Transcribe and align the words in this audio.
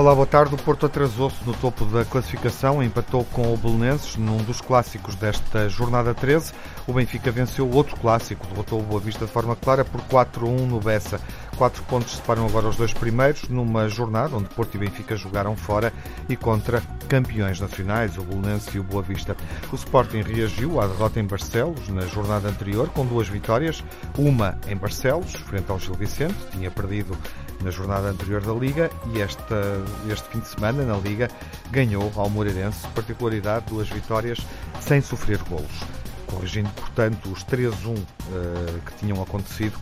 Olá, 0.00 0.14
boa 0.14 0.26
tarde. 0.26 0.54
O 0.54 0.56
Porto 0.56 0.86
atrasou-se 0.86 1.44
no 1.44 1.52
topo 1.52 1.84
da 1.84 2.06
classificação, 2.06 2.82
empatou 2.82 3.22
com 3.22 3.52
o 3.52 3.56
Belenenses 3.58 4.16
num 4.16 4.38
dos 4.38 4.58
clássicos 4.58 5.14
desta 5.14 5.68
jornada 5.68 6.14
13. 6.14 6.54
O 6.86 6.94
Benfica 6.94 7.30
venceu 7.30 7.70
outro 7.70 7.94
clássico, 7.98 8.46
derrotou 8.46 8.80
o 8.80 8.82
Boa 8.82 8.98
Vista 8.98 9.26
de 9.26 9.30
forma 9.30 9.54
clara 9.54 9.84
por 9.84 10.00
4-1 10.00 10.66
no 10.66 10.80
Bessa. 10.80 11.20
Quatro 11.58 11.82
pontos 11.82 12.16
separam 12.16 12.46
agora 12.46 12.68
os 12.68 12.76
dois 12.76 12.94
primeiros, 12.94 13.46
numa 13.50 13.90
jornada 13.90 14.34
onde 14.34 14.48
Porto 14.48 14.74
e 14.76 14.78
Benfica 14.78 15.14
jogaram 15.16 15.54
fora 15.54 15.92
e 16.30 16.34
contra 16.34 16.82
campeões 17.06 17.60
nacionais, 17.60 18.16
o 18.16 18.22
Belenenses 18.22 18.74
e 18.74 18.78
o 18.78 18.82
Boa 18.82 19.02
Vista. 19.02 19.36
O 19.70 19.74
Sporting 19.74 20.22
reagiu 20.22 20.80
à 20.80 20.86
derrota 20.86 21.20
em 21.20 21.26
Barcelos 21.26 21.90
na 21.90 22.06
jornada 22.06 22.48
anterior 22.48 22.88
com 22.88 23.04
duas 23.04 23.28
vitórias, 23.28 23.84
uma 24.16 24.56
em 24.66 24.76
Barcelos, 24.76 25.34
frente 25.34 25.70
ao 25.70 25.78
Gil 25.78 25.92
Vicente, 25.92 26.36
tinha 26.52 26.70
perdido 26.70 27.14
na 27.62 27.70
jornada 27.70 28.08
anterior 28.08 28.40
da 28.42 28.52
Liga 28.52 28.90
e 29.12 29.20
esta, 29.20 29.82
este 30.10 30.28
fim 30.28 30.40
de 30.40 30.48
semana 30.48 30.84
na 30.84 30.96
Liga 30.96 31.28
ganhou 31.70 32.12
ao 32.16 32.28
Moreirense, 32.28 32.86
particularidade, 32.88 33.66
duas 33.68 33.88
vitórias 33.88 34.38
sem 34.80 35.00
sofrer 35.00 35.38
golos, 35.44 35.80
corrigindo, 36.26 36.70
portanto, 36.70 37.30
os 37.30 37.44
3-1 37.44 37.72
uh, 37.88 37.96
eh, 37.96 38.80
que 38.86 38.94
tinham 38.98 39.22
acontecido 39.22 39.78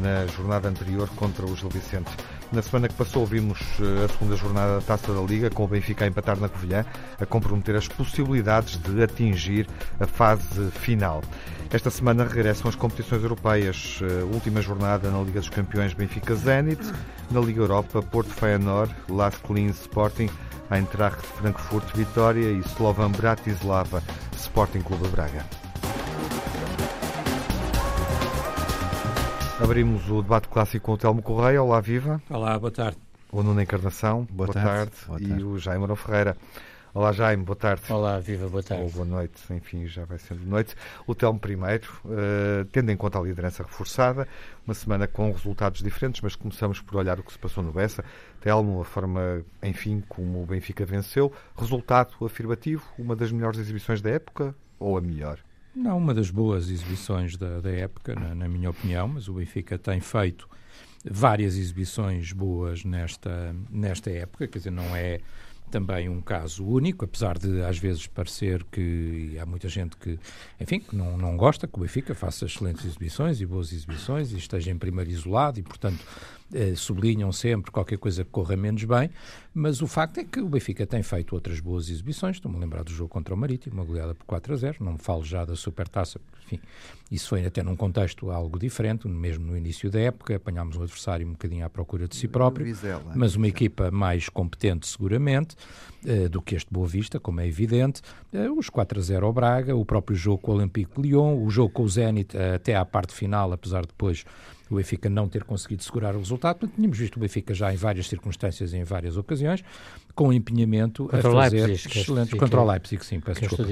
na 0.00 0.26
jornada 0.26 0.68
anterior 0.68 1.08
contra 1.10 1.44
o 1.44 1.56
Gil 1.56 1.68
Vicente. 1.68 2.10
Na 2.52 2.62
semana 2.62 2.88
que 2.88 2.94
passou 2.94 3.24
vimos 3.24 3.60
eh, 3.80 4.04
a 4.04 4.08
segunda 4.08 4.34
jornada 4.34 4.74
da 4.74 4.80
Taça 4.80 5.14
da 5.14 5.20
Liga, 5.20 5.48
com 5.50 5.62
o 5.62 5.68
Benfica 5.68 6.04
a 6.04 6.08
empatar 6.08 6.36
na 6.40 6.48
Covilhã, 6.48 6.84
a 7.20 7.24
comprometer 7.24 7.76
as 7.76 7.86
possibilidades 7.86 8.76
de 8.76 9.00
atingir 9.04 9.68
a 10.00 10.06
fase 10.06 10.68
final. 10.72 11.22
Esta 11.72 11.90
semana 11.90 12.24
regressam 12.24 12.68
as 12.68 12.74
competições 12.74 13.22
europeias. 13.22 14.00
Eh, 14.02 14.24
última 14.34 14.60
jornada 14.60 15.08
na 15.12 15.22
Liga 15.22 15.38
dos 15.38 15.48
Campeões 15.48 15.94
Benfica 15.94 16.34
Zenit, 16.34 16.82
na 17.30 17.38
Liga 17.38 17.60
Europa 17.60 18.02
Porto 18.02 18.30
Feyenoord, 18.30 18.92
Las 19.08 19.36
Collins 19.36 19.82
Sporting, 19.82 20.28
Eintracht 20.72 21.24
Frankfurt 21.24 21.96
Vitória 21.96 22.50
e 22.50 22.58
Slovan 22.60 23.12
Bratislava 23.12 24.02
Sporting 24.36 24.80
Clube 24.80 25.06
Braga. 25.08 25.69
Abrimos 29.62 30.08
o 30.10 30.22
debate 30.22 30.48
clássico 30.48 30.86
com 30.86 30.92
o 30.92 30.96
Telmo 30.96 31.20
Correia. 31.20 31.62
Olá, 31.62 31.80
viva. 31.80 32.20
Olá, 32.30 32.58
boa 32.58 32.70
tarde. 32.70 32.96
O 33.30 33.42
Nuno 33.42 33.60
Encarnação. 33.60 34.26
Boa, 34.30 34.46
boa 34.46 34.54
tarde. 34.54 34.90
tarde. 34.90 35.06
Boa 35.06 35.20
tarde. 35.20 35.40
E 35.40 35.44
o 35.44 35.58
Jaime 35.58 35.80
Mourão 35.80 35.96
Ferreira. 35.96 36.36
Olá, 36.94 37.12
Jaime, 37.12 37.44
boa 37.44 37.54
tarde. 37.54 37.82
Olá, 37.92 38.18
viva, 38.18 38.48
boa 38.48 38.62
tarde. 38.62 38.82
Ou 38.82 38.90
boa 38.90 39.04
noite, 39.04 39.40
enfim, 39.52 39.86
já 39.86 40.04
vai 40.06 40.18
sendo 40.18 40.44
noite. 40.44 40.74
O 41.06 41.14
Telmo 41.14 41.38
primeiro, 41.38 41.88
uh, 42.06 42.64
tendo 42.72 42.90
em 42.90 42.96
conta 42.96 43.18
a 43.18 43.22
liderança 43.22 43.62
reforçada, 43.62 44.26
uma 44.66 44.74
semana 44.74 45.06
com 45.06 45.30
resultados 45.30 45.82
diferentes, 45.82 46.20
mas 46.22 46.34
começamos 46.34 46.80
por 46.80 46.96
olhar 46.96 47.20
o 47.20 47.22
que 47.22 47.30
se 47.30 47.38
passou 47.38 47.62
no 47.62 47.70
Bessa. 47.70 48.02
Telmo, 48.40 48.80
a 48.80 48.84
forma, 48.84 49.44
enfim, 49.62 50.02
como 50.08 50.42
o 50.42 50.46
Benfica 50.46 50.84
venceu. 50.86 51.32
Resultado 51.56 52.14
afirmativo, 52.24 52.82
uma 52.98 53.14
das 53.14 53.30
melhores 53.30 53.60
exibições 53.60 54.00
da 54.00 54.10
época 54.10 54.54
ou 54.78 54.96
a 54.96 55.00
melhor? 55.00 55.38
Não, 55.74 55.96
uma 55.98 56.12
das 56.12 56.30
boas 56.30 56.68
exibições 56.68 57.36
da, 57.36 57.60
da 57.60 57.70
época, 57.70 58.14
na, 58.14 58.34
na, 58.34 58.48
minha 58.48 58.70
opinião, 58.70 59.06
mas 59.06 59.28
o 59.28 59.34
Benfica 59.34 59.78
tem 59.78 60.00
feito 60.00 60.48
várias 61.04 61.56
exibições 61.56 62.32
boas 62.32 62.84
nesta, 62.84 63.54
nesta 63.70 64.10
época, 64.10 64.48
quer 64.48 64.58
dizer, 64.58 64.70
não 64.70 64.96
é 64.96 65.20
também 65.70 66.08
um 66.08 66.20
caso 66.20 66.66
único, 66.66 67.04
apesar 67.04 67.38
de 67.38 67.62
às 67.62 67.78
vezes 67.78 68.06
parecer 68.06 68.64
que 68.64 69.38
há 69.40 69.46
muita 69.46 69.68
gente 69.68 69.96
que, 69.96 70.18
enfim, 70.60 70.80
que 70.80 70.94
não, 70.94 71.16
não 71.16 71.36
gosta 71.36 71.66
que 71.66 71.78
o 71.78 71.80
Benfica 71.80 72.14
faça 72.14 72.44
excelentes 72.44 72.84
exibições 72.84 73.40
e 73.40 73.46
boas 73.46 73.72
exibições 73.72 74.32
e 74.32 74.36
esteja 74.36 74.70
em 74.70 74.76
primeiro 74.76 75.10
isolado 75.10 75.60
e, 75.60 75.62
portanto, 75.62 76.04
eh, 76.52 76.74
sublinham 76.74 77.30
sempre 77.30 77.70
qualquer 77.70 77.96
coisa 77.96 78.24
que 78.24 78.30
corra 78.30 78.56
menos 78.56 78.82
bem, 78.82 79.08
mas 79.52 79.82
o 79.82 79.86
facto 79.86 80.18
é 80.18 80.24
que 80.24 80.40
o 80.40 80.48
Benfica 80.48 80.86
tem 80.86 81.02
feito 81.02 81.34
outras 81.34 81.58
boas 81.58 81.88
exibições. 81.88 82.36
Estou-me 82.36 82.56
a 82.56 82.60
lembrar 82.60 82.84
do 82.84 82.90
jogo 82.90 83.08
contra 83.08 83.34
o 83.34 83.36
Marítimo, 83.36 83.74
uma 83.74 83.84
goleada 83.84 84.14
por 84.14 84.24
4 84.24 84.54
a 84.54 84.56
0. 84.56 84.76
Não 84.80 84.92
me 84.92 84.98
falo 84.98 85.24
já 85.24 85.44
da 85.44 85.56
Supertaça, 85.56 86.20
enfim, 86.44 86.60
isso 87.10 87.28
foi 87.28 87.44
até 87.44 87.62
num 87.62 87.74
contexto 87.74 88.30
algo 88.30 88.58
diferente, 88.58 89.08
mesmo 89.08 89.44
no 89.46 89.56
início 89.56 89.90
da 89.90 90.00
época. 90.00 90.36
Apanhámos 90.36 90.76
um 90.76 90.82
adversário 90.82 91.26
um 91.26 91.32
bocadinho 91.32 91.66
à 91.66 91.70
procura 91.70 92.06
de 92.06 92.14
si 92.14 92.28
próprio, 92.28 92.64
Vizela, 92.64 93.12
mas 93.14 93.34
uma 93.34 93.48
equipa 93.48 93.90
mais 93.90 94.28
competente, 94.28 94.86
seguramente, 94.86 95.56
eh, 96.06 96.28
do 96.28 96.40
que 96.40 96.54
este 96.54 96.72
Boa 96.72 96.86
Vista, 96.86 97.18
como 97.18 97.40
é 97.40 97.48
evidente. 97.48 98.02
Eh, 98.32 98.48
os 98.50 98.68
4 98.68 99.00
a 99.00 99.02
0 99.02 99.26
ao 99.26 99.32
Braga, 99.32 99.74
o 99.74 99.84
próprio 99.84 100.16
jogo 100.16 100.38
com 100.38 100.52
o 100.52 100.54
Olympique 100.56 100.94
de 100.94 101.08
Lyon, 101.08 101.42
o 101.42 101.50
jogo 101.50 101.70
com 101.70 101.82
o 101.82 101.88
Zenit 101.88 102.36
até 102.36 102.76
à 102.76 102.84
parte 102.84 103.12
final, 103.12 103.52
apesar 103.52 103.82
de 103.82 103.88
depois 103.88 104.24
o 104.70 104.76
Benfica 104.76 105.10
não 105.10 105.28
ter 105.28 105.42
conseguido 105.42 105.82
segurar 105.82 106.14
o 106.14 106.18
resultado. 106.18 106.68
tínhamos 106.68 106.96
visto 106.96 107.16
o 107.16 107.20
Benfica 107.20 107.52
já 107.52 107.72
em 107.72 107.76
várias 107.76 108.08
circunstâncias 108.08 108.72
e 108.72 108.76
em 108.76 108.84
várias 108.84 109.16
ocasiões, 109.16 109.64
com 110.14 110.32
empenhamento 110.32 111.04
contra 111.04 111.18
a 111.18 111.22
fazer 111.22 111.66
Leipzig, 111.66 111.98
excelentes... 111.98 112.38
Contra 112.38 112.60
o 112.60 112.64
Leipzig, 112.64 113.04
sim, 113.04 113.20
peço 113.20 113.40
desculpa. 113.40 113.64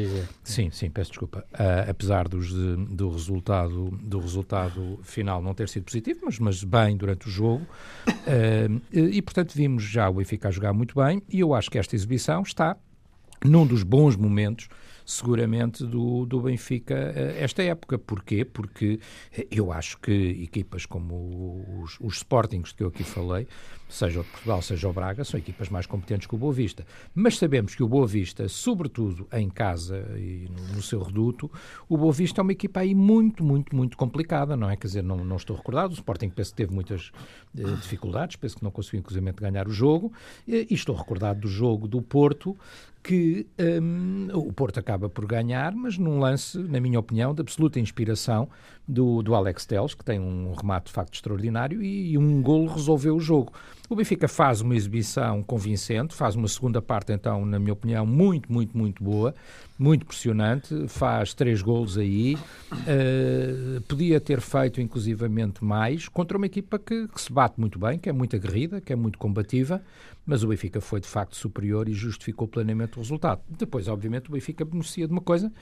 Sim, 0.42 0.70
sim, 0.70 0.90
peço 0.90 1.10
desculpa. 1.10 1.44
Uh, 1.52 1.90
apesar 1.90 2.26
dos, 2.26 2.52
do, 2.52 3.10
resultado, 3.10 3.90
do 4.02 4.18
resultado 4.18 4.98
final 5.04 5.40
não 5.40 5.54
ter 5.54 5.68
sido 5.68 5.84
positivo, 5.84 6.20
mas, 6.24 6.38
mas 6.38 6.64
bem 6.64 6.96
durante 6.96 7.28
o 7.28 7.30
jogo. 7.30 7.64
Uh, 8.08 8.80
e, 8.92 9.22
portanto, 9.22 9.52
vimos 9.54 9.84
já 9.84 10.08
o 10.08 10.14
Benfica 10.14 10.48
a 10.48 10.50
jogar 10.50 10.72
muito 10.72 10.96
bem 10.96 11.22
e 11.28 11.40
eu 11.40 11.54
acho 11.54 11.70
que 11.70 11.78
esta 11.78 11.94
exibição 11.94 12.42
está 12.42 12.76
num 13.44 13.64
dos 13.64 13.84
bons 13.84 14.16
momentos 14.16 14.68
seguramente 15.08 15.86
do, 15.86 16.26
do 16.26 16.42
Benfica 16.42 16.94
eh, 16.94 17.38
esta 17.40 17.62
época. 17.62 17.98
Porquê? 17.98 18.44
Porque 18.44 19.00
eu 19.50 19.72
acho 19.72 19.98
que 19.98 20.12
equipas 20.12 20.84
como 20.84 21.64
os, 21.82 21.96
os 21.98 22.16
Sportings 22.16 22.72
que 22.72 22.82
eu 22.82 22.88
aqui 22.88 23.02
falei, 23.02 23.48
seja 23.88 24.20
o 24.20 24.22
de 24.22 24.28
Portugal, 24.28 24.60
seja 24.60 24.86
o 24.86 24.92
Braga, 24.92 25.24
são 25.24 25.40
equipas 25.40 25.70
mais 25.70 25.86
competentes 25.86 26.26
que 26.26 26.34
o 26.34 26.38
Boa 26.38 26.52
Vista. 26.52 26.86
Mas 27.14 27.38
sabemos 27.38 27.74
que 27.74 27.82
o 27.82 27.88
Boa 27.88 28.06
Vista, 28.06 28.48
sobretudo 28.48 29.26
em 29.32 29.48
casa 29.48 30.06
e 30.18 30.46
no, 30.50 30.74
no 30.74 30.82
seu 30.82 31.02
reduto, 31.02 31.50
o 31.88 31.96
Boa 31.96 32.12
Vista 32.12 32.40
é 32.40 32.42
uma 32.42 32.52
equipa 32.52 32.80
aí 32.80 32.94
muito, 32.94 33.42
muito, 33.42 33.74
muito 33.74 33.96
complicada, 33.96 34.58
não 34.58 34.68
é? 34.68 34.76
Quer 34.76 34.88
dizer, 34.88 35.02
não, 35.02 35.24
não 35.24 35.36
estou 35.36 35.56
recordado, 35.56 35.92
o 35.92 35.94
Sporting 35.94 36.28
penso 36.28 36.50
que 36.50 36.56
teve 36.58 36.74
muitas 36.74 37.10
eh, 37.56 37.62
dificuldades, 37.80 38.36
penso 38.36 38.58
que 38.58 38.62
não 38.62 38.70
conseguiu 38.70 39.00
inclusive 39.00 39.32
ganhar 39.32 39.66
o 39.66 39.72
jogo, 39.72 40.12
e, 40.46 40.66
e 40.68 40.74
estou 40.74 40.94
recordado 40.94 41.40
do 41.40 41.48
jogo 41.48 41.88
do 41.88 42.02
Porto, 42.02 42.54
que 43.02 43.46
um, 43.58 44.28
o 44.34 44.52
Porto 44.52 44.78
acaba 44.78 45.08
por 45.08 45.26
ganhar, 45.26 45.74
mas 45.74 45.96
num 45.96 46.18
lance, 46.18 46.58
na 46.58 46.80
minha 46.80 46.98
opinião, 46.98 47.32
de 47.32 47.40
absoluta 47.40 47.80
inspiração 47.80 48.48
do, 48.86 49.22
do 49.22 49.34
Alex 49.34 49.66
Teles, 49.66 49.94
que 49.94 50.04
tem 50.04 50.18
um 50.18 50.52
remate 50.54 50.86
de 50.86 50.92
facto 50.92 51.14
extraordinário, 51.14 51.82
e, 51.82 52.12
e 52.12 52.18
um 52.18 52.42
golo 52.42 52.66
resolveu 52.66 53.16
o 53.16 53.20
jogo. 53.20 53.52
O 53.88 53.96
Benfica 53.96 54.28
faz 54.28 54.60
uma 54.60 54.76
exibição 54.76 55.42
convincente, 55.42 56.14
faz 56.14 56.34
uma 56.34 56.48
segunda 56.48 56.82
parte, 56.82 57.12
então, 57.12 57.44
na 57.46 57.58
minha 57.58 57.72
opinião, 57.72 58.04
muito, 58.04 58.52
muito, 58.52 58.76
muito 58.76 59.02
boa, 59.02 59.34
muito 59.78 60.04
pressionante, 60.04 60.88
faz 60.88 61.32
três 61.32 61.62
golos 61.62 61.96
aí, 61.96 62.34
uh, 62.34 63.80
podia 63.82 64.20
ter 64.20 64.40
feito 64.40 64.80
inclusivamente 64.80 65.64
mais, 65.64 66.08
contra 66.08 66.36
uma 66.36 66.46
equipa 66.46 66.78
que, 66.78 67.06
que, 67.06 67.20
se 67.20 67.32
bate 67.32 67.60
muito 67.60 67.78
bem, 67.78 67.98
que 67.98 68.08
é 68.08 68.12
muito 68.12 68.34
aguerrida, 68.34 68.80
que 68.80 68.92
é 68.92 68.96
muito 68.96 69.18
combativa, 69.18 69.80
mas 70.26 70.42
o 70.42 70.48
Benfica 70.48 70.80
foi 70.80 71.00
de 71.00 71.06
facto 71.06 71.36
superior 71.36 71.88
e 71.88 71.92
justificou 71.92 72.48
plenamente 72.48 72.98
o 72.98 73.00
resultado. 73.00 73.40
Depois, 73.48 73.86
obviamente, 73.86 74.28
o 74.28 74.32
Benfica 74.32 74.64
beneficia 74.64 75.06
de 75.06 75.12
uma 75.12 75.22
coisa 75.22 75.52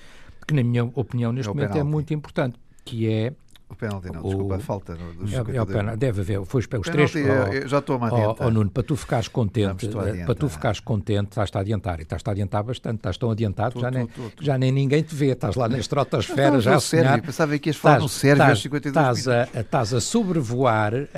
que, 0.47 0.55
na 0.55 0.65
minha 0.65 0.85
opinião, 0.85 1.33
neste 1.33 1.51
é 1.51 1.53
momento 1.53 1.71
é 1.71 1.73
penalti. 1.75 1.89
é 1.89 1.93
muito 1.93 2.15
importante, 2.15 2.59
que 2.85 3.07
é 3.09 3.35
o 3.69 3.75
penalti 3.75 4.13
não, 4.13 4.21
o... 4.21 4.29
desculpa, 4.29 4.55
a 4.55 4.59
falta 4.61 4.95
do 4.95 5.53
é, 5.53 5.57
é 5.57 5.61
o 5.61 5.67
penalti, 5.67 5.99
deve 5.99 6.21
haver, 6.21 6.45
foi 6.45 6.61
os, 6.61 6.69
os 6.73 6.89
três. 6.89 7.13
Oh, 7.17 7.69
já 7.69 7.79
estou 7.79 7.97
a 7.97 8.29
oh, 8.29 8.37
oh, 8.39 8.51
Nuno, 8.51 8.71
para 8.71 8.85
tu 8.85 8.95
ficares 8.95 9.27
contente, 9.27 9.89
para 10.25 10.35
tu 10.37 10.49
ficares 10.49 10.79
contente, 10.79 11.31
estás-te 11.31 11.59
a 11.59 11.61
adiantar, 11.63 11.99
e 11.99 12.03
estás-te 12.03 12.29
a 12.29 12.31
adiantar 12.31 12.63
bastante, 12.63 12.99
estás 12.99 13.19
tão 13.19 13.29
adiantado 13.29 13.75
que 13.75 13.81
já, 13.81 13.91
nem, 13.91 14.09
já 14.41 14.57
nem 14.57 14.71
ninguém 14.71 15.03
te 15.03 15.15
vê, 15.17 15.33
estás 15.33 15.57
lá 15.57 15.69
na 15.69 15.79
estratosfera, 15.81 16.61
já 16.61 16.77
a 16.77 16.81
sonhar. 16.81 17.21
Pensava 17.21 17.59
que 17.59 17.71
ias 17.71 17.77
falar 17.77 17.99
no 17.99 18.09
Sérvio 18.09 18.45
estás, 18.45 18.61
52 18.61 19.19
estás 19.19 19.29
a, 19.29 19.61
estás 19.61 19.95
a 19.95 20.01
sobrevoar, 20.01 20.95
uh, 20.95 21.09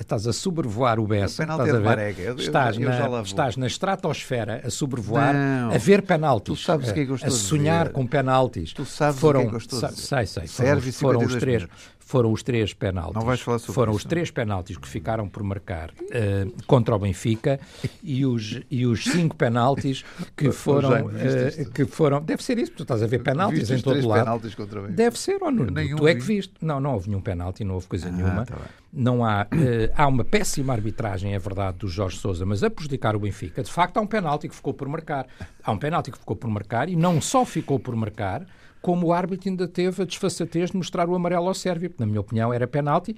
estás 0.00 0.26
a 0.26 0.32
sobrevoar 0.32 0.98
o 0.98 1.06
Bessa, 1.06 1.44
estás 1.44 1.72
a 1.72 1.78
ver? 1.78 2.18
Eu, 2.18 2.36
estás, 2.36 2.76
eu, 2.78 2.90
eu 2.90 3.10
na, 3.10 3.22
estás 3.22 3.56
na 3.56 3.68
estratosfera 3.68 4.60
a 4.64 4.70
sobrevoar, 4.70 5.32
não. 5.32 5.70
a 5.72 5.78
ver 5.78 6.02
penaltis, 6.02 6.46
tu 6.46 6.56
sabes 6.56 6.90
o 6.90 6.94
que 6.94 7.00
é 7.00 7.26
a 7.26 7.30
sonhar 7.30 7.90
com 7.90 8.04
penaltis. 8.04 8.72
Tu 8.72 8.84
sabes 8.84 9.20
foram, 9.20 9.42
o 9.42 9.48
que 9.48 9.54
é 9.54 9.56
a 9.56 9.90
dizer. 9.90 10.26
Sei, 10.26 10.26
sei, 10.26 10.92
foram 10.92 11.20
os 11.20 11.36
três 11.36 11.64
foram 12.12 12.30
os 12.30 12.42
três 12.42 12.74
penaltis. 12.74 13.14
Não 13.14 13.22
vais 13.22 13.40
falar 13.40 13.58
sobre 13.58 13.72
Foram 13.72 13.92
isso, 13.92 14.00
os 14.00 14.04
três 14.04 14.30
penaltis 14.30 14.76
que 14.76 14.86
ficaram 14.86 15.26
por 15.26 15.42
marcar 15.42 15.90
uh, 15.90 16.64
contra 16.66 16.94
o 16.94 16.98
Benfica 16.98 17.58
e 18.02 18.26
os, 18.26 18.60
e 18.70 18.84
os 18.84 19.02
cinco 19.02 19.34
penaltis 19.34 20.04
que 20.36 20.52
foram, 20.52 21.06
uh, 21.06 21.70
que 21.72 21.86
foram. 21.86 22.20
Deve 22.20 22.44
ser 22.44 22.58
isso, 22.58 22.72
tu 22.72 22.82
estás 22.82 23.02
a 23.02 23.06
ver 23.06 23.22
penaltis 23.22 23.70
em 23.70 23.80
todo 23.80 24.06
lado. 24.06 24.24
Penaltis 24.24 24.54
contra 24.54 24.80
o 24.80 24.82
Benfica. 24.82 25.02
Deve 25.02 25.18
ser, 25.18 25.42
ou 25.42 25.50
não? 25.50 25.64
Nenhum 25.64 25.96
tu 25.96 26.06
é 26.06 26.14
que 26.14 26.20
viste. 26.20 26.52
Não, 26.60 26.78
não 26.78 26.92
houve 26.92 27.08
nenhum 27.08 27.22
penalti, 27.22 27.64
não 27.64 27.74
houve 27.76 27.86
coisa 27.86 28.08
ah, 28.08 28.12
nenhuma. 28.12 28.44
Tá 28.44 28.58
não 28.92 29.24
há, 29.24 29.44
uh, 29.44 29.92
há 29.96 30.06
uma 30.06 30.22
péssima 30.22 30.74
arbitragem, 30.74 31.34
é 31.34 31.38
verdade, 31.38 31.78
do 31.78 31.88
Jorge 31.88 32.18
Sousa, 32.18 32.44
mas 32.44 32.62
a 32.62 32.68
prejudicar 32.68 33.16
o 33.16 33.20
Benfica, 33.20 33.62
de 33.62 33.72
facto 33.72 33.96
há 33.96 34.02
um 34.02 34.06
penalti 34.06 34.50
que 34.50 34.54
ficou 34.54 34.74
por 34.74 34.86
marcar. 34.86 35.26
Há 35.64 35.72
um 35.72 35.78
penalti 35.78 36.12
que 36.12 36.18
ficou 36.18 36.36
por 36.36 36.50
marcar 36.50 36.90
e 36.90 36.96
não 36.96 37.22
só 37.22 37.46
ficou 37.46 37.78
por 37.78 37.96
marcar, 37.96 38.44
como 38.82 39.06
o 39.06 39.12
árbitro 39.12 39.48
ainda 39.48 39.66
teve 39.68 40.02
a 40.02 40.04
desfaçatez 40.04 40.70
de 40.70 40.76
mostrar 40.76 41.08
o 41.08 41.14
amarelo 41.14 41.46
ao 41.46 41.54
Sérvio, 41.54 41.94
na 41.98 42.04
minha 42.04 42.20
opinião 42.20 42.52
era 42.52 42.66
penalti, 42.66 43.16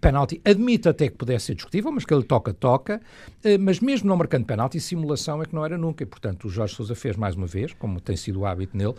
Penalti, 0.00 0.40
admite 0.42 0.88
até 0.88 1.08
que 1.08 1.16
pudesse 1.16 1.46
ser 1.46 1.54
discutível, 1.54 1.92
mas 1.92 2.06
que 2.06 2.14
ele 2.14 2.22
toca, 2.22 2.54
toca, 2.54 2.98
eh, 3.44 3.58
mas 3.58 3.78
mesmo 3.78 4.08
não 4.08 4.16
marcando 4.16 4.46
penalti, 4.46 4.80
simulação 4.80 5.42
é 5.42 5.44
que 5.44 5.54
não 5.54 5.66
era 5.66 5.76
nunca, 5.76 6.02
e 6.02 6.06
portanto 6.06 6.46
o 6.46 6.48
Jorge 6.48 6.74
Sousa 6.74 6.94
fez 6.94 7.14
mais 7.14 7.34
uma 7.34 7.46
vez, 7.46 7.74
como 7.74 8.00
tem 8.00 8.16
sido 8.16 8.40
o 8.40 8.46
hábito 8.46 8.74
nele, 8.74 8.94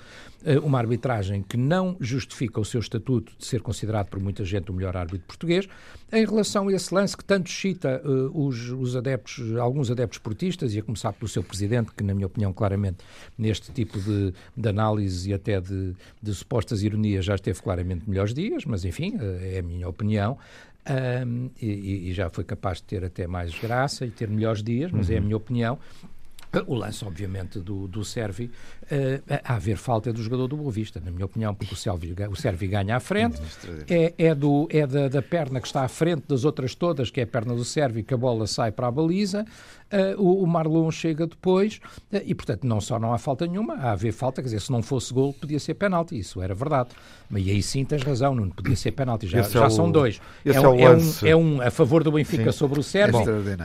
eh, 0.45 0.59
uma 0.59 0.77
arbitragem 0.77 1.41
que 1.41 1.57
não 1.57 1.97
justifica 1.99 2.59
o 2.59 2.65
seu 2.65 2.79
estatuto 2.79 3.33
de 3.39 3.45
ser 3.45 3.61
considerado 3.61 4.09
por 4.09 4.19
muita 4.19 4.45
gente 4.45 4.69
o 4.69 4.73
melhor 4.73 4.95
árbitro 4.95 5.25
português, 5.25 5.67
em 6.11 6.23
relação 6.23 6.67
a 6.67 6.73
esse 6.73 6.93
lance 6.93 7.17
que 7.17 7.25
tanto 7.25 7.49
cita 7.49 8.01
uh, 8.05 8.47
os, 8.47 8.69
os, 8.69 8.95
adeptos, 8.95 9.55
alguns 9.57 9.91
adeptos 9.91 10.19
portistas, 10.19 10.73
e 10.73 10.79
a 10.79 10.83
começar 10.83 11.11
pelo 11.11 11.27
seu 11.27 11.43
presidente, 11.43 11.91
que 11.91 12.03
na 12.03 12.13
minha 12.13 12.27
opinião 12.27 12.53
claramente 12.53 12.99
neste 13.37 13.71
tipo 13.71 13.99
de, 13.99 14.33
de 14.55 14.69
análise 14.69 15.29
e 15.29 15.33
até 15.33 15.59
de, 15.59 15.93
de 16.21 16.33
supostas 16.33 16.83
ironias 16.83 17.25
já 17.25 17.35
esteve 17.35 17.61
claramente 17.61 18.07
melhores 18.07 18.33
dias, 18.33 18.63
mas 18.63 18.85
enfim, 18.85 19.17
é 19.41 19.59
a 19.59 19.63
minha 19.63 19.89
opinião 19.89 20.37
um, 20.89 21.49
e, 21.61 22.09
e, 22.09 22.13
já 22.13 22.29
foi 22.29 22.43
capaz 22.43 22.77
de 22.77 22.83
ter 22.83 23.03
até 23.03 23.27
mais 23.27 23.57
graça 23.57 24.05
e 24.05 24.11
ter 24.11 24.29
melhores 24.29 24.63
dias, 24.63 24.91
mas 24.91 25.09
uhum. 25.09 25.13
é 25.13 25.17
a 25.17 25.19
uhum. 25.19 25.25
minha 25.25 25.37
opinião. 25.37 25.79
O 26.65 26.75
lance, 26.75 27.03
obviamente, 27.03 27.59
do, 27.59 27.87
do 27.87 28.05
Servi, 28.05 28.45
uh, 28.45 29.39
a 29.43 29.55
haver 29.55 29.75
falta 29.75 30.13
do 30.13 30.23
jogador 30.23 30.47
do 30.47 30.55
Boa 30.55 30.71
Vista, 30.71 30.99
na 31.03 31.11
minha 31.11 31.25
opinião, 31.25 31.53
porque 31.53 31.73
o 31.73 31.77
Servi, 31.77 32.15
o 32.29 32.35
Servi 32.35 32.67
ganha 32.67 32.95
à 32.95 32.99
frente, 33.01 33.39
é, 33.89 34.13
é, 34.17 34.33
do, 34.33 34.67
é 34.71 34.87
da, 34.87 35.09
da, 35.09 35.21
perna 35.21 35.59
que 35.59 35.67
está 35.67 35.83
à 35.83 35.87
frente 35.89 36.23
das 36.27 36.45
outras 36.45 36.73
todas, 36.73 37.11
que 37.11 37.19
é 37.19 37.23
a 37.23 37.27
perna 37.27 37.53
do 37.53 37.65
Servi, 37.65 38.01
que 38.01 38.13
a 38.13 38.17
bola 38.17 38.47
sai 38.47 38.71
para 38.71 38.87
a 38.87 38.91
baliza, 38.91 39.45
uh, 39.91 40.21
o, 40.21 40.43
o, 40.43 40.47
Marlon 40.47 40.89
chega 40.91 41.27
depois, 41.27 41.79
uh, 42.11 42.21
e 42.25 42.33
portanto 42.33 42.65
não 42.65 42.81
só 42.81 42.99
não 42.99 43.13
há 43.13 43.17
falta 43.17 43.45
nenhuma, 43.45 43.75
há 43.75 43.89
a 43.89 43.91
haver 43.91 44.11
falta, 44.11 44.41
quer 44.41 44.47
dizer, 44.47 44.61
se 44.61 44.71
não 44.71 44.81
fosse 44.81 45.13
gol 45.13 45.33
podia 45.33 45.59
ser 45.59 45.73
penalti, 45.75 46.17
isso 46.17 46.41
era 46.41 46.53
verdade. 46.53 46.89
Mas 47.29 47.45
aí 47.45 47.61
sim 47.61 47.83
tens 47.83 48.03
razão, 48.03 48.33
não 48.33 48.49
podia 48.49 48.75
ser 48.75 48.91
penalti, 48.91 49.27
já, 49.27 49.41
já 49.41 49.63
é 49.63 49.67
o, 49.67 49.69
são 49.69 49.91
dois. 49.91 50.21
É, 50.45 50.51
é, 50.51 50.61
um, 50.61 50.79
é, 50.79 50.95
um, 50.95 51.11
é, 51.23 51.35
um, 51.35 51.61
a 51.61 51.69
favor 51.69 52.03
do 52.03 52.11
Benfica 52.11 52.51
sim. 52.51 52.57
sobre 52.57 52.79
o 52.79 52.83
Servi 52.83 53.17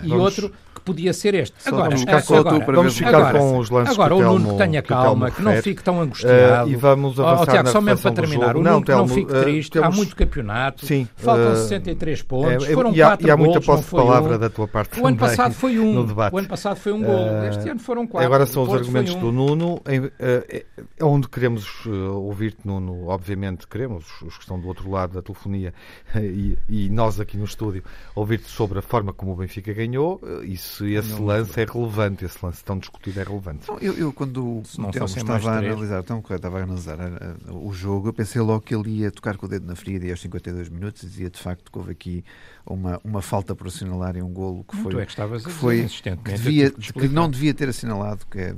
e 0.03 0.09
vamos, 0.09 0.25
outro 0.25 0.53
que 0.75 0.81
podia 0.81 1.13
ser 1.13 1.35
este. 1.35 1.55
Agora, 1.65 1.85
vamos 1.85 2.01
ficar, 2.01 2.23
com, 2.23 2.35
agora, 2.35 2.73
vamos 2.73 2.97
ficar 2.97 3.15
agora, 3.15 3.39
com 3.39 3.59
os 3.59 3.71
lances 3.71 3.95
Agora, 3.95 4.17
o 4.17 4.23
Nuno 4.23 4.51
que 4.53 4.59
tenha 4.59 4.83
calma, 4.83 5.31
que 5.31 5.43
não 5.43 5.53
fique 5.63 5.83
tão 5.83 6.01
angustiado. 6.01 6.69
Uh, 6.69 6.73
e 6.73 6.77
vamos 6.77 7.21
avançar 7.21 7.43
oh, 7.43 7.47
Tiago, 7.47 7.69
só 7.69 7.81
mesmo 7.81 8.03
para 8.03 8.13
terminar, 8.13 8.57
o 8.57 8.63
Nuno 8.63 8.83
que 8.83 8.91
não 8.91 9.09
fique 9.09 9.33
triste, 9.33 9.79
há 9.79 9.91
muito 9.91 10.17
campeonato, 10.17 10.87
faltam 11.17 11.55
63 11.57 12.23
pontos, 12.23 12.67
foram 12.67 12.93
4 12.93 13.29
E 13.29 13.37
muita 13.37 13.61
posse 13.61 13.85
de 13.85 13.91
palavra 13.91 14.39
da 14.39 14.51
tua 14.51 14.67
parte 14.67 15.01
O 15.01 15.07
ano 15.07 15.17
passado 15.17 15.55
foi 15.55 15.79
um, 15.79 16.12
o 16.13 16.39
ano 16.39 16.49
passado 16.49 16.77
foi 16.77 16.93
um 16.93 17.03
gol, 17.03 17.45
este 17.49 17.69
ano 17.69 17.81
foram 17.81 18.07
4. 18.07 18.27
Agora 18.27 18.47
são 18.47 18.63
os 18.63 18.73
argumentos 18.73 19.15
do 19.15 19.33
Nuno, 19.33 19.81
é 19.87 21.05
onde 21.05 21.29
queremos 21.29 21.87
ouvir-te, 21.87 22.67
Nuno, 22.67 23.09
obviamente 23.09 23.67
queremos, 23.67 24.05
os 24.23 24.37
que 24.37 24.43
estão 24.43 24.59
do 24.59 24.69
outro 24.69 24.91
lado 24.91 25.15
da 25.15 25.23
telefonia 25.23 25.73
e 26.69 26.89
nós 26.91 27.21
aqui 27.21 27.37
no 27.37 27.45
estúdio, 27.45 27.83
ouvir-te 28.15 28.49
sobre 28.49 28.79
a 28.79 28.83
forma 28.83 29.13
como 29.13 29.33
o 29.33 29.37
Benfica 29.37 29.73
ganhou 29.73 30.21
e 30.45 30.57
se 30.57 30.93
esse 30.95 31.21
lance 31.21 31.61
é 31.61 31.65
relevante, 31.65 32.25
esse 32.25 32.39
lance 32.45 32.63
tão 32.65 32.79
discutido 32.79 33.21
é 33.21 33.23
relevante. 33.23 33.67
eu, 33.81 33.95
eu, 33.95 34.13
quando 34.13 34.59
o 34.59 34.63
Telmo 34.91 35.07
estava 35.07 35.51
a 35.51 35.59
analisar, 35.59 36.01
então, 36.01 36.23
estava 36.31 36.61
a 36.61 36.63
analisar 36.63 36.99
o 37.51 37.73
jogo, 37.73 38.09
eu 38.09 38.13
pensei 38.13 38.41
logo 38.41 38.61
que 38.61 38.75
ele 38.75 38.91
ia 39.01 39.11
tocar 39.11 39.37
com 39.37 39.47
o 39.47 39.49
dedo 39.49 39.67
na 39.67 39.75
ferida 39.75 40.07
e 40.07 40.11
aos 40.11 40.21
52 40.21 40.69
minutos 40.69 41.03
dizia 41.03 41.31
de 41.31 41.39
facto 41.39 41.71
que 41.71 41.79
houve 41.79 41.93
aqui 41.93 42.25
uma, 42.65 43.01
uma 43.05 43.23
falta 43.23 43.55
por 43.55 43.67
assinalar 43.67 44.17
e 44.17 44.23
um 44.23 44.33
golo 44.33 44.65
que 44.65 44.77
foi, 44.77 45.03
é 45.03 45.07
que, 45.07 45.15
que 45.15 45.51
foi 45.51 45.87
que, 45.87 46.33
devia, 46.33 46.71
que 46.71 47.09
não 47.09 47.29
devia 47.29 47.53
ter 47.53 47.69
assinalado, 47.69 48.25
que 48.31 48.39
é 48.39 48.55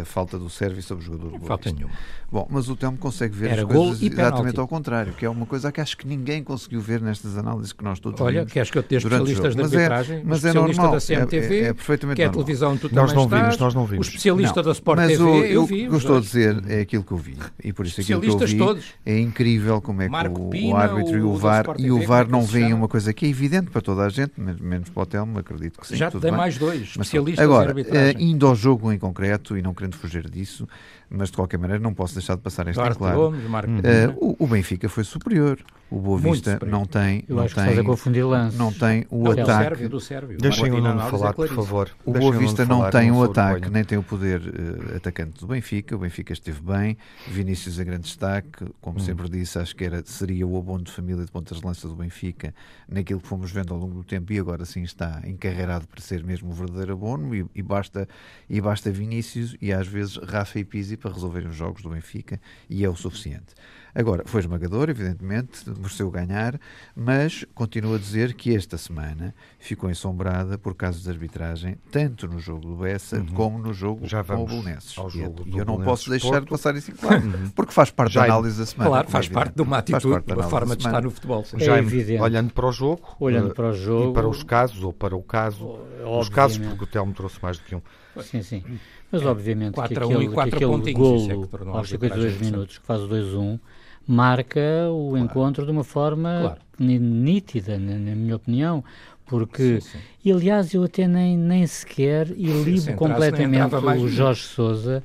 a, 0.00 0.04
falta 0.04 0.38
do 0.38 0.50
serviço 0.50 0.88
sobre 0.88 1.04
o 1.04 1.06
jogador 1.06 1.38
do 1.38 1.46
Falta 1.46 1.72
nenhuma. 1.72 1.92
Bom, 2.30 2.46
mas 2.50 2.68
o 2.68 2.74
Telmo 2.74 2.98
consegue 2.98 3.36
ver 3.36 3.50
Era 3.50 3.62
as 3.62 3.68
coisas 3.68 4.02
exatamente 4.02 4.58
ao 4.58 4.66
contrário, 4.66 5.12
que 5.12 5.24
é 5.24 5.30
uma 5.30 5.46
coisa 5.46 5.70
que 5.70 5.80
acho 5.80 5.96
que 5.96 6.06
ninguém 6.06 6.42
conseguiu 6.42 6.80
ver 6.80 7.00
nestas 7.00 7.38
análises 7.38 7.72
que 7.72 7.84
nós 7.84 8.00
todos 8.00 8.20
Olha, 8.20 8.44
queres 8.44 8.70
que 8.70 8.78
eu 8.78 8.82
tenha 8.82 8.98
especialistas 8.98 9.54
de 9.54 9.62
arbitragem, 9.62 10.22
mas 10.24 10.44
é, 10.44 10.48
mas 10.48 10.56
é 10.56 10.58
normal, 10.58 10.92
da 10.92 11.00
CMTV, 11.00 11.54
é, 11.54 11.60
é, 11.60 11.68
é 11.68 11.72
perfeitamente 11.72 12.16
que 12.16 12.22
é 12.22 12.26
a 12.26 12.30
televisão 12.30 12.76
tu 12.76 12.92
nós 12.92 13.12
não 13.12 13.24
estás, 13.24 13.42
vimos, 13.42 13.58
nós 13.58 13.74
não 13.74 13.86
vimos. 13.86 14.06
o 14.06 14.10
especialista 14.10 14.56
não, 14.56 14.64
da 14.64 14.72
Sport 14.72 14.98
mas 14.98 15.08
TV, 15.08 15.22
o, 15.22 15.44
eu 15.44 15.66
vi. 15.66 15.86
O 15.86 15.90
que 15.92 15.96
estou 15.96 16.16
a 16.16 16.20
dizer 16.20 16.64
é 16.68 16.80
aquilo 16.80 17.04
que 17.04 17.12
eu 17.12 17.16
vi, 17.16 17.36
e 17.62 17.72
por 17.72 17.86
isso 17.86 18.00
aquilo 18.00 18.20
que 18.20 18.28
eu 18.28 18.38
vi 18.38 18.58
todos. 18.58 18.84
é 19.04 19.18
incrível 19.18 19.80
como 19.80 20.02
é 20.02 20.08
que 20.08 20.28
o, 20.28 20.50
Pina, 20.50 20.74
o 20.74 20.76
árbitro 20.76 21.16
e 21.16 21.22
o 21.22 21.34
VAR, 21.36 21.66
e 21.78 21.90
o 21.92 22.04
VAR 22.04 22.28
não 22.28 22.42
veem 22.42 22.74
uma 22.74 22.88
coisa 22.88 23.12
que 23.12 23.24
é 23.24 23.28
evidente 23.28 23.45
para 23.70 23.80
toda 23.80 24.04
a 24.04 24.08
gente, 24.08 24.32
menos 24.40 24.88
para 24.88 25.02
o 25.02 25.06
Telmo, 25.06 25.38
acredito 25.38 25.80
que 25.80 25.86
sim. 25.86 25.96
Já 25.96 26.10
tem 26.10 26.30
mais 26.30 26.58
dois 26.58 26.82
especialistas 26.82 27.44
Agora. 27.44 27.74
Uh, 27.74 28.20
indo 28.20 28.46
ao 28.46 28.54
jogo 28.54 28.92
em 28.92 28.98
concreto, 28.98 29.56
e 29.56 29.62
não 29.62 29.74
querendo 29.74 29.96
fugir 29.96 30.28
disso, 30.28 30.68
mas 31.08 31.30
de 31.30 31.36
qualquer 31.36 31.58
maneira 31.58 31.82
não 31.82 31.94
posso 31.94 32.14
deixar 32.14 32.36
de 32.36 32.42
passar 32.42 32.66
esta 32.66 32.80
Duarte 32.80 32.98
claro. 32.98 33.16
Gomes, 33.16 33.44
uh, 33.44 34.16
o, 34.16 34.36
o, 34.44 34.46
Benfica 34.46 34.88
foi 34.88 35.04
superior. 35.04 35.58
O 35.88 36.00
Boa 36.00 36.18
Vista 36.18 36.58
não 36.66 36.84
tem, 36.84 37.24
Eu 37.28 37.36
não 37.36 37.46
tem, 37.46 37.84
confundir 37.84 38.24
não 38.54 38.72
tem 38.72 39.06
o 39.08 39.22
não, 39.22 39.30
ataque. 39.30 39.86
Do 39.86 40.00
Sérvio, 40.00 40.36
Deixem 40.36 40.72
o 40.72 40.80
Nuno 40.80 41.00
falar, 41.08 41.32
por 41.32 41.48
favor. 41.48 41.90
O 42.04 42.12
Boa 42.12 42.32
Vista 42.36 42.64
não 42.64 42.90
tem 42.90 43.12
o 43.12 43.22
ataque, 43.22 43.70
nem 43.70 43.84
tem 43.84 43.96
o 43.96 44.02
poder 44.02 44.40
uh, 44.40 44.96
atacante 44.96 45.40
do 45.40 45.46
Benfica. 45.46 45.94
O 45.94 45.98
Benfica 46.00 46.32
esteve 46.32 46.60
bem. 46.60 46.96
Vinícius 47.28 47.78
é 47.78 47.84
grande 47.84 48.02
destaque, 48.02 48.66
como 48.80 48.98
hum. 48.98 49.00
sempre 49.00 49.28
disse, 49.28 49.58
acho 49.58 49.76
que 49.76 49.84
era, 49.84 50.02
seria 50.04 50.46
o 50.46 50.58
abono 50.58 50.82
de 50.82 50.90
família 50.90 51.24
de 51.24 51.30
pontas 51.30 51.60
de 51.60 51.66
lança 51.66 51.86
do 51.86 51.94
Benfica, 51.94 52.52
naquilo 52.88 53.20
que 53.20 53.28
fomos 53.28 53.52
vendo 53.52 53.72
ao 53.72 53.78
longo 53.78 53.94
do 53.94 54.04
tempo 54.04 54.32
e 54.32 54.38
agora 54.38 54.64
sim 54.64 54.82
está 54.82 55.22
encarreirado 55.24 55.86
para 55.86 56.00
ser 56.00 56.24
mesmo 56.24 56.50
o 56.50 56.52
verdadeiro 56.52 56.94
abono 56.94 57.34
e, 57.34 57.46
e 57.54 57.62
basta 57.62 58.08
e 58.48 58.60
basta 58.60 58.90
Vinícius 58.90 59.56
e 59.60 59.72
às 59.72 59.86
vezes 59.86 60.16
Rafa 60.16 60.58
e 60.58 60.64
Pizzi 60.64 60.95
para 60.96 61.12
resolverem 61.12 61.48
os 61.48 61.56
jogos 61.56 61.82
do 61.82 61.90
Benfica 61.90 62.40
e 62.68 62.84
é 62.84 62.88
o 62.88 62.96
suficiente. 62.96 63.54
Agora, 63.96 64.24
foi 64.26 64.40
esmagador, 64.42 64.90
evidentemente, 64.90 65.62
mereceu 65.70 66.10
ganhar, 66.10 66.60
mas 66.94 67.46
continuo 67.54 67.94
a 67.94 67.98
dizer 67.98 68.34
que 68.34 68.54
esta 68.54 68.76
semana 68.76 69.34
ficou 69.58 69.88
ensombrada 69.88 70.58
por 70.58 70.74
casos 70.74 71.04
de 71.04 71.08
arbitragem, 71.08 71.78
tanto 71.90 72.28
no 72.28 72.38
jogo 72.38 72.60
do 72.60 72.76
Bessa 72.76 73.16
uhum. 73.16 73.26
como 73.28 73.58
no 73.58 73.72
jogo 73.72 74.06
Já 74.06 74.22
com 74.22 74.44
o 74.44 74.46
Belenenses. 74.46 74.94
E 75.14 75.56
eu 75.56 75.64
não 75.64 75.80
posso 75.80 76.10
deixar 76.10 76.28
Porto. 76.28 76.44
de 76.44 76.50
passar 76.50 76.76
isso 76.76 76.90
em 76.90 76.94
claro, 76.94 77.24
uhum. 77.24 77.48
porque 77.54 77.72
faz 77.72 77.90
parte 77.90 78.12
Já 78.12 78.26
da 78.26 78.34
análise 78.34 78.58
da 78.58 78.66
semana. 78.66 78.90
Claro, 78.90 79.08
faz 79.08 79.28
parte 79.30 79.54
de 79.54 79.62
uma 79.62 79.78
atitude, 79.78 80.26
de 80.26 80.32
uma 80.34 80.42
forma 80.42 80.76
de 80.76 80.86
estar 80.86 81.02
no 81.02 81.10
futebol. 81.10 81.42
Sim. 81.46 81.58
Já 81.58 81.76
é 81.76 81.78
evidente. 81.78 82.20
Olhando 82.20 82.52
para 82.52 82.66
o 82.66 82.72
jogo, 82.72 83.16
olhando 83.18 83.52
uh, 83.52 83.54
para 83.54 83.70
o 83.70 83.72
jogo 83.72 84.10
e 84.10 84.12
para 84.12 84.28
os 84.28 84.42
casos, 84.42 84.82
ou 84.82 84.92
para 84.92 85.16
o 85.16 85.22
caso, 85.22 85.64
Obviamente. 85.64 86.20
os 86.20 86.28
casos, 86.28 86.58
porque 86.58 86.84
o 86.84 86.86
Telmo 86.86 87.14
trouxe 87.14 87.38
mais 87.42 87.56
do 87.56 87.64
que 87.64 87.74
um. 87.74 87.80
Sim, 88.22 88.42
sim. 88.42 88.62
Mas 89.10 89.24
obviamente 89.24 89.74
que 89.74 89.80
aquele, 89.80 90.28
que 90.28 90.40
aquele 90.40 90.92
golo 90.92 91.48
é 91.72 91.76
aos 91.76 91.88
52 91.88 92.40
minutos 92.40 92.78
que 92.78 92.86
faz 92.86 93.02
o 93.02 93.08
2-1 93.08 93.58
marca 94.06 94.60
o 94.90 95.10
claro. 95.10 95.24
encontro 95.24 95.64
de 95.64 95.72
uma 95.72 95.82
forma 95.82 96.38
claro. 96.40 96.60
nítida, 96.78 97.78
na, 97.78 97.94
na, 97.94 98.14
minha 98.14 98.36
opinião, 98.36 98.84
porque, 99.26 99.80
sim, 99.80 99.98
sim. 99.98 99.98
e 100.24 100.30
aliás, 100.30 100.72
eu 100.72 100.84
até 100.84 101.08
nem, 101.08 101.36
nem 101.36 101.66
sequer 101.66 102.30
ilibo 102.30 102.94
completamente 102.94 103.74
o 103.74 104.08
Jorge 104.08 104.42
Souza 104.42 105.02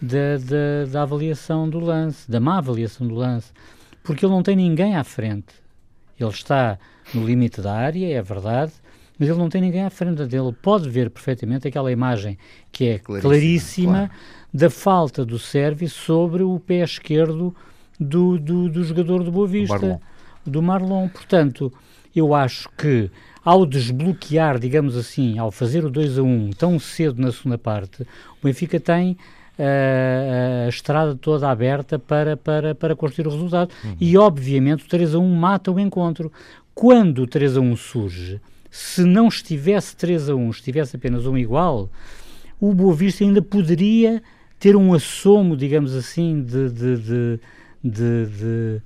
da, 0.00 0.36
da, 0.36 0.92
da 0.92 1.02
avaliação 1.02 1.68
do 1.68 1.80
lance, 1.80 2.30
da 2.30 2.38
má 2.38 2.58
avaliação 2.58 3.06
do 3.06 3.14
lance, 3.14 3.50
porque 4.02 4.26
ele 4.26 4.32
não 4.32 4.42
tem 4.42 4.56
ninguém 4.56 4.96
à 4.96 5.04
frente. 5.04 5.54
Ele 6.20 6.30
está 6.30 6.78
no 7.14 7.24
limite 7.24 7.62
da 7.62 7.72
área, 7.72 8.06
é 8.06 8.20
verdade, 8.20 8.72
mas 9.18 9.28
ele 9.28 9.38
não 9.38 9.48
tem 9.48 9.60
ninguém 9.60 9.82
à 9.82 9.90
frente 9.90 10.24
dele. 10.26 10.54
Pode 10.62 10.88
ver 10.88 11.10
perfeitamente 11.10 11.68
aquela 11.68 11.92
imagem 11.92 12.38
que 12.70 12.88
é 12.88 12.98
claríssima, 12.98 13.30
claríssima 13.30 13.92
claro. 13.92 14.10
da 14.52 14.70
falta 14.70 15.24
do 15.24 15.38
serviço 15.38 16.00
sobre 16.00 16.42
o 16.42 16.58
pé 16.58 16.82
esquerdo 16.82 17.54
do, 17.98 18.38
do, 18.38 18.68
do 18.68 18.84
jogador 18.84 19.22
do 19.22 19.30
Boa 19.30 19.46
Vista, 19.46 19.74
Marlon. 19.74 19.98
do 20.44 20.62
Marlon. 20.62 21.08
Portanto, 21.08 21.72
eu 22.14 22.34
acho 22.34 22.68
que 22.76 23.10
ao 23.44 23.66
desbloquear, 23.66 24.58
digamos 24.58 24.96
assim, 24.96 25.38
ao 25.38 25.50
fazer 25.50 25.84
o 25.84 25.90
2 25.90 26.18
a 26.18 26.22
1 26.22 26.50
tão 26.50 26.78
cedo 26.78 27.20
na 27.20 27.32
segunda 27.32 27.58
parte, 27.58 28.02
o 28.02 28.44
Benfica 28.44 28.78
tem 28.78 29.16
uh, 29.58 30.66
a 30.66 30.68
estrada 30.68 31.14
toda 31.14 31.50
aberta 31.50 31.98
para, 31.98 32.36
para, 32.36 32.74
para 32.74 32.94
construir 32.94 33.26
o 33.26 33.30
resultado. 33.30 33.70
Uhum. 33.84 33.96
E, 34.00 34.16
obviamente, 34.16 34.84
o 34.84 34.88
3 34.88 35.14
a 35.14 35.18
1 35.18 35.34
mata 35.34 35.72
o 35.72 35.80
encontro. 35.80 36.30
Quando 36.74 37.22
o 37.22 37.26
3 37.26 37.56
a 37.56 37.60
1 37.60 37.76
surge, 37.76 38.40
se 38.72 39.04
não 39.04 39.28
estivesse 39.28 39.94
3 39.94 40.30
a 40.30 40.34
1, 40.34 40.50
estivesse 40.50 40.96
apenas 40.96 41.26
um 41.26 41.36
igual, 41.36 41.90
o 42.58 42.72
Boa 42.72 42.94
Vista 42.94 43.22
ainda 43.22 43.42
poderia 43.42 44.22
ter 44.58 44.74
um 44.74 44.94
assomo, 44.94 45.56
digamos 45.56 45.94
assim, 45.94 46.42
de, 46.42 46.70
de, 46.70 46.96
de 46.96 47.40
de, 47.84 48.80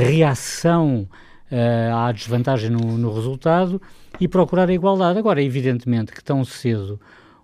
reação 0.00 1.08
uh, 1.50 1.96
à 1.96 2.12
desvantagem 2.12 2.70
no, 2.70 2.98
no, 2.98 3.12
resultado 3.14 3.80
e 4.20 4.28
procurar 4.28 4.68
a 4.68 4.72
igualdade. 4.72 5.18
Agora, 5.18 5.42
evidentemente 5.42 6.12
que 6.12 6.22
tão 6.22 6.44
cedo 6.44 7.00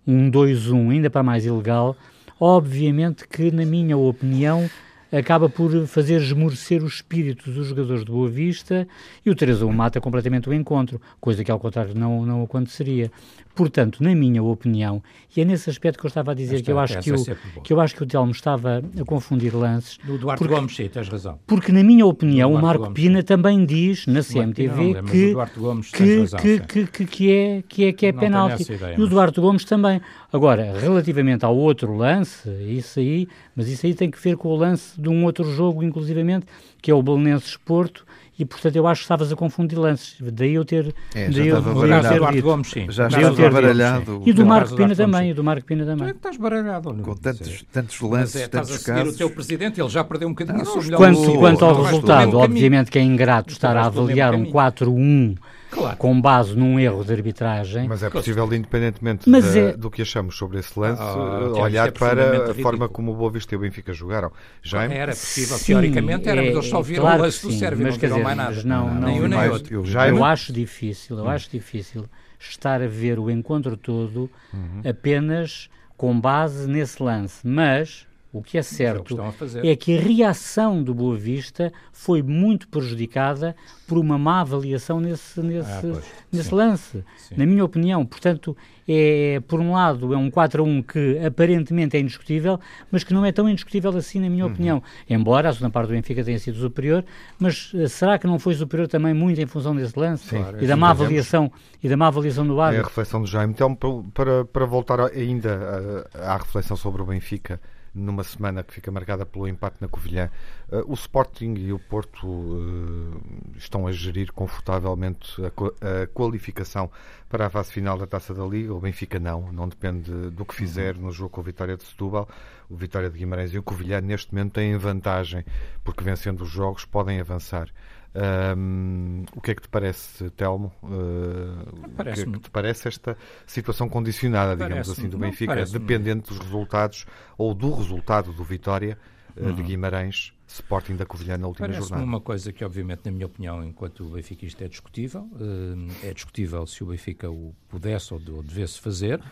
um 0.07 0.31
2-1, 0.31 0.93
ainda 0.93 1.11
para 1.11 1.23
mais 1.23 1.45
ilegal, 1.45 1.97
obviamente 2.39 3.27
que, 3.27 3.51
na 3.51 3.65
minha 3.65 3.97
opinião, 3.97 4.69
acaba 5.11 5.49
por 5.49 5.87
fazer 5.87 6.21
esmorecer 6.21 6.83
o 6.83 6.87
espírito 6.87 7.51
dos 7.51 7.69
jogadores 7.69 8.05
de 8.05 8.11
Boa 8.11 8.29
Vista 8.29 8.87
e 9.25 9.31
o 9.31 9.35
3-1 9.35 9.73
mata 9.73 10.01
completamente 10.01 10.49
o 10.49 10.55
encontro, 10.55 11.01
coisa 11.21 11.43
que 11.43 11.51
ao 11.51 11.59
contrário 11.59 11.95
não, 11.95 12.25
não 12.27 12.43
aconteceria. 12.43 13.11
Portanto, 13.59 14.05
na 14.05 14.15
minha 14.15 14.41
opinião, 14.41 15.03
e 15.37 15.41
é 15.41 15.45
nesse 15.45 15.69
aspecto 15.69 15.99
que 15.99 16.07
eu 16.07 16.09
estava 16.09 16.31
a 16.31 16.35
dizer 16.35 16.63
que 16.63 16.71
eu, 16.71 16.79
acho 16.79 16.97
que, 17.01 17.11
o, 17.11 17.25
que 17.61 17.73
eu 17.73 17.81
acho 17.81 17.93
que 17.93 18.05
o 18.05 18.07
Telmo 18.07 18.31
estava 18.31 18.81
a 18.97 19.05
confundir 19.05 19.53
lances. 19.53 19.99
Do 20.05 20.17
Duarte 20.17 20.39
porque, 20.39 20.55
Gomes, 20.55 20.77
sim, 20.77 20.89
tens 20.89 21.09
razão. 21.09 21.41
Porque, 21.45 21.73
na 21.73 21.83
minha 21.83 22.07
opinião, 22.07 22.55
o 22.55 22.63
Marco 22.63 22.85
Gomes, 22.85 22.95
Pina 22.95 23.19
sim. 23.19 23.27
também 23.27 23.67
diz 23.67 24.07
na 24.07 24.23
CMTV 24.23 25.03
que, 25.11 25.35
Gomes, 25.59 25.91
que, 25.91 26.21
razão, 26.21 26.39
que, 26.39 26.61
que, 26.61 26.87
que, 26.87 27.05
que, 27.05 27.33
é, 27.33 27.63
que 27.69 27.85
é, 27.87 27.93
que 27.93 28.07
é 28.07 28.13
penalti. 28.13 28.63
Ideia, 28.73 28.95
e 28.97 29.03
o 29.03 29.09
Duarte 29.09 29.41
Gomes 29.41 29.65
também. 29.65 30.01
Agora, 30.33 30.79
relativamente 30.79 31.45
ao 31.45 31.57
outro 31.57 31.97
lance, 31.97 32.49
isso 32.63 33.01
aí, 33.01 33.27
mas 33.57 33.67
isso 33.67 33.85
aí 33.87 33.93
tem 33.93 34.09
que 34.09 34.23
ver 34.23 34.37
com 34.37 34.51
o 34.51 34.57
lance 34.57 35.01
de 35.01 35.09
um 35.09 35.25
outro 35.25 35.51
jogo, 35.51 35.83
inclusivamente, 35.83 36.47
que 36.81 36.93
é 36.93 36.95
o 36.95 37.03
Belenenses 37.03 37.57
Porto, 37.57 38.07
e 38.39 38.45
portanto 38.45 38.77
eu 38.77 38.87
acho 38.87 39.01
que 39.01 39.05
estavas 39.05 39.33
a 39.33 39.37
confundir 39.37 39.79
lances. 39.79 40.17
Daí 40.21 40.55
eu 40.55 40.65
ter. 40.65 40.95
É, 41.15 41.31
já 41.31 41.45
estava 41.45 41.75
baralhado. 41.75 42.43
Gomes, 42.43 42.71
sim. 42.71 42.87
Já 42.89 43.09
estava 43.09 43.51
baralhado. 43.51 44.23
E 44.25 44.33
do 44.33 44.47
Marco 44.47 44.77
Pina 44.77 44.95
também. 44.95 45.31
E 45.31 45.35
do 45.35 45.43
Marco 45.43 45.67
Pina 45.67 45.85
também. 45.85 46.07
Tu 46.07 46.11
é 46.11 46.13
que 46.13 46.19
estás 46.19 46.37
baralhado. 46.37 46.95
Com 46.95 47.17
tantos, 47.17 47.65
tantos 47.73 48.01
lances, 48.01 48.37
é, 48.37 48.49
tantos 48.49 48.71
estás 48.71 48.97
a 48.97 49.01
seguir 49.01 49.13
o 49.13 49.17
teu 49.17 49.31
presidente, 49.31 49.81
ele 49.81 49.89
já 49.89 50.05
perdeu 50.05 50.29
um 50.29 50.33
bocadinho 50.33 50.65
não, 50.65 50.79
o 50.79 50.97
quanto, 50.97 51.39
quanto 51.39 51.65
ao 51.65 51.83
resultado, 51.83 52.39
obviamente 52.39 52.91
que 52.91 52.99
é 52.99 53.03
ingrato 53.03 53.53
estar 53.53 53.77
a 53.77 53.87
avaliar 53.87 54.35
um 54.35 54.45
4-1 54.45 55.37
claro. 55.71 55.97
com 55.97 56.21
base 56.21 56.57
num 56.57 56.79
erro 56.79 57.05
de 57.05 57.13
arbitragem. 57.13 57.89
Mas 57.89 58.03
é 58.03 58.11
possível, 58.11 58.45
independentemente 58.53 59.31
de, 59.31 59.59
é... 59.59 59.77
do 59.77 59.91
que 59.91 60.03
achamos 60.03 60.37
sobre 60.37 60.59
esse 60.59 60.79
lance, 60.79 61.03
ah, 61.03 61.53
olhar 61.61 61.89
é 61.89 61.91
para 61.91 62.51
a 62.51 62.55
forma 62.55 62.89
como 62.89 63.13
o 63.13 63.15
Boa 63.15 63.31
Vista 63.31 63.55
e 63.55 63.57
o 63.57 63.61
Benfica 63.61 63.93
jogaram. 63.93 64.33
Já 64.63 64.85
é... 64.85 64.97
Era 64.97 65.13
possível, 65.13 65.57
sim, 65.59 65.73
teoricamente 65.73 66.29
era, 66.29 66.43
mas 66.43 66.53
eles 66.53 66.67
só 66.67 66.83
viram 66.83 67.03
claro 67.03 67.21
o 67.21 67.23
lance 67.23 67.47
do 67.47 67.53
Sérvio, 67.53 67.85
mas, 67.85 67.95
não 67.95 68.01
viram 68.01 68.17
dizer, 68.17 68.25
mais 68.25 68.37
nada. 68.37 68.63
Não, 68.65 68.95
não, 68.95 69.09
nem 69.09 69.23
um 69.23 69.29
nem 69.29 69.49
outro. 69.51 69.75
Eu, 69.75 69.87
já 69.87 70.09
eu 70.09 70.25
acho 70.25 70.53
difícil, 70.53 71.19
eu 71.19 71.25
hum. 71.25 71.31
acho 71.31 71.51
difícil 71.51 72.05
estar 72.39 72.83
a 72.83 72.87
ver 72.87 73.19
o 73.19 73.31
encontro 73.31 73.77
todo 73.77 74.31
uhum. 74.53 74.83
apenas 74.89 75.69
com 75.97 76.19
base 76.19 76.69
nesse 76.69 77.03
lance, 77.03 77.47
mas 77.47 78.07
o 78.31 78.43
que 78.43 78.59
é 78.59 78.63
certo 78.63 79.19
é, 79.63 79.71
é 79.71 79.77
que 79.77 79.97
a 79.97 80.01
reação 80.01 80.83
do 80.83 80.95
Boa 80.95 81.17
Vista 81.17 81.73
foi 81.93 82.23
muito 82.23 82.69
prejudicada 82.69 83.57
por 83.87 83.97
uma 83.97 84.19
má 84.19 84.43
avaliação 84.43 85.01
nesse, 85.01 85.41
nesse, 85.41 85.71
ah, 85.71 85.79
pois, 85.81 86.05
nesse 86.31 86.49
sim. 86.51 86.55
lance, 86.55 87.05
sim. 87.17 87.35
na 87.39 87.47
minha 87.47 87.65
opinião. 87.65 88.05
Portanto, 88.05 88.55
é, 88.87 89.41
por 89.49 89.61
um 89.61 89.73
lado, 89.73 90.13
é 90.13 90.17
um 90.17 90.31
4 90.31 90.63
a 90.63 90.67
1 90.67 90.83
que 90.83 91.19
aparentemente 91.25 91.97
é 91.97 92.01
indiscutível, 92.01 92.61
mas 92.93 93.03
que 93.03 93.15
não 93.15 93.25
é 93.25 93.33
tão 93.33 93.49
indiscutível 93.49 93.97
assim, 93.97 94.21
na 94.21 94.29
minha 94.29 94.45
uhum. 94.45 94.53
opinião. 94.53 94.83
Embora 95.09 95.49
a 95.49 95.53
segunda 95.55 95.71
parte 95.71 95.89
do 95.89 95.95
Benfica 95.95 96.23
tenha 96.23 96.39
sido 96.39 96.59
superior, 96.59 97.03
mas 97.39 97.73
uh, 97.73 97.89
será 97.89 98.19
que 98.19 98.27
não 98.27 98.39
foi 98.39 98.55
superior 98.55 98.89
também 98.89 99.15
muito 99.15 99.41
em 99.41 99.47
função 99.47 99.75
desse 99.75 99.99
lance? 99.99 100.29
Claro, 100.29 100.63
e, 100.63 100.67
da 100.67 100.77
má 100.77 100.91
avaliação, 100.91 101.51
e 101.83 101.89
da 101.89 101.97
má 101.97 102.09
avaliação 102.09 102.47
do 102.47 102.61
árbitro? 102.61 102.83
É 102.83 102.85
a 102.85 102.89
reflexão 102.89 103.23
do 103.23 103.27
Jaime. 103.27 103.55
Então, 103.55 103.75
para, 103.75 104.45
para 104.45 104.67
voltar 104.67 105.01
ainda 105.01 106.07
à 106.15 106.37
reflexão 106.37 106.77
sobre 106.77 107.01
o 107.01 107.07
Benfica, 107.07 107.59
numa 107.99 108.25
semana 108.25 108.63
que 108.63 108.73
fica 108.73 108.91
marcada 108.91 109.27
pelo 109.27 109.49
empate 109.49 109.77
na 109.81 109.89
Covilhã. 109.89 110.31
Uh, 110.71 110.91
o 110.91 110.95
Sporting 110.95 111.55
e 111.55 111.73
o 111.73 111.79
Porto 111.79 112.27
uh, 112.27 113.21
estão 113.57 113.87
a 113.87 113.93
gerir 113.93 114.33
confortavelmente 114.33 115.43
a, 115.45 116.03
a, 116.03 116.07
qualificação 116.07 116.91
para 117.29 117.47
a 117.47 117.51
fase 117.51 117.73
final 117.73 117.99
da 117.99 118.07
Taça 118.07 118.33
da 118.33 118.45
Liga. 118.45 118.73
O 118.73 118.81
Benfica 118.81 119.19
não, 119.19 119.53
não 119.53 119.69
depende 119.69 120.31
do 120.31 120.45
que 120.45 120.55
fizer 120.55 120.97
no 120.97 121.11
jogo 121.11 121.31
com 121.31 121.41
a 121.41 121.45
Vitória 121.45 121.77
de 121.77 121.85
Setúbal. 121.85 122.29
O 122.71 122.77
Vitória 122.77 123.11
de 123.11 123.19
Guimarães 123.19 123.53
e 123.53 123.59
o 123.59 123.63
Covilhã 123.63 124.01
neste 124.01 124.33
momento 124.33 124.53
têm 124.55 124.77
vantagem, 124.77 125.45
porque 125.83 126.05
vencendo 126.05 126.43
os 126.43 126.51
jogos 126.51 126.85
podem 126.85 127.21
avançar. 127.21 127.69
Um, 128.19 129.25
o 129.37 129.41
que 129.41 129.53
é 129.53 129.55
que 129.55 129.63
te 129.63 129.69
parece, 129.69 130.31
Telmo? 130.31 130.73
Uh, 130.83 131.99
o 132.01 132.03
que 132.03 132.09
é 132.09 132.15
que 132.15 132.39
te 132.41 132.51
parece 132.51 132.89
esta 132.89 133.17
situação 133.47 133.89
condicionada, 133.89 134.57
digamos 134.57 134.91
assim, 134.91 135.09
do 135.09 135.19
Benfica, 135.19 135.65
dependente 135.67 136.29
dos 136.29 136.39
resultados 136.39 137.07
ou 137.37 137.55
do 137.55 137.73
resultado 137.75 138.33
do 138.33 138.43
Vitória 138.43 138.99
uhum. 139.37 139.55
de 139.55 139.63
Guimarães, 139.63 140.33
Sporting 140.49 140.97
da 140.97 141.07
Covilhã 141.07 141.39
na 141.39 141.47
última 141.47 141.69
parece 141.69 141.87
jornada? 141.87 142.05
uma 142.05 142.21
coisa 142.21 142.53
que, 142.53 142.65
obviamente, 142.65 143.03
na 143.05 143.13
minha 143.13 143.27
opinião, 143.27 143.63
enquanto 143.63 144.05
o 144.05 144.11
Benfica 144.11 144.47
isto 144.47 144.65
é 144.65 144.69
discutível, 144.69 145.29
uh, 145.35 145.93
é 146.03 146.13
discutível 146.13 146.67
se 146.67 146.83
o 146.83 146.87
Benfica 146.87 147.31
o 147.31 147.55
pudesse 147.69 148.13
ou 148.13 148.21
devesse 148.43 148.81
fazer. 148.81 149.23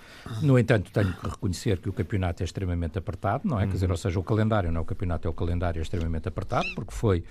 No 0.42 0.58
entanto, 0.58 0.92
tenho 0.92 1.12
que 1.12 1.28
reconhecer 1.28 1.78
que 1.78 1.88
o 1.88 1.92
campeonato 1.92 2.42
é 2.42 2.44
extremamente 2.44 2.98
apertado, 2.98 3.48
não 3.48 3.58
é? 3.58 3.62
Uhum. 3.62 3.68
Quer 3.68 3.74
dizer, 3.74 3.90
ou 3.90 3.96
seja, 3.96 4.20
o 4.20 4.22
calendário, 4.22 4.70
não 4.70 4.78
é 4.78 4.82
o 4.82 4.86
campeonato, 4.86 5.26
é 5.26 5.30
o 5.30 5.34
calendário 5.34 5.80
é 5.80 5.82
extremamente 5.82 6.28
apertado, 6.28 6.66
porque 6.74 6.92
foi 6.92 7.24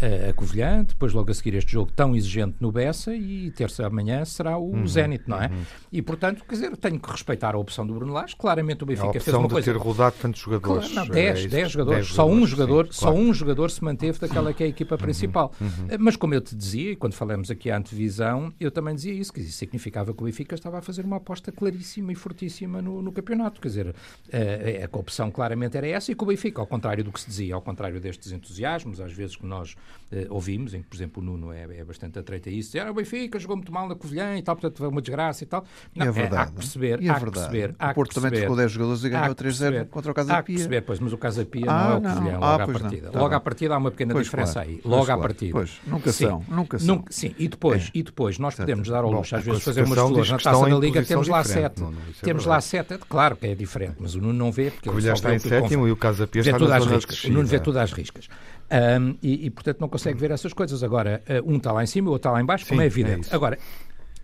a 0.00 0.32
Covilhã, 0.32 0.84
depois 0.84 1.12
logo 1.12 1.30
a 1.30 1.34
seguir 1.34 1.54
este 1.54 1.72
jogo 1.72 1.90
tão 1.94 2.14
exigente 2.14 2.56
no 2.60 2.70
Bessa 2.70 3.14
e 3.14 3.50
terça 3.50 3.84
amanhã 3.84 4.24
será 4.24 4.56
o 4.56 4.70
uhum, 4.70 4.86
Zenit, 4.86 5.24
não 5.26 5.42
é? 5.42 5.48
Uhum. 5.48 5.62
E 5.90 6.00
portanto, 6.00 6.44
quer 6.48 6.54
dizer, 6.54 6.76
tenho 6.76 7.00
que 7.00 7.10
respeitar 7.10 7.54
a 7.54 7.58
opção 7.58 7.84
do 7.84 7.94
Bruno 7.94 8.12
Lage. 8.12 8.36
Claramente 8.36 8.84
o 8.84 8.86
Benfica 8.86 9.18
a 9.18 9.20
fez 9.20 9.34
uma 9.34 9.48
de 9.48 9.54
coisa. 9.54 9.72
ter 9.72 9.78
rodado 9.78 10.14
tantos 10.20 10.40
jogadores. 10.40 10.92
Claro, 10.92 11.08
não, 11.08 11.14
10, 11.14 11.44
é 11.44 11.48
10 11.48 11.70
jogadores. 11.70 12.06
10 12.06 12.14
só 12.14 12.28
um 12.28 12.46
jogador, 12.46 12.86
sim, 12.86 12.92
só 12.92 13.12
um 13.12 13.34
jogador 13.34 13.70
se 13.70 13.82
manteve 13.82 14.18
daquela 14.20 14.52
que 14.52 14.62
é 14.62 14.66
a 14.66 14.68
equipa 14.68 14.94
uhum, 14.94 15.00
principal. 15.00 15.52
Uhum. 15.60 15.88
Mas 15.98 16.16
como 16.16 16.34
eu 16.34 16.40
te 16.40 16.54
dizia, 16.54 16.92
e 16.92 16.96
quando 16.96 17.14
falamos 17.14 17.50
aqui 17.50 17.70
à 17.70 17.76
antevisão, 17.76 18.52
eu 18.60 18.70
também 18.70 18.94
dizia 18.94 19.12
isso, 19.12 19.32
que 19.32 19.40
isso 19.40 19.52
significava 19.58 20.14
que 20.14 20.22
o 20.22 20.26
Benfica 20.26 20.54
estava 20.54 20.78
a 20.78 20.82
fazer 20.82 21.04
uma 21.04 21.16
aposta 21.16 21.50
claríssima 21.50 22.12
e 22.12 22.14
fortíssima 22.14 22.80
no, 22.80 23.02
no 23.02 23.10
campeonato. 23.10 23.60
Quer 23.60 23.68
dizer, 23.68 23.94
a, 24.32 24.36
a, 24.36 24.96
a 24.96 24.98
opção 24.98 25.30
claramente 25.30 25.76
era 25.76 25.88
essa 25.88 26.12
e 26.12 26.14
que 26.14 26.22
o 26.22 26.26
Benfica, 26.26 26.60
ao 26.60 26.66
contrário 26.66 27.02
do 27.02 27.10
que 27.10 27.20
se 27.20 27.26
dizia, 27.26 27.54
ao 27.54 27.62
contrário 27.62 28.00
destes 28.00 28.30
entusiasmos, 28.30 29.00
às 29.00 29.12
vezes 29.12 29.34
que 29.34 29.44
nós 29.44 29.74
uh, 30.12 30.26
ouvimos, 30.34 30.74
em 30.74 30.82
que, 30.82 30.88
por 30.88 30.96
exemplo, 30.96 31.22
o 31.22 31.26
Nuno 31.26 31.52
é, 31.52 31.62
é 31.78 31.84
bastante 31.84 32.18
atreito 32.18 32.48
a 32.48 32.52
isso, 32.52 32.70
dizer, 32.70 32.80
ah, 32.80 32.90
o 32.90 32.94
Benfica 32.94 33.38
jogou 33.38 33.56
muito 33.56 33.72
mal 33.72 33.88
na 33.88 33.94
Covilhã 33.94 34.36
e 34.36 34.42
tal, 34.42 34.56
portanto 34.56 34.78
foi 34.78 34.88
uma 34.88 35.00
desgraça 35.00 35.44
e 35.44 35.46
tal. 35.46 35.64
Não, 35.94 36.06
é 36.06 36.10
verdade. 36.10 36.34
É, 36.34 36.38
há 36.38 36.46
que 36.46 36.52
perceber, 36.52 37.02
é 37.02 37.08
há 37.08 37.18
verdade. 37.18 37.32
perceber. 37.32 37.74
Há 37.78 37.90
o 37.90 37.94
Porto 37.94 38.14
também 38.14 38.38
trocou 38.38 38.56
10 38.56 38.72
jogadores 38.72 39.04
e 39.04 39.08
ganhou 39.08 39.34
3-0 39.34 39.88
contra 39.88 40.10
o 40.10 40.14
Casa 40.14 40.28
Pia. 40.28 40.38
Há 40.38 40.42
que 40.42 40.52
perceber, 40.52 40.80
pois, 40.82 41.00
mas 41.00 41.12
o 41.12 41.18
Casa 41.18 41.44
Pia 41.44 41.66
ah, 41.68 41.84
não 41.84 41.90
é 41.90 41.96
o 41.96 42.14
Covilhã, 42.14 42.38
logo 42.38 42.44
ah, 42.44 42.54
à 42.54 42.66
partida. 42.66 43.10
Tá 43.10 43.20
logo 43.20 43.34
à 43.34 43.40
partida 43.40 43.74
há 43.74 43.78
uma 43.78 43.90
pequena 43.90 44.12
pois 44.14 44.26
diferença 44.26 44.52
claro. 44.54 44.68
aí. 44.68 44.80
Logo 44.84 45.12
à 45.12 45.18
partida. 45.18 45.52
Pois, 45.52 45.80
nunca 45.86 46.12
são, 46.12 46.44
nunca 46.48 46.78
são. 46.78 47.04
sim, 47.10 47.34
e 47.38 47.48
depois, 47.48 47.86
é. 47.86 47.90
e 47.94 48.02
depois 48.02 48.38
nós 48.38 48.54
podemos 48.54 48.88
dar 48.88 49.04
ao 49.04 49.10
luxo, 49.10 49.36
às 49.36 49.44
vezes, 49.44 49.62
fazer 49.62 49.84
umas 49.84 49.98
flores 49.98 50.30
na 50.30 50.38
taça 50.38 50.68
da 50.68 50.78
Liga, 50.78 51.02
temos 51.04 51.28
lá 51.28 51.44
7. 51.44 51.82
É 51.82 52.24
temos 52.24 52.44
lá 52.44 52.60
7, 52.60 52.98
claro 53.08 53.36
que 53.36 53.46
é 53.46 53.54
diferente, 53.54 53.96
mas 53.98 54.14
o 54.14 54.20
Nuno 54.20 54.32
não 54.32 54.52
vê, 54.52 54.70
porque 54.70 54.88
ele 54.88 55.10
está 55.10 55.34
em 55.34 55.38
sétimo 55.38 55.86
e 55.86 55.92
o 55.92 55.96
Casa 55.96 56.26
Pia 56.26 56.40
está 56.40 56.58
nas 56.58 56.86
riscas. 56.86 57.24
O 57.24 57.32
Nuno 57.32 57.46
vê 57.46 57.58
tudo 57.60 57.78
às 57.78 57.92
riscas. 57.92 58.28
Um, 58.70 59.16
e, 59.22 59.46
e, 59.46 59.50
portanto, 59.50 59.80
não 59.80 59.88
consegue 59.88 60.18
ver 60.18 60.30
essas 60.30 60.52
coisas. 60.52 60.82
Agora, 60.82 61.22
uh, 61.28 61.50
um 61.50 61.56
está 61.56 61.72
lá 61.72 61.82
em 61.82 61.86
cima, 61.86 62.08
o 62.08 62.12
outro 62.12 62.28
está 62.28 62.32
lá 62.32 62.42
em 62.42 62.44
baixo, 62.44 62.64
Sim, 62.64 62.70
como 62.70 62.82
é 62.82 62.86
evidente. 62.86 63.28
É 63.30 63.34
Agora, 63.34 63.58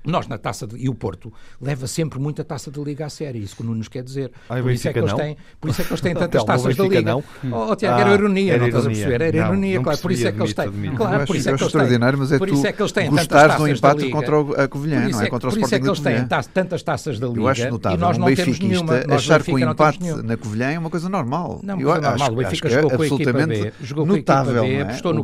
nós, 0.04 0.28
na 0.28 0.36
taça 0.36 0.66
de, 0.66 0.76
e 0.76 0.88
o 0.88 0.94
Porto, 0.94 1.32
leva 1.60 1.86
sempre 1.86 2.18
muita 2.18 2.44
taça 2.44 2.70
de 2.70 2.80
Liga 2.80 3.06
a 3.06 3.08
sério, 3.08 3.40
isso 3.40 3.56
que 3.56 3.62
o 3.62 3.64
Nuno 3.64 3.78
nos 3.78 3.88
quer 3.88 4.02
dizer. 4.02 4.30
Ah, 4.48 4.60
por, 4.60 4.70
isso 4.70 4.88
é 4.88 4.92
que 4.92 4.98
eles 4.98 5.12
têm, 5.14 5.36
por 5.60 5.70
isso 5.70 5.80
é 5.80 5.84
que 5.84 5.90
eles 5.90 6.00
têm 6.00 6.14
tantas 6.14 6.44
taças 6.44 6.76
da 6.76 6.84
Liga. 6.84 7.02
Não. 7.02 7.24
Oh, 7.50 7.74
Tiago, 7.74 8.00
era 8.00 8.10
ah, 8.10 8.14
ironia, 8.14 8.52
era 8.52 8.60
não 8.60 8.66
estás 8.68 8.86
a 8.86 8.88
perceber? 8.88 9.20
Era 9.22 9.38
não, 9.38 9.46
ironia, 9.46 9.80
claro. 9.80 9.98
Por 9.98 10.12
isso 10.12 10.28
é 10.28 10.32
que 10.32 10.40
eles 10.40 10.54
têm. 10.54 10.94
Claro, 10.94 11.26
por 11.26 11.36
isso 11.36 11.48
é 11.48 11.56
que 11.56 11.62
eles 11.62 11.72
têm. 11.72 11.98
Mas 12.18 12.32
é 12.32 12.38
por 12.38 12.48
isso 12.48 12.66
é 12.66 12.72
que 12.72 12.82
eles 12.82 12.92
têm 12.92 13.10
gostares 13.10 13.56
do 13.56 13.68
empate 13.68 14.10
contra 14.10 14.64
a 14.64 14.68
Covilhã, 14.68 15.08
não 15.08 15.22
é? 15.22 15.28
Contra 15.28 15.48
o 15.48 15.52
Sporting 15.52 15.60
Por 15.60 15.66
isso 15.66 15.74
é 15.74 15.80
que 15.80 15.88
eles 15.88 16.00
têm 16.00 16.44
tantas 16.52 16.82
taças 16.82 17.18
da 17.18 17.26
Liga 17.26 17.40
Eu 17.40 17.48
acho 17.48 17.70
notável, 17.70 17.98
e 17.98 18.00
nós 18.00 18.18
não 18.18 18.34
temos 18.34 18.58
nenhuma. 18.58 19.04
achar 19.10 19.42
que 19.42 19.52
o 19.52 19.58
empate 19.58 20.12
na 20.22 20.36
Covilhã 20.36 20.70
é 20.72 20.78
uma 20.78 20.90
coisa 20.90 21.08
normal. 21.08 21.60
Não, 21.62 21.80
é 21.80 22.00
normal. 22.00 22.32
O 22.32 22.36
Benfica 22.36 22.68
jogou 22.68 22.90
com 22.90 23.02
a 23.02 23.06
equipa 23.06 23.32
B, 23.32 23.72
jogou 23.80 24.06
com 24.06 24.12
a 24.12 24.16
equipa 24.16 24.44
B, 24.44 24.80
apostou 24.80 25.14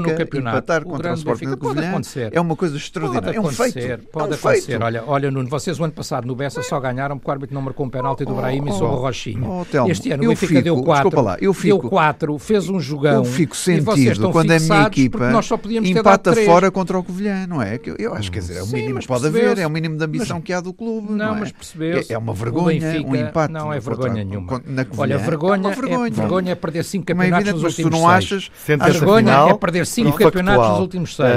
no 0.00 0.14
campeonato. 0.14 0.84
contra 0.84 1.10
o 1.10 1.14
Sporting 1.14 1.46
da 1.46 1.56
Covilhã 1.56 2.00
é 2.30 2.40
uma 2.40 2.56
coisa 2.56 2.76
extraordinária. 2.76 3.36
É 3.36 3.40
um 3.40 3.48
feito. 3.50 3.95
Pode 4.10 4.34
acontecer 4.34 4.60
dizer, 4.60 4.82
olha, 4.82 5.02
olha, 5.06 5.30
Nuno, 5.30 5.48
vocês 5.48 5.78
o 5.78 5.84
ano 5.84 5.92
passado 5.92 6.26
no 6.26 6.34
Bessa 6.34 6.62
só 6.62 6.78
ganharam 6.80 7.18
porque 7.18 7.30
o 7.30 7.32
árbitro 7.32 7.54
não 7.54 7.62
marcou 7.62 7.86
um 7.86 7.90
penalti 7.90 8.24
do 8.24 8.34
Brahim 8.34 8.64
oh, 8.68 8.72
sobre 8.72 8.96
o 8.96 8.98
Rochinha. 8.98 9.48
Oh, 9.48 9.64
Telmo, 9.64 9.90
este 9.90 10.10
ano 10.10 10.24
o 10.24 10.28
Benfica 10.28 10.62
deu 10.62 10.82
4, 10.82 11.20
lá, 11.20 11.36
eu 11.40 11.52
fico, 11.52 11.80
deu 11.80 11.90
4, 11.90 12.38
fez 12.38 12.68
um 12.68 12.80
jogão. 12.80 13.14
Eu 13.14 13.24
fico 13.24 13.56
sentido 13.56 14.30
quando 14.30 14.50
a 14.50 14.58
minha 14.58 14.86
equipa 14.86 15.30
nós 15.30 15.46
só 15.46 15.56
podíamos 15.56 15.88
empata 15.88 16.34
fora 16.34 16.70
contra 16.70 16.98
o 16.98 17.02
Covilhã, 17.02 17.46
não 17.46 17.62
é? 17.62 17.78
Eu, 17.84 17.96
eu 17.98 18.14
acho 18.14 18.30
que 18.30 18.38
dizer, 18.38 18.58
é 18.58 18.62
o 18.62 18.66
mínimo 18.66 19.00
que 19.00 19.06
pode 19.06 19.26
haver, 19.26 19.58
é 19.58 19.66
o 19.66 19.70
mínimo 19.70 19.96
de 19.96 20.04
ambição 20.04 20.40
que 20.40 20.52
há 20.52 20.60
do 20.60 20.72
clube. 20.72 21.08
Não, 21.10 21.16
não 21.16 21.36
é? 21.36 21.40
mas 21.40 21.52
percebeu 21.52 21.98
é, 21.98 22.04
é 22.12 22.18
uma 22.18 22.32
vergonha, 22.32 23.02
um 23.04 23.14
empate. 23.14 23.52
Não 23.52 23.72
é 23.72 23.80
vergonha 23.80 24.24
nenhuma. 24.24 24.62
Olha, 24.98 25.18
vergonha, 25.18 25.70
é, 25.70 26.10
vergonha 26.10 26.52
é 26.52 26.54
perder 26.54 26.84
5 26.84 27.06
campeonatos 27.06 27.52
nos 27.52 27.62
últimos 27.62 27.76
6. 27.76 27.90
não 27.90 28.08
achas? 28.08 28.50
A 28.80 28.88
vergonha 28.88 29.32
é 29.48 29.54
perder 29.54 29.86
5 29.86 30.18
campeonatos 30.18 30.68
nos 30.68 30.80
últimos 30.80 31.16
6. 31.16 31.28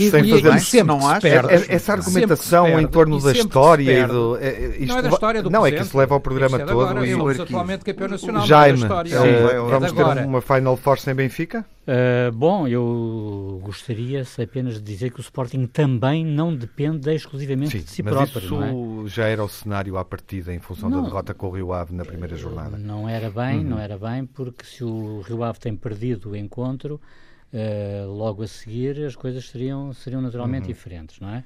E 0.00 0.10
sempre 0.10 0.60
se 0.60 0.82
perde. 1.20 1.64
Essa 1.68 1.96
argumentação 2.04 2.80
em 2.80 2.86
torno 2.86 3.20
da 3.20 3.32
história 3.32 4.00
e 4.00 4.06
do. 4.06 4.36
É, 4.36 4.48
é, 4.48 4.68
isto 4.78 4.86
não 4.86 4.98
é 4.98 5.02
da 5.02 5.08
história 5.08 5.42
do 5.42 5.50
Não, 5.50 5.60
presente, 5.62 5.76
é 5.76 5.82
que 5.82 5.86
isso 5.88 5.98
leva 5.98 6.14
ao 6.14 6.20
programa 6.20 6.60
é 6.60 6.64
todo. 6.64 7.04
E 7.04 7.12
somos 7.12 7.40
atualmente 7.40 7.84
campeão 7.84 8.08
nacional 8.08 8.46
Jaime, 8.46 8.78
da 8.78 8.84
história. 8.84 9.20
Uh, 9.20 9.68
vamos 9.68 9.92
ter 9.92 10.24
uma 10.24 10.40
Final 10.40 10.76
Force 10.76 11.10
em 11.10 11.14
Benfica? 11.14 11.64
Uh, 11.84 12.32
bom, 12.32 12.66
eu 12.66 13.60
gostaria 13.62 14.24
apenas 14.42 14.74
de 14.74 14.80
dizer 14.80 15.10
que 15.10 15.20
o 15.20 15.22
Sporting 15.22 15.66
também 15.66 16.24
não 16.24 16.54
depende 16.54 17.12
exclusivamente 17.14 17.72
Sim, 17.72 17.84
de 17.84 17.90
si 17.90 18.02
mas 18.02 18.14
próprio. 18.14 18.40
Isso 18.40 19.06
é? 19.06 19.08
já 19.08 19.26
era 19.26 19.44
o 19.44 19.48
cenário 19.48 19.98
à 19.98 20.04
partida 20.04 20.54
em 20.54 20.58
função 20.58 20.88
não, 20.88 21.02
da 21.02 21.08
derrota 21.08 21.34
com 21.34 21.48
o 21.48 21.50
Rio 21.50 21.74
Ave 21.74 21.94
na 21.94 22.04
primeira 22.04 22.36
jornada. 22.36 22.78
Não 22.78 23.06
era 23.06 23.30
bem, 23.30 23.58
uhum. 23.58 23.64
não 23.64 23.78
era 23.78 23.98
bem, 23.98 24.24
porque 24.24 24.64
se 24.64 24.82
o 24.82 25.20
Rio 25.20 25.44
Ave 25.44 25.58
tem 25.58 25.76
perdido 25.76 26.30
o 26.30 26.36
encontro, 26.36 26.98
uh, 27.52 28.10
logo 28.10 28.42
a 28.42 28.46
seguir 28.46 29.04
as 29.04 29.14
coisas 29.14 29.46
seriam, 29.48 29.92
seriam 29.92 30.22
naturalmente 30.22 30.62
uhum. 30.62 30.68
diferentes, 30.68 31.20
não 31.20 31.28
é? 31.28 31.44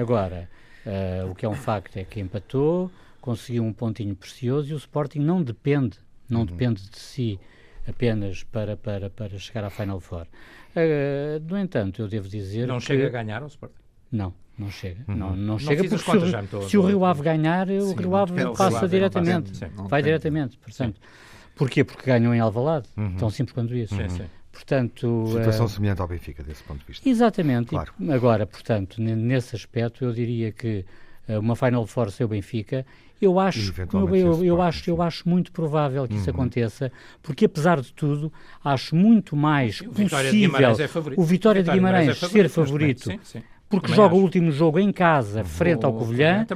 Agora, 0.00 0.48
Uh, 0.88 1.30
o 1.30 1.34
que 1.34 1.44
é 1.44 1.48
um 1.48 1.54
facto 1.54 1.98
é 1.98 2.04
que 2.04 2.18
empatou, 2.18 2.90
conseguiu 3.20 3.62
um 3.62 3.74
pontinho 3.74 4.16
precioso 4.16 4.70
e 4.70 4.74
o 4.74 4.78
Sporting 4.78 5.18
não 5.18 5.42
depende, 5.42 5.98
não 6.26 6.40
uhum. 6.40 6.46
depende 6.46 6.88
de 6.88 6.98
si 6.98 7.38
apenas 7.86 8.42
para, 8.44 8.74
para, 8.74 9.10
para 9.10 9.38
chegar 9.38 9.64
à 9.64 9.70
Final 9.70 10.00
Four. 10.00 10.26
Uh, 10.74 11.44
no 11.46 11.58
entanto, 11.58 12.00
eu 12.00 12.08
devo 12.08 12.26
dizer 12.26 12.66
Não 12.66 12.78
que... 12.78 12.86
chega 12.86 13.06
a 13.06 13.10
ganhar 13.10 13.42
ao 13.42 13.48
Sporting? 13.48 13.74
Não, 14.10 14.32
não 14.58 14.70
chega. 14.70 15.04
Uhum. 15.08 15.14
Não, 15.14 15.30
não, 15.30 15.36
não 15.36 15.58
chega 15.58 15.84
porque 15.86 15.98
se, 15.98 16.56
o, 16.56 16.68
se 16.68 16.78
o 16.78 16.86
Rio 16.86 17.04
Ave 17.04 17.22
ganhar, 17.22 17.66
sim, 17.66 17.78
o 17.78 17.92
Rio 17.94 18.16
Ave 18.16 18.34
passa 18.56 18.78
Ave 18.78 18.88
diretamente. 18.88 19.52
vai 19.88 20.02
diretamente, 20.02 20.56
portanto. 20.56 20.94
Sim. 20.94 21.08
Porquê? 21.54 21.84
Porque 21.84 22.06
ganham 22.06 22.34
em 22.34 22.40
Alvalade. 22.40 22.88
Uhum. 22.96 23.16
Tão 23.16 23.28
simples 23.28 23.52
quanto 23.52 23.74
isso. 23.74 23.94
Sim, 23.94 24.08
sim. 24.08 24.24
Portanto, 24.58 25.24
Situação 25.28 25.66
uh, 25.66 25.68
semelhante 25.68 26.00
ao 26.00 26.08
Benfica, 26.08 26.42
desse 26.42 26.64
ponto 26.64 26.80
de 26.80 26.86
vista. 26.86 27.08
Exatamente. 27.08 27.68
Claro. 27.68 27.92
E, 28.00 28.10
agora, 28.10 28.44
portanto, 28.44 29.00
nesse 29.00 29.54
aspecto, 29.54 30.04
eu 30.04 30.12
diria 30.12 30.50
que 30.50 30.84
uh, 31.28 31.38
uma 31.38 31.54
Final 31.54 31.86
Four 31.86 32.10
sem 32.10 32.26
o 32.26 32.28
Benfica, 32.28 32.84
eu 33.22 33.38
acho, 33.38 33.72
eu, 33.92 34.16
eu, 34.16 34.44
eu 34.44 34.60
acho, 34.60 34.90
eu 34.90 35.00
acho 35.00 35.28
muito 35.28 35.52
provável 35.52 36.06
que 36.08 36.14
uhum. 36.14 36.20
isso 36.20 36.30
aconteça, 36.30 36.92
porque 37.22 37.44
apesar 37.44 37.80
de 37.80 37.92
tudo, 37.92 38.32
acho 38.64 38.96
muito 38.96 39.36
mais 39.36 39.80
o 39.80 39.84
possível 39.84 40.04
Vitória 40.04 40.30
de 40.30 40.38
Guimarães 40.38 40.80
é 40.80 40.88
favorito. 40.88 41.20
o 41.20 41.24
Vitória, 41.24 41.62
Vitória 41.62 41.62
de 41.62 41.70
Guimarães, 41.70 42.08
é 42.08 42.14
favorito, 42.14 42.48
ser 42.48 42.48
favorito. 42.48 43.04
Sim, 43.04 43.20
sim 43.22 43.42
porque 43.68 43.88
também 43.88 43.96
joga 43.96 44.14
acho. 44.14 44.16
o 44.16 44.22
último 44.22 44.50
jogo 44.50 44.78
em 44.78 44.90
casa, 44.90 45.44
frente 45.44 45.84
ao 45.84 45.92
Covilhã, 45.92 46.46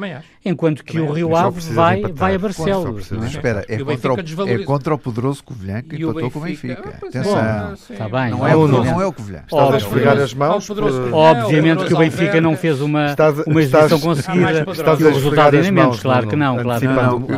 enquanto 0.43 0.83
que 0.83 0.95
também 0.95 1.09
o 1.09 1.13
Rio 1.13 1.37
Ave 1.37 1.61
vai, 1.73 2.03
vai 2.03 2.35
a 2.37 2.39
Barcelos. 2.39 3.13
É? 3.13 3.27
Espera, 3.27 3.65
é 3.69 3.79
contra, 3.79 4.15
o, 4.15 4.49
é 4.49 4.59
contra 4.65 4.95
o 4.95 4.99
poderoso 4.99 5.45
Covilhã 5.45 5.83
que 5.83 5.97
empatou 5.97 6.31
com 6.31 6.39
o 6.39 6.43
Benfica. 6.43 6.95
Atenção, 7.07 7.75
está 7.75 8.09
bem. 8.09 8.31
Não 8.31 8.47
é, 8.47 8.57
o, 8.57 8.67
não 8.67 9.01
é 9.01 9.07
o 9.07 9.13
Covilhã. 9.13 9.43
Estás 9.45 9.75
a 9.75 9.77
esfregar 9.77 10.19
as 10.19 10.33
mãos. 10.33 10.69
Obviamente 11.13 11.85
que 11.85 11.95
o 11.95 11.99
Benfica 11.99 12.41
não 12.41 12.57
fez 12.57 12.81
uma, 12.81 13.15
uma 13.47 13.63
exibição 13.63 14.01
conseguida 14.01 14.65
e 14.99 15.05
o 15.05 15.13
resultado 15.13 15.57
ainda 15.57 15.73
menos, 15.73 16.01
claro 16.01 16.27
que 16.27 16.37
não. 16.37 16.57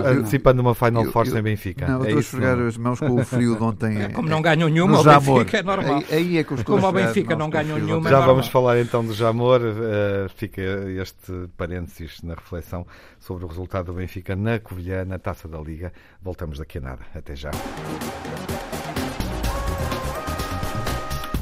Antecipando 0.05 0.63
uma 0.63 0.75
Final 0.75 1.05
Four 1.07 1.27
sem 1.27 1.43
Benfica. 1.43 1.89
Não, 1.89 2.03
estou 2.03 2.17
a 2.17 2.21
esfregar 2.21 2.59
as 2.61 2.77
mãos 2.77 3.01
com 3.01 3.21
o 3.21 3.25
frio 3.25 3.57
de 3.57 3.63
ontem. 3.63 4.09
Como 4.15 4.29
não 4.29 4.41
ganham 4.41 4.69
nenhuma, 4.69 5.01
o 5.01 5.05
Benfica 5.05 5.59
é 5.59 5.63
normal. 5.63 6.03
É 6.09 6.45
Como 6.63 6.87
o 6.87 6.93
Benfica 6.93 7.35
não 7.35 7.51
ganham 7.51 7.79
nenhuma, 7.79 8.09
Já 8.09 8.21
vamos 8.21 8.47
falar 8.47 8.81
então 8.81 9.05
do 9.05 9.13
Jamor 9.13 9.64
uh, 9.65 10.29
fica 10.29 10.61
este 10.61 11.49
parênteses 11.57 12.23
na 12.23 12.35
reflexão 12.35 12.87
sobre 13.19 13.45
o 13.45 13.49
resultado 13.49 13.87
do 13.87 13.95
Benfica 13.95 14.37
na 14.37 14.59
Covilhã, 14.59 15.05
na 15.05 15.19
Taça 15.19 15.49
da 15.49 15.59
Liga. 15.59 15.93
Voltamos 16.23 16.59
daqui 16.59 16.79
a 16.79 16.81
nada. 16.81 17.03
Até 17.15 17.35
já. 17.35 17.51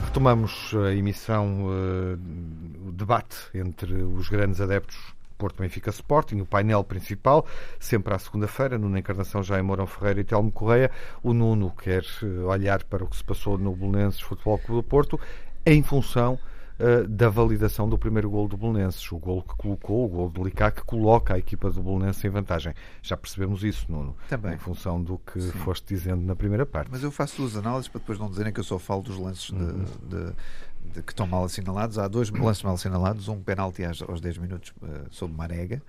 Retomamos 0.05 0.73
a 0.75 0.93
emissão, 0.93 1.67
uh, 1.67 2.89
o 2.89 2.93
debate 2.93 3.37
entre 3.55 3.95
os 3.95 4.29
grandes 4.29 4.61
adeptos 4.61 5.15
Porto 5.43 5.61
Benfica 5.61 5.91
Sporting, 5.91 6.41
o 6.41 6.47
painel 6.47 6.85
principal, 6.85 7.45
sempre 7.81 8.15
à 8.15 8.19
segunda-feira, 8.21 8.79
Nuno 8.79 8.97
Encarnação, 8.97 9.43
Jaime 9.43 9.67
Mourão 9.67 9.89
Ferreira 9.89 10.21
e 10.21 10.25
Telmo 10.25 10.53
Correia. 10.53 10.89
O 11.21 11.35
Nuno 11.35 11.73
quer 11.73 12.05
eh, 12.23 12.27
olhar 12.45 12.85
para 12.85 13.03
o 13.03 13.09
que 13.09 13.17
se 13.17 13.25
passou 13.25 13.59
no 13.59 13.75
Belenenses 13.75 14.21
Futebol 14.21 14.57
Clube 14.59 14.83
do 14.83 14.89
Porto 14.89 15.19
em 15.67 15.83
função 15.83 16.39
uh, 16.83 17.07
da 17.07 17.29
validação 17.29 17.89
do 17.89 17.97
primeiro 17.97 18.29
gol 18.29 18.49
do 18.49 18.57
Bolonenses. 18.57 19.11
O 19.13 19.19
gol 19.19 19.43
que 19.43 19.55
colocou, 19.55 20.05
o 20.05 20.09
gol 20.09 20.29
do 20.29 20.43
Licá, 20.43 20.71
que 20.71 20.83
coloca 20.83 21.35
a 21.35 21.39
equipa 21.39 21.71
do 21.71 21.83
Bolonenses 21.83 22.23
em 22.25 22.29
vantagem. 22.29 22.75
Já 23.01 23.17
percebemos 23.17 23.63
isso, 23.63 23.87
Nuno, 23.91 24.17
Também. 24.29 24.55
em 24.55 24.59
função 24.59 25.03
do 25.03 25.19
que 25.19 25.41
Sim. 25.41 25.51
foste 25.53 25.87
dizendo 25.87 26.23
na 26.23 26.35
primeira 26.35 26.67
parte. 26.67 26.91
Mas 26.91 27.03
eu 27.03 27.11
faço 27.11 27.37
duas 27.37 27.57
análises 27.57 27.89
para 27.89 28.01
depois 28.01 28.19
não 28.19 28.29
dizerem 28.29 28.53
que 28.53 28.61
eu 28.61 28.65
só 28.65 28.79
falo 28.79 29.03
dos 29.03 29.17
lances 29.17 29.51
uhum. 29.51 29.85
de, 30.09 30.93
de 30.93 31.03
que 31.03 31.13
estão 31.13 31.27
mal 31.27 31.45
assinalados. 31.45 31.99
Há 31.99 32.09
dois 32.09 32.31
lances 32.31 32.63
mal 32.63 32.75
assinalados, 32.75 33.29
um 33.29 33.41
penalti 33.41 33.83
aos 33.85 34.21
10 34.21 34.39
minutos 34.39 34.73
uh, 34.83 35.07
sobre 35.11 35.37
Marega, 35.37 35.83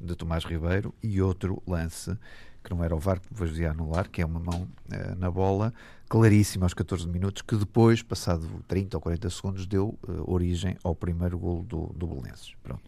de 0.00 0.14
Tomás 0.14 0.44
Ribeiro, 0.44 0.94
e 1.02 1.20
outro 1.20 1.62
lance 1.66 2.16
que 2.62 2.74
não 2.74 2.82
era 2.82 2.94
o 2.94 2.98
VAR 2.98 3.20
que 3.20 3.28
depois 3.30 3.56
ia 3.58 3.70
anular, 3.70 4.08
que 4.08 4.20
é 4.20 4.26
uma 4.26 4.40
mão 4.40 4.68
uh, 4.92 5.14
na 5.16 5.30
bola, 5.30 5.72
claríssima 6.08 6.64
aos 6.64 6.74
14 6.74 7.06
minutos, 7.06 7.42
que 7.42 7.54
depois, 7.54 8.02
passado 8.02 8.48
30 8.66 8.96
ou 8.96 9.00
40 9.00 9.30
segundos, 9.30 9.66
deu 9.66 9.98
uh, 10.08 10.32
origem 10.32 10.76
ao 10.82 10.94
primeiro 10.94 11.38
golo 11.38 11.62
do, 11.62 11.92
do 11.94 12.06
Belenenses. 12.06 12.52
Pronto. 12.62 12.82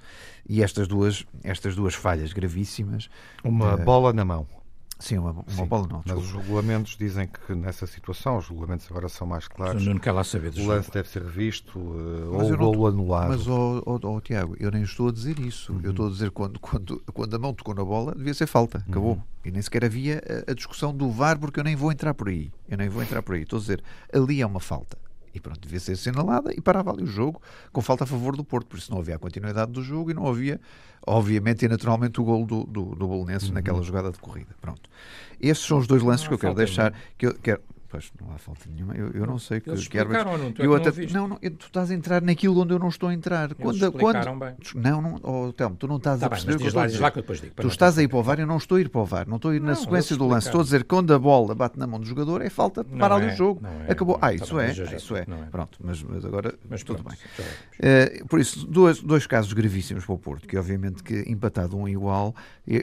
E 0.48 0.62
estas 0.62 0.88
duas, 0.88 1.26
estas 1.44 1.76
duas 1.76 1.94
falhas 1.94 2.32
gravíssimas... 2.32 3.10
Uma 3.44 3.74
uh, 3.74 3.84
bola 3.84 4.12
na 4.12 4.24
mão. 4.24 4.46
Sim, 5.00 5.18
uma, 5.18 5.30
uma 5.32 5.44
Sim, 5.48 5.64
bola 5.64 5.88
não. 5.88 6.02
Mas 6.04 6.18
os 6.18 6.32
regulamentos 6.32 6.94
dizem 6.96 7.26
que 7.26 7.54
nessa 7.54 7.86
situação, 7.86 8.36
os 8.36 8.48
regulamentos 8.48 8.86
agora 8.90 9.08
são 9.08 9.26
mais 9.26 9.48
claros. 9.48 9.84
Não 9.84 9.98
quer 9.98 10.12
lá 10.12 10.22
saber 10.22 10.52
O 10.58 10.66
lance 10.66 10.90
deve 10.90 11.08
ser 11.08 11.22
revisto 11.22 11.78
uh, 11.78 12.34
ou 12.34 12.52
o 12.52 12.56
golo 12.56 12.86
anulado. 12.86 13.30
Mas, 13.30 13.48
oh, 13.48 13.82
oh, 13.86 13.98
oh, 14.02 14.20
Tiago, 14.20 14.54
eu 14.60 14.70
nem 14.70 14.82
estou 14.82 15.08
a 15.08 15.12
dizer 15.12 15.38
isso. 15.38 15.72
Uhum. 15.72 15.80
Eu 15.82 15.90
estou 15.90 16.06
a 16.06 16.10
dizer 16.10 16.30
quando, 16.30 16.60
quando, 16.60 17.02
quando 17.12 17.34
a 17.34 17.38
mão 17.38 17.54
tocou 17.54 17.74
na 17.74 17.84
bola, 17.84 18.14
devia 18.14 18.34
ser 18.34 18.46
falta. 18.46 18.84
Acabou. 18.88 19.14
Uhum. 19.14 19.22
E 19.44 19.50
nem 19.50 19.62
sequer 19.62 19.84
havia 19.84 20.22
a, 20.46 20.50
a 20.50 20.54
discussão 20.54 20.94
do 20.94 21.10
VAR, 21.10 21.38
porque 21.38 21.58
eu 21.58 21.64
nem 21.64 21.74
vou 21.74 21.90
entrar 21.90 22.12
por 22.12 22.28
aí. 22.28 22.52
Eu 22.68 22.76
nem 22.76 22.90
vou 22.90 23.02
entrar 23.02 23.22
por 23.22 23.34
aí. 23.34 23.42
Estou 23.42 23.56
a 23.56 23.60
dizer, 23.60 23.82
ali 24.12 24.42
é 24.42 24.46
uma 24.46 24.60
falta. 24.60 24.98
E 25.34 25.40
pronto, 25.40 25.60
devia 25.60 25.78
ser 25.78 25.92
assinalada 25.92 26.52
e 26.52 26.60
parava 26.60 26.90
ali 26.90 27.04
o 27.04 27.06
jogo 27.06 27.40
com 27.72 27.80
falta 27.80 28.04
a 28.04 28.06
favor 28.06 28.36
do 28.36 28.44
Porto. 28.44 28.66
Por 28.66 28.78
isso 28.78 28.90
não 28.90 28.98
havia 28.98 29.16
a 29.16 29.18
continuidade 29.18 29.70
do 29.70 29.82
jogo 29.82 30.10
e 30.10 30.14
não 30.14 30.26
havia, 30.26 30.60
obviamente 31.06 31.64
e 31.64 31.68
naturalmente, 31.68 32.20
o 32.20 32.24
gol 32.24 32.44
do, 32.44 32.64
do, 32.64 32.94
do 32.94 33.06
Bolonenses 33.06 33.48
uhum. 33.48 33.54
naquela 33.54 33.82
jogada 33.82 34.10
de 34.10 34.18
corrida. 34.18 34.54
Pronto. 34.60 34.90
Esses 35.40 35.64
são 35.64 35.78
os 35.78 35.86
dois 35.86 36.02
lances 36.02 36.26
que 36.26 36.34
eu 36.34 36.38
quero 36.38 36.54
deixar. 36.54 36.92
Que 37.16 37.26
eu 37.26 37.34
quero, 37.34 37.60
Pois, 37.90 38.12
não 38.20 38.32
há 38.32 38.38
falta 38.38 38.70
nenhuma. 38.72 38.94
Eu, 38.94 39.10
eu 39.10 39.26
não 39.26 39.36
sei 39.36 39.60
que, 39.60 39.68
Eles 39.68 39.88
que 39.88 39.98
árbitros. 39.98 40.24
Não, 40.24 40.52
tu 40.52 40.62
é 40.62 40.66
eu 40.66 40.74
até, 40.76 40.90
não, 41.12 41.26
não, 41.26 41.36
tu 41.36 41.66
estás 41.66 41.90
a 41.90 41.94
entrar 41.94 42.22
naquilo 42.22 42.60
onde 42.60 42.72
eu 42.72 42.78
não 42.78 42.88
estou 42.88 43.08
a 43.08 43.14
entrar. 43.14 43.50
Eles 43.50 43.58
quando, 43.60 43.92
quando, 43.92 44.38
bem. 44.38 44.54
Não, 44.76 45.02
não, 45.02 45.20
oh, 45.24 45.52
Telmo, 45.52 45.74
tu 45.74 45.88
não 45.88 45.96
estás 45.96 46.20
tá 46.20 46.26
a 46.26 46.30
perceber 46.30 46.54
o 46.54 46.58
que 46.58 46.64
eu 46.64 46.68
estou 46.68 46.82
a 46.82 46.86
dizer. 46.86 47.52
Tu 47.56 47.66
estás 47.66 47.98
a 47.98 48.02
ir 48.04 48.06
para 48.06 48.18
o 48.18 48.22
VAR 48.22 48.38
e 48.38 48.42
eu 48.42 48.46
não 48.46 48.58
estou 48.58 48.78
a 48.78 48.80
ir 48.80 48.88
para 48.88 49.00
o 49.00 49.04
VAR. 49.04 49.28
Não 49.28 49.36
estou 49.36 49.50
a 49.50 49.56
ir 49.56 49.60
na 49.60 49.74
sequência 49.74 50.16
do 50.16 50.24
lance. 50.28 50.46
Estou 50.46 50.60
a 50.60 50.64
dizer 50.64 50.84
que 50.84 50.88
quando 50.88 51.12
a 51.12 51.18
bola 51.18 51.52
bate 51.52 51.76
na 51.80 51.86
mão 51.86 51.98
do 51.98 52.06
jogador 52.06 52.42
é 52.42 52.48
falta, 52.48 52.84
para 52.84 53.16
ali 53.16 53.26
o 53.26 53.30
é, 53.30 53.36
jogo. 53.36 53.60
É, 53.88 53.92
Acabou. 53.92 54.18
Ah, 54.22 54.32
isso 54.32 54.54
tá 54.54 54.64
é. 54.64 54.70
Isso 54.70 55.16
é. 55.16 55.26
Pronto, 55.50 55.78
mas, 55.82 56.00
mas 56.00 56.24
agora 56.24 56.54
mas 56.68 56.84
tudo 56.84 57.02
bem. 57.02 57.16
Uh, 57.16 58.26
por 58.28 58.38
isso, 58.38 58.64
dois, 58.68 59.02
dois 59.02 59.26
casos 59.26 59.52
gravíssimos 59.52 60.04
para 60.04 60.14
o 60.14 60.18
Porto, 60.18 60.46
que 60.46 60.56
obviamente 60.56 61.02
que 61.02 61.24
empatado 61.26 61.76
um 61.76 61.88
igual, 61.88 62.36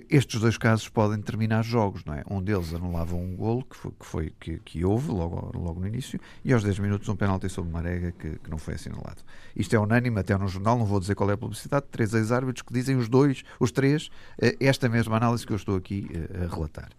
estes 0.10 0.42
dois 0.42 0.58
casos 0.58 0.90
podem 0.90 1.22
terminar 1.22 1.64
jogos, 1.64 2.04
não 2.04 2.14
é? 2.14 2.24
Um 2.30 2.42
deles 2.42 2.74
anulava 2.74 3.16
um 3.16 3.36
golo 3.38 3.64
que 3.64 3.78
foi 4.06 4.28
que, 4.40 4.58
que, 4.58 4.60
que 4.60 4.86
houve 4.98 5.12
logo, 5.12 5.52
logo 5.58 5.80
no 5.80 5.88
início, 5.88 6.20
e 6.44 6.52
aos 6.52 6.64
10 6.64 6.80
minutos 6.80 7.08
um 7.08 7.16
penalti 7.16 7.48
sobre 7.48 7.72
Marega 7.72 8.12
que, 8.12 8.40
que 8.40 8.50
não 8.50 8.58
foi 8.58 8.74
assinalado. 8.74 9.22
Isto 9.56 9.76
é 9.76 9.80
unânime, 9.80 10.20
até 10.20 10.38
no 10.38 10.48
jornal, 10.48 10.78
não 10.78 10.86
vou 10.86 11.00
dizer 11.00 11.16
qual 11.16 11.30
é 11.30 11.34
a 11.34 11.38
publicidade, 11.38 11.86
três 11.92 12.14
ex-árbitros 12.14 12.64
que 12.64 12.74
dizem 12.74 12.98
os 12.98 13.08
dois, 13.08 13.44
os 13.60 13.72
três, 13.72 14.10
eh, 14.42 14.58
esta 14.60 14.90
mesma 14.90 15.18
análise 15.18 15.46
que 15.46 15.54
eu 15.54 15.58
estou 15.58 15.76
aqui 15.76 16.10
eh, 16.14 16.46
a 16.46 16.54
relatar. 16.54 16.90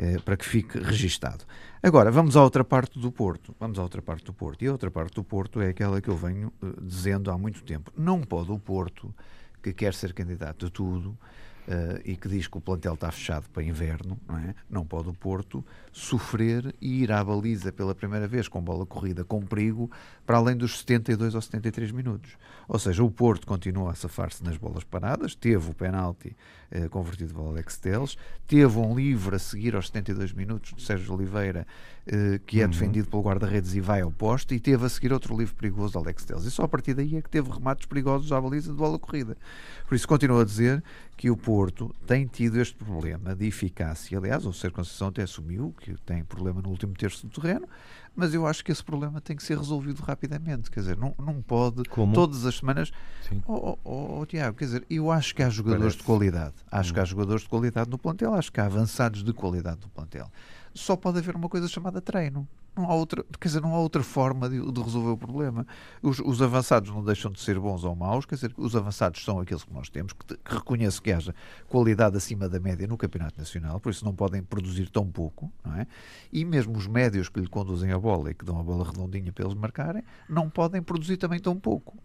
Eh, 0.00 0.18
para 0.24 0.36
que 0.36 0.44
fique 0.44 0.78
registado. 0.78 1.44
Agora, 1.82 2.08
vamos 2.08 2.36
à 2.36 2.42
outra 2.44 2.62
parte 2.62 3.00
do 3.00 3.10
Porto. 3.10 3.52
Vamos 3.58 3.80
à 3.80 3.82
outra 3.82 4.00
parte 4.00 4.24
do 4.24 4.32
Porto. 4.32 4.62
E 4.62 4.68
a 4.68 4.72
outra 4.72 4.92
parte 4.92 5.16
do 5.16 5.24
Porto 5.24 5.60
é 5.60 5.70
aquela 5.70 6.00
que 6.00 6.08
eu 6.08 6.16
venho 6.16 6.52
dizendo 6.80 7.32
há 7.32 7.36
muito 7.36 7.64
tempo. 7.64 7.92
Não 7.96 8.20
pode 8.20 8.52
o 8.52 8.60
Porto, 8.60 9.12
que 9.60 9.72
quer 9.72 9.92
ser 9.94 10.12
candidato 10.12 10.66
a 10.66 10.70
tudo, 10.70 11.18
uh, 11.68 12.00
e 12.04 12.16
que 12.16 12.28
diz 12.28 12.46
que 12.46 12.56
o 12.56 12.60
plantel 12.60 12.94
está 12.94 13.10
fechado 13.12 13.48
para 13.50 13.62
inverno, 13.62 14.18
não, 14.26 14.38
é? 14.38 14.54
não 14.68 14.84
pode 14.84 15.08
o 15.08 15.12
Porto 15.12 15.64
sofrer 15.92 16.74
e 16.80 17.02
ir 17.02 17.12
à 17.12 17.22
baliza 17.22 17.70
pela 17.70 17.94
primeira 17.94 18.26
vez 18.26 18.48
com 18.48 18.60
bola 18.60 18.86
corrida 18.86 19.24
com 19.24 19.40
perigo 19.42 19.90
para 20.26 20.38
além 20.38 20.56
dos 20.56 20.78
72 20.78 21.34
ou 21.34 21.40
73 21.40 21.92
minutos. 21.92 22.36
Ou 22.66 22.78
seja, 22.78 23.04
o 23.04 23.10
Porto 23.10 23.46
continua 23.46 23.92
a 23.92 23.94
safar-se 23.94 24.42
nas 24.42 24.56
bolas 24.56 24.84
paradas, 24.84 25.34
teve 25.34 25.70
o 25.70 25.74
penalti 25.74 26.34
uh, 26.72 26.88
convertido 26.90 27.34
para 27.34 27.42
o 27.42 27.48
Alex 27.48 27.76
Teles, 27.78 28.16
teve 28.46 28.78
um 28.78 28.94
livre 28.94 29.36
a 29.36 29.38
seguir 29.38 29.74
aos 29.74 29.86
72 29.86 30.32
minutos 30.32 30.74
de 30.74 30.82
Sérgio 30.82 31.14
Oliveira, 31.14 31.66
uh, 32.06 32.38
que 32.46 32.60
é 32.60 32.64
uhum. 32.64 32.70
defendido 32.70 33.08
pelo 33.08 33.22
guarda-redes 33.22 33.74
e 33.74 33.80
vai 33.80 34.00
ao 34.00 34.10
poste, 34.10 34.54
e 34.54 34.60
teve 34.60 34.84
a 34.84 34.88
seguir 34.88 35.12
outro 35.12 35.36
livre 35.36 35.54
perigoso 35.54 35.92
de 35.92 35.98
Alex 35.98 36.24
Teles. 36.24 36.44
E 36.44 36.50
só 36.50 36.64
a 36.64 36.68
partir 36.68 36.94
daí 36.94 37.16
é 37.16 37.22
que 37.22 37.30
teve 37.30 37.50
remates 37.50 37.86
perigosos 37.86 38.32
à 38.32 38.40
baliza 38.40 38.70
de 38.70 38.76
bola 38.76 38.98
corrida. 38.98 39.36
Por 39.86 39.94
isso, 39.94 40.06
continuo 40.06 40.40
a 40.40 40.44
dizer 40.44 40.82
que 41.16 41.30
o 41.30 41.36
Porto 41.36 41.94
tem 42.06 42.26
tido 42.26 42.60
este 42.60 42.76
problema 42.76 43.34
de 43.34 43.46
eficácia. 43.46 44.18
Aliás, 44.18 44.46
o 44.46 44.52
Sr. 44.52 44.70
Conceição 44.70 45.08
até 45.08 45.22
assumiu 45.22 45.74
que 45.80 45.94
tem 46.06 46.22
problema 46.24 46.62
no 46.62 46.68
último 46.68 46.94
terço 46.94 47.26
do 47.26 47.40
terreno, 47.40 47.66
mas 48.18 48.34
eu 48.34 48.44
acho 48.48 48.64
que 48.64 48.72
esse 48.72 48.82
problema 48.82 49.20
tem 49.20 49.36
que 49.36 49.44
ser 49.44 49.56
resolvido 49.56 50.02
rapidamente. 50.02 50.72
Quer 50.72 50.80
dizer, 50.80 50.96
não, 50.96 51.14
não 51.16 51.40
pode 51.40 51.84
Como? 51.84 52.12
todas 52.12 52.44
as 52.44 52.56
semanas. 52.56 52.90
Oh, 53.46 53.54
oh, 53.54 53.78
oh, 53.84 54.20
oh, 54.20 54.26
Tiago, 54.26 54.56
quer 54.56 54.64
dizer, 54.64 54.84
eu 54.90 55.08
acho 55.08 55.32
que 55.32 55.40
há 55.40 55.48
jogadores 55.48 55.94
Parece. 55.94 55.98
de 55.98 56.02
qualidade. 56.02 56.54
Acho 56.68 56.90
hum. 56.90 56.94
que 56.94 57.00
há 57.00 57.04
jogadores 57.04 57.42
de 57.42 57.48
qualidade 57.48 57.88
no 57.88 57.96
plantel, 57.96 58.34
acho 58.34 58.50
que 58.50 58.60
há 58.60 58.64
avançados 58.64 59.22
de 59.22 59.32
qualidade 59.32 59.78
no 59.82 59.88
plantel. 59.90 60.28
Só 60.74 60.96
pode 60.96 61.18
haver 61.18 61.36
uma 61.36 61.48
coisa 61.48 61.68
chamada 61.68 62.00
treino. 62.00 62.46
Não 62.78 62.88
há 62.88 62.94
outra, 62.94 63.24
quer 63.40 63.48
dizer, 63.48 63.60
não 63.60 63.74
há 63.74 63.78
outra 63.80 64.04
forma 64.04 64.48
de, 64.48 64.60
de 64.72 64.80
resolver 64.80 65.10
o 65.10 65.16
problema. 65.16 65.66
Os, 66.00 66.20
os, 66.20 66.40
avançados 66.40 66.90
não 66.90 67.02
deixam 67.02 67.30
de 67.30 67.40
ser 67.40 67.58
bons 67.58 67.82
ou 67.82 67.96
maus, 67.96 68.24
quer 68.24 68.36
dizer, 68.36 68.54
os 68.56 68.76
avançados 68.76 69.24
são 69.24 69.40
aqueles 69.40 69.64
que 69.64 69.72
nós 69.72 69.88
temos, 69.88 70.12
que, 70.12 70.36
que 70.36 70.54
reconheço 70.54 71.02
que 71.02 71.10
haja 71.10 71.34
qualidade 71.66 72.16
acima 72.16 72.48
da 72.48 72.60
média 72.60 72.86
no 72.86 72.96
Campeonato 72.96 73.36
Nacional, 73.36 73.80
por 73.80 73.90
isso 73.90 74.04
não 74.04 74.14
podem 74.14 74.42
produzir 74.44 74.88
tão 74.90 75.04
pouco, 75.06 75.50
não 75.64 75.74
é? 75.74 75.88
E 76.32 76.44
mesmo 76.44 76.76
os 76.76 76.86
médios 76.86 77.28
que 77.28 77.40
lhe 77.40 77.48
conduzem 77.48 77.90
a 77.90 77.98
bola 77.98 78.30
e 78.30 78.34
que 78.34 78.44
dão 78.44 78.60
a 78.60 78.62
bola 78.62 78.84
redondinha 78.84 79.32
para 79.32 79.44
eles 79.44 79.54
marcarem, 79.54 80.04
não 80.28 80.48
podem 80.48 80.80
produzir 80.80 81.16
também 81.16 81.40
tão 81.40 81.58
pouco. 81.58 81.98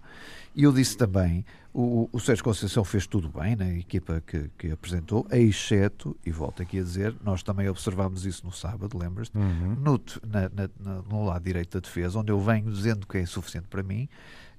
E 0.55 0.63
eu 0.63 0.71
disse 0.71 0.97
também, 0.97 1.45
o, 1.73 2.07
o 2.11 2.19
Sérgio 2.19 2.43
Conceição 2.43 2.83
fez 2.83 3.07
tudo 3.07 3.29
bem 3.29 3.55
na 3.55 3.67
equipa 3.73 4.21
que, 4.25 4.49
que 4.57 4.71
apresentou, 4.71 5.25
exceto, 5.31 6.15
e 6.23 6.31
volto 6.31 6.61
aqui 6.61 6.79
a 6.79 6.83
dizer, 6.83 7.15
nós 7.23 7.41
também 7.41 7.67
observámos 7.67 8.25
isso 8.25 8.45
no 8.45 8.51
sábado, 8.51 8.95
lembras-te? 8.95 9.35
Uhum. 9.35 9.75
No, 9.75 9.99
na, 10.25 10.51
na, 10.79 11.01
no 11.01 11.25
lado 11.25 11.43
direito 11.43 11.73
da 11.73 11.79
defesa, 11.79 12.19
onde 12.19 12.31
eu 12.31 12.39
venho 12.39 12.71
dizendo 12.71 13.07
que 13.07 13.17
é 13.17 13.25
suficiente 13.25 13.67
para 13.69 13.81
mim, 13.81 14.07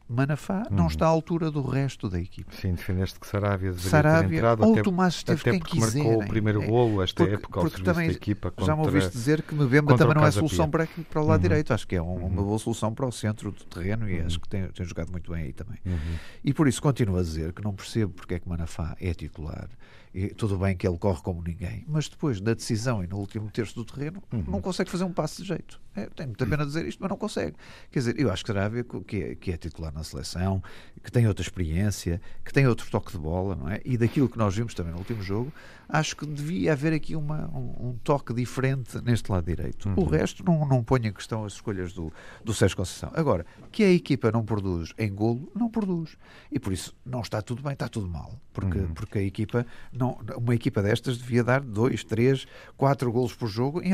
Manafá 0.09 0.65
não 0.71 0.83
uhum. 0.83 0.87
está 0.89 1.07
à 1.07 1.09
altura 1.09 1.51
do 1.51 1.63
resto 1.63 2.11
da 2.11 2.21
equipe. 2.21 2.55
Sim, 2.57 2.75
defendeste 2.75 3.19
que 3.19 3.27
Sarávia 3.27 3.71
deveria 3.71 3.91
Sarávia, 3.91 4.29
ter 4.29 4.37
entrado 4.37 4.65
ou 4.65 4.73
até, 4.73 4.83
Tomás 4.83 5.15
Esteves, 5.15 5.41
até 5.41 5.51
quem 5.53 5.61
porque 5.61 5.81
quiser, 5.81 6.03
marcou 6.05 6.23
o 6.23 6.29
primeiro 6.29 6.63
é, 6.63 6.67
golo 6.67 7.03
esta 7.03 7.23
porque, 7.23 7.35
época 7.35 7.61
ao 7.61 7.67
porque 7.67 7.83
também 7.83 8.09
da 8.09 8.13
equipa 8.13 8.51
contra, 8.51 8.67
Já 8.67 8.77
me 8.77 8.83
ouviste 8.85 9.11
dizer 9.11 9.43
que 9.43 9.55
Mbemba 9.55 9.97
também 9.97 10.15
não 10.15 10.27
é 10.27 10.31
solução 10.31 10.69
para, 10.71 10.87
para 10.87 11.23
o 11.23 11.27
lado 11.27 11.41
uhum. 11.41 11.49
direito. 11.49 11.73
Acho 11.73 11.89
que 11.89 11.97
é 11.97 12.03
um, 12.03 12.17
uma 12.17 12.27
uhum. 12.27 12.47
boa 12.47 12.59
solução 12.59 12.95
para 12.95 13.07
o 13.07 13.13
centro 13.13 13.51
do 13.51 13.65
terreno 13.65 14.09
e 14.09 14.21
uhum. 14.21 14.27
acho 14.27 14.39
que 14.39 14.49
tem, 14.49 14.69
tem 14.69 14.85
jogado 14.85 15.11
muito 15.11 15.33
bem 15.33 15.45
aí 15.45 15.53
também. 15.53 15.79
Uhum. 15.87 16.17
E 16.45 16.53
por 16.53 16.69
isso 16.69 16.83
continuo 16.83 17.17
a 17.17 17.23
dizer 17.23 17.53
que 17.55 17.65
não 17.65 17.73
percebo 17.73 18.13
porque 18.13 18.35
é 18.35 18.39
que 18.39 18.49
Manafá 18.49 18.95
é 19.01 19.15
titular 19.15 19.69
e 20.15 20.29
tudo 20.29 20.57
bem 20.57 20.77
que 20.77 20.87
ele 20.87 20.97
corre 20.97 21.21
como 21.23 21.43
ninguém, 21.43 21.85
mas 21.89 22.09
depois 22.09 22.41
da 22.41 22.55
decisão 22.55 23.03
e 23.03 23.07
no 23.09 23.17
último 23.17 23.51
terço 23.51 23.75
do 23.75 23.85
terreno, 23.85 24.23
uhum. 24.33 24.45
não 24.47 24.61
consegue 24.61 24.89
fazer 24.89 25.03
um 25.03 25.13
passo 25.13 25.43
de 25.43 25.49
jeito. 25.49 25.81
É, 25.97 26.07
tenho 26.07 26.29
muita 26.29 26.47
pena 26.47 26.65
dizer 26.65 26.87
isto, 26.87 27.01
mas 27.01 27.11
não 27.11 27.17
consegue. 27.17 27.57
Quer 27.91 27.99
dizer, 27.99 28.21
eu 28.21 28.31
acho 28.31 28.45
que 28.45 28.53
Sarabia, 28.53 28.85
que 29.07 29.23
é, 29.23 29.35
que 29.35 29.53
é 29.53 29.57
titular 29.57 29.93
na 29.93 30.05
seleção, 30.05 30.63
que 31.03 31.11
tem 31.11 31.27
outra 31.27 31.43
experiência, 31.43 32.21
que 32.45 32.53
tem 32.53 32.67
outro 32.67 32.89
toque 32.91 33.11
de 33.11 33.19
bola, 33.19 33.57
não 33.57 33.69
é? 33.69 33.81
E 33.85 33.97
daquilo 33.97 34.29
que 34.29 34.39
nós 34.39 34.55
vimos 34.55 34.73
também 34.73 34.93
no 34.93 34.99
último 34.99 35.23
jogo, 35.23 35.53
acho 35.89 36.17
que 36.17 36.27
devia 36.27 36.73
haver 36.73 36.93
aqui 36.93 37.17
uma, 37.17 37.49
um, 37.49 37.89
um 37.89 37.99
toque 38.03 38.33
diferente 38.33 39.01
neste 39.03 39.31
lado 39.31 39.45
direito. 39.45 39.89
Uhum. 39.89 39.95
O 39.99 40.05
resto 40.05 40.45
não, 40.45 40.67
não 40.67 40.83
põe 40.83 41.07
em 41.07 41.13
questão 41.13 41.45
as 41.45 41.55
escolhas 41.55 41.93
do, 41.93 42.13
do 42.45 42.55
Sérgio 42.55 42.77
Conceição. 42.77 43.11
Agora, 43.15 43.45
que 43.71 43.83
a 43.83 43.91
equipa 43.91 44.31
não 44.31 44.45
produz 44.45 44.93
em 44.99 45.13
golo, 45.13 45.51
não 45.55 45.69
produz. 45.69 46.17
E 46.51 46.59
por 46.59 46.73
isso 46.73 46.95
não 47.05 47.21
está 47.21 47.43
tudo 47.43 47.63
bem, 47.63 47.73
está 47.73 47.89
tudo 47.89 48.09
mal. 48.09 48.39
Porque, 48.53 48.79
uhum. 48.79 48.95
porque 48.95 49.19
a 49.19 49.23
equipa, 49.23 49.67
não, 49.93 50.19
uma 50.37 50.55
equipa 50.55 50.81
destas 50.81 51.19
devia 51.19 51.43
dar 51.43 51.61
dois, 51.61 52.05
três, 52.05 52.47
quatro 52.77 53.11
golos 53.11 53.35
por 53.35 53.49
jogo 53.49 53.83
em, 53.83 53.91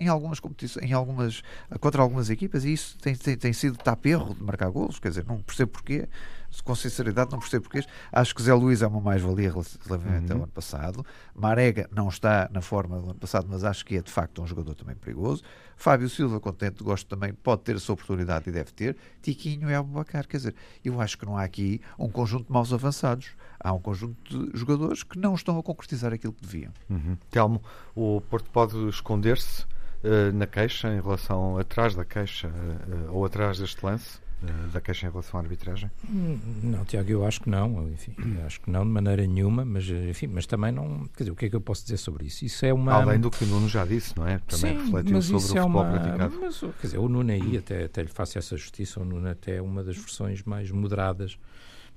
em 0.00 0.08
algumas 0.08 0.40
competições, 0.40 0.84
em 0.84 0.92
algumas, 0.92 1.42
contra 1.80 2.02
algumas 2.02 2.28
equipas, 2.28 2.64
e 2.64 2.72
isso 2.72 2.98
tem, 2.98 3.14
tem, 3.14 3.36
tem 3.36 3.52
sido 3.52 3.78
taperro 3.78 4.34
de 4.34 4.42
marcar 4.42 4.70
golos, 4.70 4.98
quer 4.98 5.10
dizer, 5.10 5.24
não 5.24 5.40
percebo 5.40 5.70
porquê 5.70 6.08
com 6.60 6.74
sinceridade, 6.74 7.30
não 7.32 7.38
percebo 7.38 7.68
porquê. 7.68 7.86
Acho 8.10 8.34
que 8.34 8.42
Zé 8.42 8.52
Luís 8.52 8.82
é 8.82 8.86
uma 8.86 9.00
mais-valia 9.00 9.50
relativamente 9.50 10.32
uhum. 10.32 10.38
ao 10.38 10.44
ano 10.44 10.52
passado. 10.52 11.06
Marega 11.34 11.88
não 11.94 12.08
está 12.08 12.48
na 12.52 12.60
forma 12.60 12.98
do 13.00 13.10
ano 13.10 13.18
passado, 13.18 13.46
mas 13.48 13.64
acho 13.64 13.84
que 13.84 13.96
é 13.96 14.02
de 14.02 14.10
facto 14.10 14.42
um 14.42 14.46
jogador 14.46 14.74
também 14.74 14.94
perigoso. 14.94 15.42
Fábio 15.76 16.08
Silva, 16.08 16.38
contente, 16.38 16.84
gosto 16.84 17.08
também, 17.08 17.32
pode 17.32 17.62
ter 17.62 17.76
a 17.76 17.78
sua 17.78 17.94
oportunidade 17.94 18.48
e 18.48 18.52
deve 18.52 18.72
ter. 18.72 18.96
Tiquinho 19.20 19.68
é 19.68 19.74
Abubacar, 19.74 20.28
quer 20.28 20.36
dizer, 20.36 20.54
eu 20.84 21.00
acho 21.00 21.18
que 21.18 21.26
não 21.26 21.36
há 21.36 21.42
aqui 21.42 21.80
um 21.98 22.08
conjunto 22.08 22.46
de 22.46 22.52
maus 22.52 22.72
avançados. 22.72 23.30
Há 23.58 23.72
um 23.72 23.80
conjunto 23.80 24.48
de 24.48 24.58
jogadores 24.58 25.02
que 25.02 25.18
não 25.18 25.34
estão 25.34 25.58
a 25.58 25.62
concretizar 25.62 26.12
aquilo 26.12 26.32
que 26.32 26.42
deviam. 26.42 26.72
Uhum. 26.88 27.16
Telmo, 27.30 27.62
o 27.94 28.20
Porto 28.20 28.50
pode 28.50 28.76
esconder-se 28.88 29.62
uh, 29.62 30.32
na 30.34 30.46
queixa 30.46 30.88
em 30.88 31.00
relação 31.00 31.58
atrás 31.58 31.94
da 31.94 32.04
queixa 32.04 32.48
uh, 32.48 33.12
ou 33.12 33.24
atrás 33.24 33.58
deste 33.58 33.84
lance? 33.84 34.21
Da 34.72 34.80
queixa 34.80 35.06
em 35.06 35.10
relação 35.10 35.38
à 35.38 35.42
arbitragem? 35.42 35.90
Hum, 36.08 36.38
não, 36.62 36.84
Tiago, 36.84 37.10
eu 37.10 37.26
acho 37.26 37.40
que 37.40 37.50
não, 37.50 37.88
enfim, 37.90 38.14
acho 38.44 38.60
que 38.60 38.70
não 38.70 38.84
de 38.84 38.90
maneira 38.90 39.26
nenhuma, 39.26 39.64
mas 39.64 39.88
enfim, 39.88 40.26
mas 40.26 40.46
também 40.46 40.72
não, 40.72 41.06
quer 41.16 41.24
dizer, 41.24 41.30
o 41.30 41.36
que 41.36 41.46
é 41.46 41.50
que 41.50 41.56
eu 41.56 41.60
posso 41.60 41.82
dizer 41.82 41.96
sobre 41.96 42.26
isso? 42.26 42.44
Isso 42.44 42.64
é 42.66 42.72
uma 42.72 42.92
além 42.94 43.20
do 43.20 43.30
que 43.30 43.44
o 43.44 43.46
Nuno 43.46 43.68
já 43.68 43.84
disse, 43.84 44.16
não 44.16 44.26
é? 44.26 44.38
Também 44.40 44.78
Sim, 44.78 44.84
refletiu 44.84 45.22
sobre 45.22 45.36
o 45.36 45.38
é 45.38 45.62
futebol 45.62 45.82
uma... 45.82 45.98
praticado. 45.98 46.38
Mas, 46.40 46.60
quer 46.60 46.82
dizer, 46.82 46.98
o 46.98 47.08
Nuno 47.08 47.32
aí 47.32 47.56
até, 47.56 47.84
até 47.84 48.02
lhe 48.02 48.08
faço 48.08 48.38
essa 48.38 48.56
justiça, 48.56 49.00
o 49.00 49.04
Nuno 49.04 49.28
até 49.28 49.56
é 49.56 49.62
uma 49.62 49.82
das 49.82 49.96
versões 49.96 50.42
mais 50.42 50.70
moderadas 50.70 51.38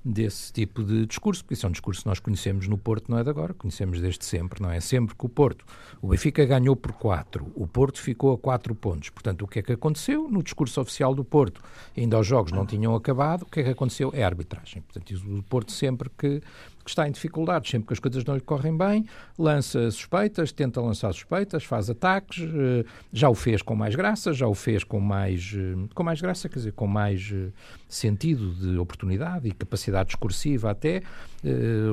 desse 0.04 0.52
tipo 0.52 0.84
de 0.84 1.04
discurso, 1.06 1.42
porque 1.42 1.54
isso 1.54 1.66
é 1.66 1.68
um 1.68 1.72
discurso 1.72 2.02
que 2.02 2.08
nós 2.08 2.20
conhecemos 2.20 2.68
no 2.68 2.78
Porto, 2.78 3.10
não 3.10 3.18
é 3.18 3.24
de 3.24 3.30
agora, 3.30 3.52
conhecemos 3.54 4.00
desde 4.00 4.24
sempre, 4.24 4.62
não 4.62 4.70
é? 4.70 4.80
Sempre 4.80 5.16
que 5.16 5.26
o 5.26 5.28
Porto, 5.28 5.64
o 6.00 6.08
Benfica 6.08 6.44
ganhou 6.44 6.76
por 6.76 6.92
4, 6.92 7.52
o 7.54 7.66
Porto 7.66 8.00
ficou 8.00 8.32
a 8.32 8.38
4 8.38 8.74
pontos. 8.74 9.10
Portanto, 9.10 9.42
o 9.42 9.48
que 9.48 9.58
é 9.58 9.62
que 9.62 9.72
aconteceu? 9.72 10.28
No 10.28 10.42
discurso 10.42 10.80
oficial 10.80 11.14
do 11.14 11.24
Porto, 11.24 11.60
ainda 11.96 12.18
os 12.18 12.26
jogos 12.26 12.52
não 12.52 12.64
tinham 12.64 12.94
acabado, 12.94 13.42
o 13.42 13.46
que 13.46 13.60
é 13.60 13.64
que 13.64 13.70
aconteceu? 13.70 14.10
É 14.14 14.22
a 14.22 14.26
arbitragem. 14.26 14.82
Portanto, 14.82 15.38
o 15.38 15.42
Porto 15.42 15.72
sempre 15.72 16.08
que 16.16 16.40
que 16.86 16.90
está 16.90 17.08
em 17.08 17.10
dificuldades, 17.10 17.68
sempre 17.68 17.88
que 17.88 17.92
as 17.92 17.98
coisas 17.98 18.24
não 18.24 18.36
lhe 18.36 18.40
correm 18.40 18.76
bem, 18.76 19.04
lança 19.36 19.90
suspeitas, 19.90 20.52
tenta 20.52 20.80
lançar 20.80 21.12
suspeitas, 21.12 21.64
faz 21.64 21.90
ataques, 21.90 22.38
eh, 22.40 22.84
já 23.12 23.28
o 23.28 23.34
fez 23.34 23.60
com 23.60 23.74
mais 23.74 23.96
graça, 23.96 24.32
já 24.32 24.46
o 24.46 24.54
fez 24.54 24.84
com 24.84 25.00
mais, 25.00 25.52
eh, 25.52 25.88
com 25.92 26.04
mais 26.04 26.20
graça, 26.20 26.48
quer 26.48 26.60
dizer, 26.60 26.72
com 26.72 26.86
mais 26.86 27.32
eh, 27.34 27.48
sentido 27.88 28.54
de 28.54 28.78
oportunidade 28.78 29.48
e 29.48 29.52
capacidade 29.52 30.06
discursiva 30.06 30.70
até. 30.70 31.02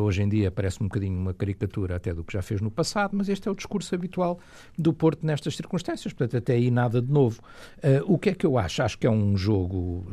Hoje 0.01 0.23
em 0.23 0.29
dia 0.29 0.49
parece 0.49 0.81
um 0.81 0.87
bocadinho 0.87 1.15
uma 1.15 1.31
caricatura 1.31 1.97
até 1.97 2.11
do 2.11 2.23
que 2.23 2.33
já 2.33 2.41
fez 2.41 2.59
no 2.59 2.71
passado, 2.71 3.11
mas 3.13 3.29
este 3.29 3.47
é 3.47 3.51
o 3.51 3.53
discurso 3.53 3.93
habitual 3.93 4.39
do 4.75 4.91
Porto 4.91 5.23
nestas 5.23 5.55
circunstâncias, 5.55 6.11
portanto 6.11 6.37
até 6.37 6.53
aí 6.53 6.71
nada 6.71 6.99
de 6.99 7.11
novo. 7.11 7.39
O 8.07 8.17
que 8.17 8.29
é 8.29 8.33
que 8.33 8.47
eu 8.47 8.57
acho? 8.57 8.81
Acho 8.81 8.97
que 8.97 9.05
é 9.05 9.11
um 9.11 9.37
jogo 9.37 10.07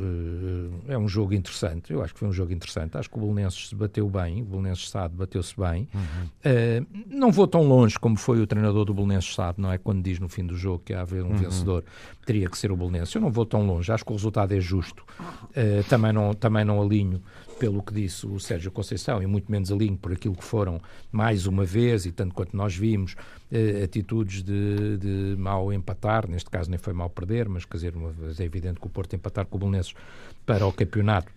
é 0.87 0.95
um 0.95 1.07
jogo 1.07 1.33
interessante, 1.33 1.91
eu 1.91 2.03
acho 2.03 2.13
que 2.13 2.19
foi 2.19 2.27
um 2.27 2.33
jogo 2.33 2.53
interessante, 2.53 2.95
acho 2.97 3.09
que 3.09 3.17
o 3.17 3.19
Bolonenses 3.19 3.69
se 3.69 3.75
bateu 3.75 4.07
bem, 4.07 4.43
o 4.43 4.45
Bolonenses 4.45 4.70
Belenenses 4.71 4.89
Sade 4.89 5.13
bateu-se 5.15 5.53
bem. 5.57 5.87
Uhum. 5.93 6.01
Uh, 6.23 6.87
não 7.07 7.31
vou 7.31 7.47
tão 7.47 7.63
longe 7.63 7.99
como 7.99 8.17
foi 8.17 8.41
o 8.41 8.47
treinador 8.47 8.85
do 8.85 8.93
Belenenses 8.93 9.33
Sade, 9.35 9.59
não 9.59 9.71
é? 9.71 9.77
Quando 9.77 10.01
diz 10.01 10.19
no 10.19 10.29
fim 10.29 10.45
do 10.45 10.55
jogo 10.55 10.81
que 10.85 10.93
há 10.93 11.01
haver 11.01 11.23
um 11.23 11.29
uhum. 11.29 11.37
vencedor, 11.37 11.83
teria 12.25 12.49
que 12.49 12.57
ser 12.57 12.71
o 12.71 12.77
Belenenses. 12.77 13.13
Eu 13.13 13.21
não 13.21 13.31
vou 13.31 13.45
tão 13.45 13.65
longe, 13.65 13.91
acho 13.91 14.05
que 14.05 14.11
o 14.11 14.15
resultado 14.15 14.53
é 14.53 14.59
justo. 14.59 15.03
Uh, 15.19 15.83
também, 15.89 16.13
não, 16.13 16.33
também 16.33 16.65
não 16.65 16.81
alinho 16.81 17.21
pelo 17.59 17.83
que 17.83 17.93
disse 17.93 18.25
o 18.25 18.39
Sérgio 18.39 18.71
Conceição 18.71 19.21
e 19.21 19.27
muito 19.27 19.51
menos 19.51 19.71
alinho 19.71 19.95
por 19.95 20.11
aquilo 20.11 20.35
que 20.35 20.43
foram, 20.43 20.81
mais 21.11 21.45
uma 21.45 21.63
vez, 21.63 22.05
e 22.05 22.11
tanto 22.11 22.33
quanto 22.33 22.55
nós 22.55 22.75
vimos, 22.75 23.13
uh, 23.13 23.83
atitudes 23.83 24.41
de, 24.41 24.97
de 24.97 25.35
mal 25.37 25.71
empatar, 25.71 26.27
neste 26.27 26.49
caso 26.49 26.69
nem 26.69 26.79
foi 26.79 26.93
mal 26.93 27.09
perder, 27.09 27.47
mas 27.47 27.65
quer 27.65 27.77
dizer, 27.77 27.93
é 28.39 28.43
evidente 28.43 28.79
que 28.79 28.87
o 28.87 28.89
Porto 28.89 29.15
empatar 29.15 29.45
com 29.45 29.57
o 29.57 29.59
Belenenses 29.59 29.93
para 30.45 30.65
o 30.65 30.71
campeonato 30.71 31.31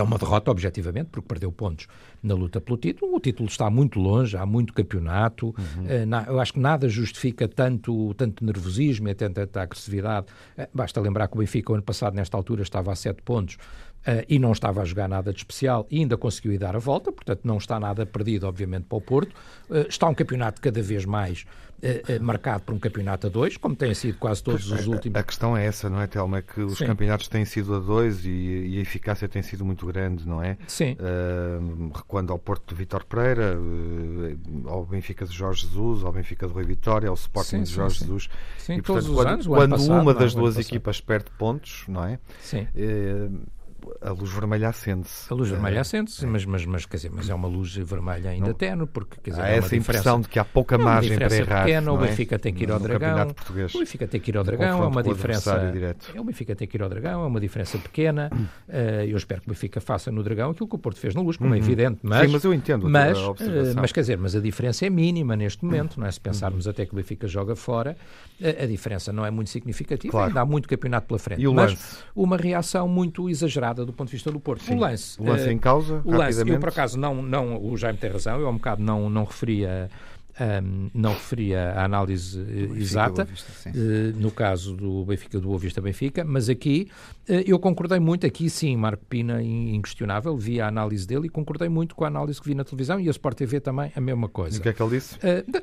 é 0.00 0.02
uma 0.02 0.18
derrota, 0.18 0.50
objetivamente, 0.50 1.08
porque 1.10 1.28
perdeu 1.28 1.52
pontos 1.52 1.86
na 2.22 2.34
luta 2.34 2.60
pelo 2.60 2.76
título. 2.76 3.14
O 3.14 3.20
título 3.20 3.48
está 3.48 3.70
muito 3.70 3.98
longe, 3.98 4.36
há 4.36 4.44
muito 4.44 4.72
campeonato. 4.72 5.46
Uhum. 5.46 5.84
Uh, 5.84 6.30
eu 6.30 6.40
acho 6.40 6.52
que 6.52 6.60
nada 6.60 6.88
justifica 6.88 7.46
tanto, 7.46 8.14
tanto 8.14 8.44
nervosismo 8.44 9.08
e 9.08 9.14
tanta, 9.14 9.46
tanta 9.46 9.62
agressividade. 9.62 10.26
Uh, 10.58 10.66
basta 10.72 11.00
lembrar 11.00 11.28
que 11.28 11.36
o 11.36 11.38
Benfica, 11.38 11.72
o 11.72 11.74
ano 11.74 11.84
passado, 11.84 12.14
nesta 12.14 12.36
altura, 12.36 12.62
estava 12.62 12.92
a 12.92 12.96
sete 12.96 13.22
pontos. 13.22 13.56
Uh, 14.06 14.24
e 14.28 14.38
não 14.38 14.52
estava 14.52 14.82
a 14.82 14.84
jogar 14.84 15.08
nada 15.08 15.32
de 15.32 15.38
especial 15.38 15.86
e 15.90 16.00
ainda 16.00 16.16
conseguiu 16.16 16.52
ir 16.52 16.58
dar 16.58 16.76
a 16.76 16.78
volta, 16.78 17.10
portanto 17.10 17.40
não 17.44 17.56
está 17.56 17.80
nada 17.80 18.04
perdido, 18.04 18.46
obviamente, 18.46 18.84
para 18.84 18.98
o 18.98 19.00
Porto. 19.00 19.34
está 19.88 20.08
um 20.08 20.14
campeonato 20.14 20.60
cada 20.60 20.82
vez 20.82 21.04
mais 21.04 21.46
uh, 21.84 22.22
marcado 22.22 22.62
por 22.64 22.74
um 22.74 22.78
campeonato 22.78 23.26
a 23.26 23.30
dois, 23.30 23.56
como 23.56 23.76
tem 23.76 23.94
sido 23.94 24.18
quase 24.18 24.42
todos 24.42 24.70
os 24.70 24.86
últimos. 24.86 25.18
A, 25.18 25.22
questão 25.22 25.56
é 25.56 25.66
essa, 25.66 25.90
não 25.90 26.00
é, 26.00 26.06
Telma? 26.06 26.38
É 26.38 26.42
que 26.42 26.60
os 26.60 26.78
Sim. 26.78 26.86
campeonatos 26.86 27.28
têm 27.28 27.44
sido 27.44 27.74
a 27.74 27.78
dois 27.78 28.24
e, 28.24 28.28
e, 28.28 28.78
a 28.78 28.80
eficácia 28.80 29.28
tem 29.28 29.42
sido 29.42 29.64
muito 29.64 29.86
grande, 29.86 30.26
não 30.26 30.42
é? 30.42 30.56
Sim. 30.66 30.96
Uh, 31.00 31.92
recuando 31.94 32.32
ao 32.32 32.38
Porto 32.38 32.68
de 32.68 32.74
Vitor 32.74 33.04
Pereira, 33.04 33.58
uh, 33.58 34.68
ao 34.68 34.84
Benfica 34.84 35.24
de 35.24 35.34
Jorge 35.34 35.62
Jesus, 35.62 36.04
ao 36.04 36.12
Benfica 36.12 36.46
de 36.46 36.52
Rui 36.52 36.64
Vitória, 36.64 37.08
ao 37.08 37.14
Sporting 37.14 37.58
sim, 37.58 37.62
de 37.62 37.70
Jorge 37.70 37.98
sim, 37.98 38.04
Jesus. 38.04 38.28
Sim, 38.58 38.74
e, 38.74 38.82
portanto, 38.82 38.86
todos 38.86 39.08
os 39.08 39.14
quando, 39.14 39.28
anos, 39.28 39.46
quando 39.46 39.70
passado, 39.70 40.02
uma 40.02 40.14
das 40.14 40.34
duas 40.34 40.58
equipas 40.58 41.00
perde 41.00 41.30
pontos, 41.38 41.84
não 41.88 42.04
é? 42.04 42.18
Sim. 42.40 42.66
Uh, 42.74 43.54
a 44.04 44.10
luz 44.10 44.30
vermelha 44.30 44.68
acende-se. 44.68 45.32
A 45.32 45.34
luz 45.34 45.48
vermelha 45.48 45.80
acende-se, 45.80 46.24
é. 46.24 46.28
mas, 46.28 46.44
mas, 46.44 46.66
mas, 46.66 46.86
quer 46.86 46.96
dizer, 46.96 47.10
mas 47.12 47.28
é 47.30 47.34
uma 47.34 47.48
luz 47.48 47.74
vermelha 47.74 48.30
ainda 48.30 48.48
não. 48.48 48.54
tenue, 48.54 48.86
porque 48.86 49.16
quer 49.22 49.30
dizer, 49.30 49.42
há 49.42 49.48
é 49.48 49.56
essa 49.56 49.74
impressão 49.74 50.20
de 50.20 50.28
que 50.28 50.38
há 50.38 50.44
pouca 50.44 50.76
margem 50.76 51.16
para 51.16 51.34
errar. 51.34 51.64
Pequena, 51.64 51.92
o 51.92 52.04
é? 52.04 52.08
Benfica 52.08 52.38
tem 52.38 52.52
que 52.52 52.64
ir 52.64 52.70
ao 52.70 52.78
Dragão. 52.78 53.34
O 53.74 53.78
Benfica 53.78 54.06
tem 54.06 54.20
que 54.20 54.30
ir 54.30 54.36
ao 54.36 54.44
Dragão, 54.44 54.82
é 54.82 54.86
uma 54.86 55.02
diferença. 55.02 55.54
É, 56.14 56.20
o 56.20 56.24
Benfica 56.24 56.54
tem 56.54 56.68
que 56.68 56.76
ir 56.76 56.82
ao 56.82 56.88
Dragão, 56.88 57.24
é 57.24 57.26
uma 57.26 57.40
diferença 57.40 57.78
pequena. 57.78 58.30
Uh, 58.68 59.04
eu 59.08 59.16
espero 59.16 59.40
que 59.40 59.48
o 59.48 59.52
Benfica 59.52 59.80
faça 59.80 60.12
no 60.12 60.22
Dragão 60.22 60.50
aquilo 60.50 60.68
que 60.68 60.76
o 60.76 60.78
Porto 60.78 61.00
fez 61.00 61.14
na 61.14 61.22
luz, 61.22 61.38
como 61.38 61.50
uhum. 61.50 61.56
é 61.56 61.58
evidente, 61.58 62.00
mas. 62.02 62.26
Sim, 62.26 62.32
mas 62.32 62.44
eu 62.44 62.52
entendo 62.52 62.88
mas, 62.88 63.18
uh, 63.18 63.34
mas 63.76 63.90
quer 63.90 64.00
dizer, 64.00 64.18
mas 64.18 64.36
a 64.36 64.40
diferença 64.40 64.84
é 64.84 64.90
mínima 64.90 65.34
neste 65.34 65.64
momento, 65.64 65.98
não 65.98 66.06
é? 66.06 66.10
Se 66.10 66.20
pensarmos 66.20 66.66
uhum. 66.66 66.70
até 66.70 66.84
que 66.84 66.92
o 66.92 66.96
Benfica 66.96 67.26
joga 67.26 67.56
fora, 67.56 67.96
a, 68.42 68.64
a 68.64 68.66
diferença 68.66 69.12
não 69.12 69.24
é 69.24 69.30
muito 69.30 69.50
significativa, 69.50 70.10
claro. 70.10 70.28
ainda 70.28 70.40
há 70.42 70.44
muito 70.44 70.68
campeonato 70.68 71.06
pela 71.06 71.18
frente. 71.18 71.40
E 71.40 71.48
o 71.48 71.54
mas 71.54 71.70
lance? 71.70 71.98
uma 72.14 72.36
reação 72.36 72.86
muito 72.86 73.30
exagerada 73.30 73.84
do 73.84 73.93
ponto 73.94 74.08
de 74.08 74.12
vista 74.12 74.30
do 74.30 74.40
Porto. 74.40 74.62
Sim. 74.62 74.76
O 74.76 74.80
lance. 74.80 75.20
O 75.20 75.24
lance 75.24 75.50
em 75.50 75.58
causa, 75.58 76.00
o 76.04 76.12
lance, 76.12 76.48
eu 76.48 76.60
por 76.60 76.68
acaso 76.68 76.98
não, 76.98 77.22
não, 77.22 77.62
o 77.64 77.76
Jaime 77.76 77.98
tem 77.98 78.10
razão, 78.10 78.38
eu 78.38 78.46
há 78.46 78.50
um 78.50 78.56
bocado 78.56 78.82
não, 78.82 79.08
não 79.08 79.24
referia 79.24 79.90
um, 80.40 80.90
não 80.92 81.12
referia 81.12 81.72
a 81.72 81.84
análise 81.84 82.40
Benfica, 82.40 82.80
exata, 82.80 83.24
Vista, 83.24 83.68
uh, 83.68 84.20
no 84.20 84.30
caso 84.30 84.74
do 84.74 85.04
Benfica 85.04 85.38
do 85.38 85.48
Boa 85.48 85.58
Vista 85.58 85.80
Benfica, 85.80 86.24
mas 86.24 86.48
aqui 86.48 86.88
uh, 87.28 87.32
eu 87.46 87.58
concordei 87.58 88.00
muito, 88.00 88.26
aqui 88.26 88.50
sim, 88.50 88.76
Marco 88.76 89.04
Pina, 89.06 89.42
inquestionável, 89.42 90.36
vi 90.36 90.60
a 90.60 90.66
análise 90.66 91.06
dele 91.06 91.26
e 91.26 91.28
concordei 91.28 91.68
muito 91.68 91.94
com 91.94 92.04
a 92.04 92.08
análise 92.08 92.40
que 92.40 92.48
vi 92.48 92.54
na 92.54 92.64
televisão 92.64 92.98
e 92.98 93.08
a 93.08 93.10
Sport 93.10 93.36
TV 93.38 93.60
também, 93.60 93.92
a 93.94 94.00
mesma 94.00 94.28
coisa. 94.28 94.56
E 94.56 94.58
o 94.58 94.62
que 94.62 94.68
é 94.68 94.72
que 94.72 94.82
ele 94.82 94.90
disse? 94.90 95.16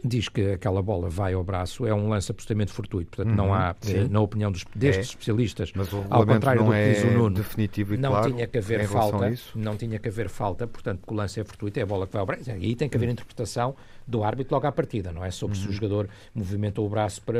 Diz 0.03 0.29
que 0.29 0.51
aquela 0.51 0.81
bola 0.81 1.09
vai 1.09 1.33
ao 1.33 1.43
braço, 1.43 1.85
é 1.85 1.93
um 1.93 2.07
lance 2.07 2.31
absolutamente 2.31 2.71
fortuito, 2.71 3.11
portanto 3.11 3.31
uhum, 3.31 3.47
não 3.47 3.53
há, 3.53 3.75
na 4.09 4.21
opinião 4.21 4.51
dos, 4.51 4.65
destes 4.75 5.07
é, 5.07 5.09
especialistas, 5.09 5.73
ao 6.09 6.25
contrário 6.25 6.63
do 6.63 6.71
que 6.71 6.93
diz 6.93 7.03
o 7.03 7.07
é 7.07 7.11
Nuno, 7.11 7.35
definitivo 7.35 7.93
e 7.93 7.97
não 7.97 8.11
claro 8.11 8.31
tinha 8.31 8.47
que 8.47 8.57
haver 8.57 8.87
falta, 8.87 9.33
não 9.55 9.75
tinha 9.75 9.99
que 9.99 10.07
haver 10.07 10.29
falta, 10.29 10.65
portanto, 10.65 11.01
o 11.07 11.13
lance 11.13 11.39
é 11.39 11.43
fortuito, 11.43 11.77
é 11.77 11.83
a 11.83 11.85
bola 11.85 12.07
que 12.07 12.13
vai 12.13 12.21
ao 12.21 12.25
braço, 12.25 12.49
e 12.49 12.53
aí 12.53 12.75
tem 12.75 12.87
que 12.87 12.95
haver 12.95 13.07
uhum. 13.07 13.13
interpretação 13.13 13.75
do 14.11 14.23
árbitro 14.23 14.53
logo 14.53 14.67
à 14.67 14.71
partida, 14.71 15.11
não 15.11 15.23
é 15.23 15.31
sobre 15.31 15.55
uhum. 15.55 15.61
se 15.61 15.67
o 15.67 15.69
uhum. 15.69 15.75
jogador 15.75 16.09
movimentou 16.35 16.85
o 16.85 16.89
braço 16.89 17.21
para, 17.21 17.39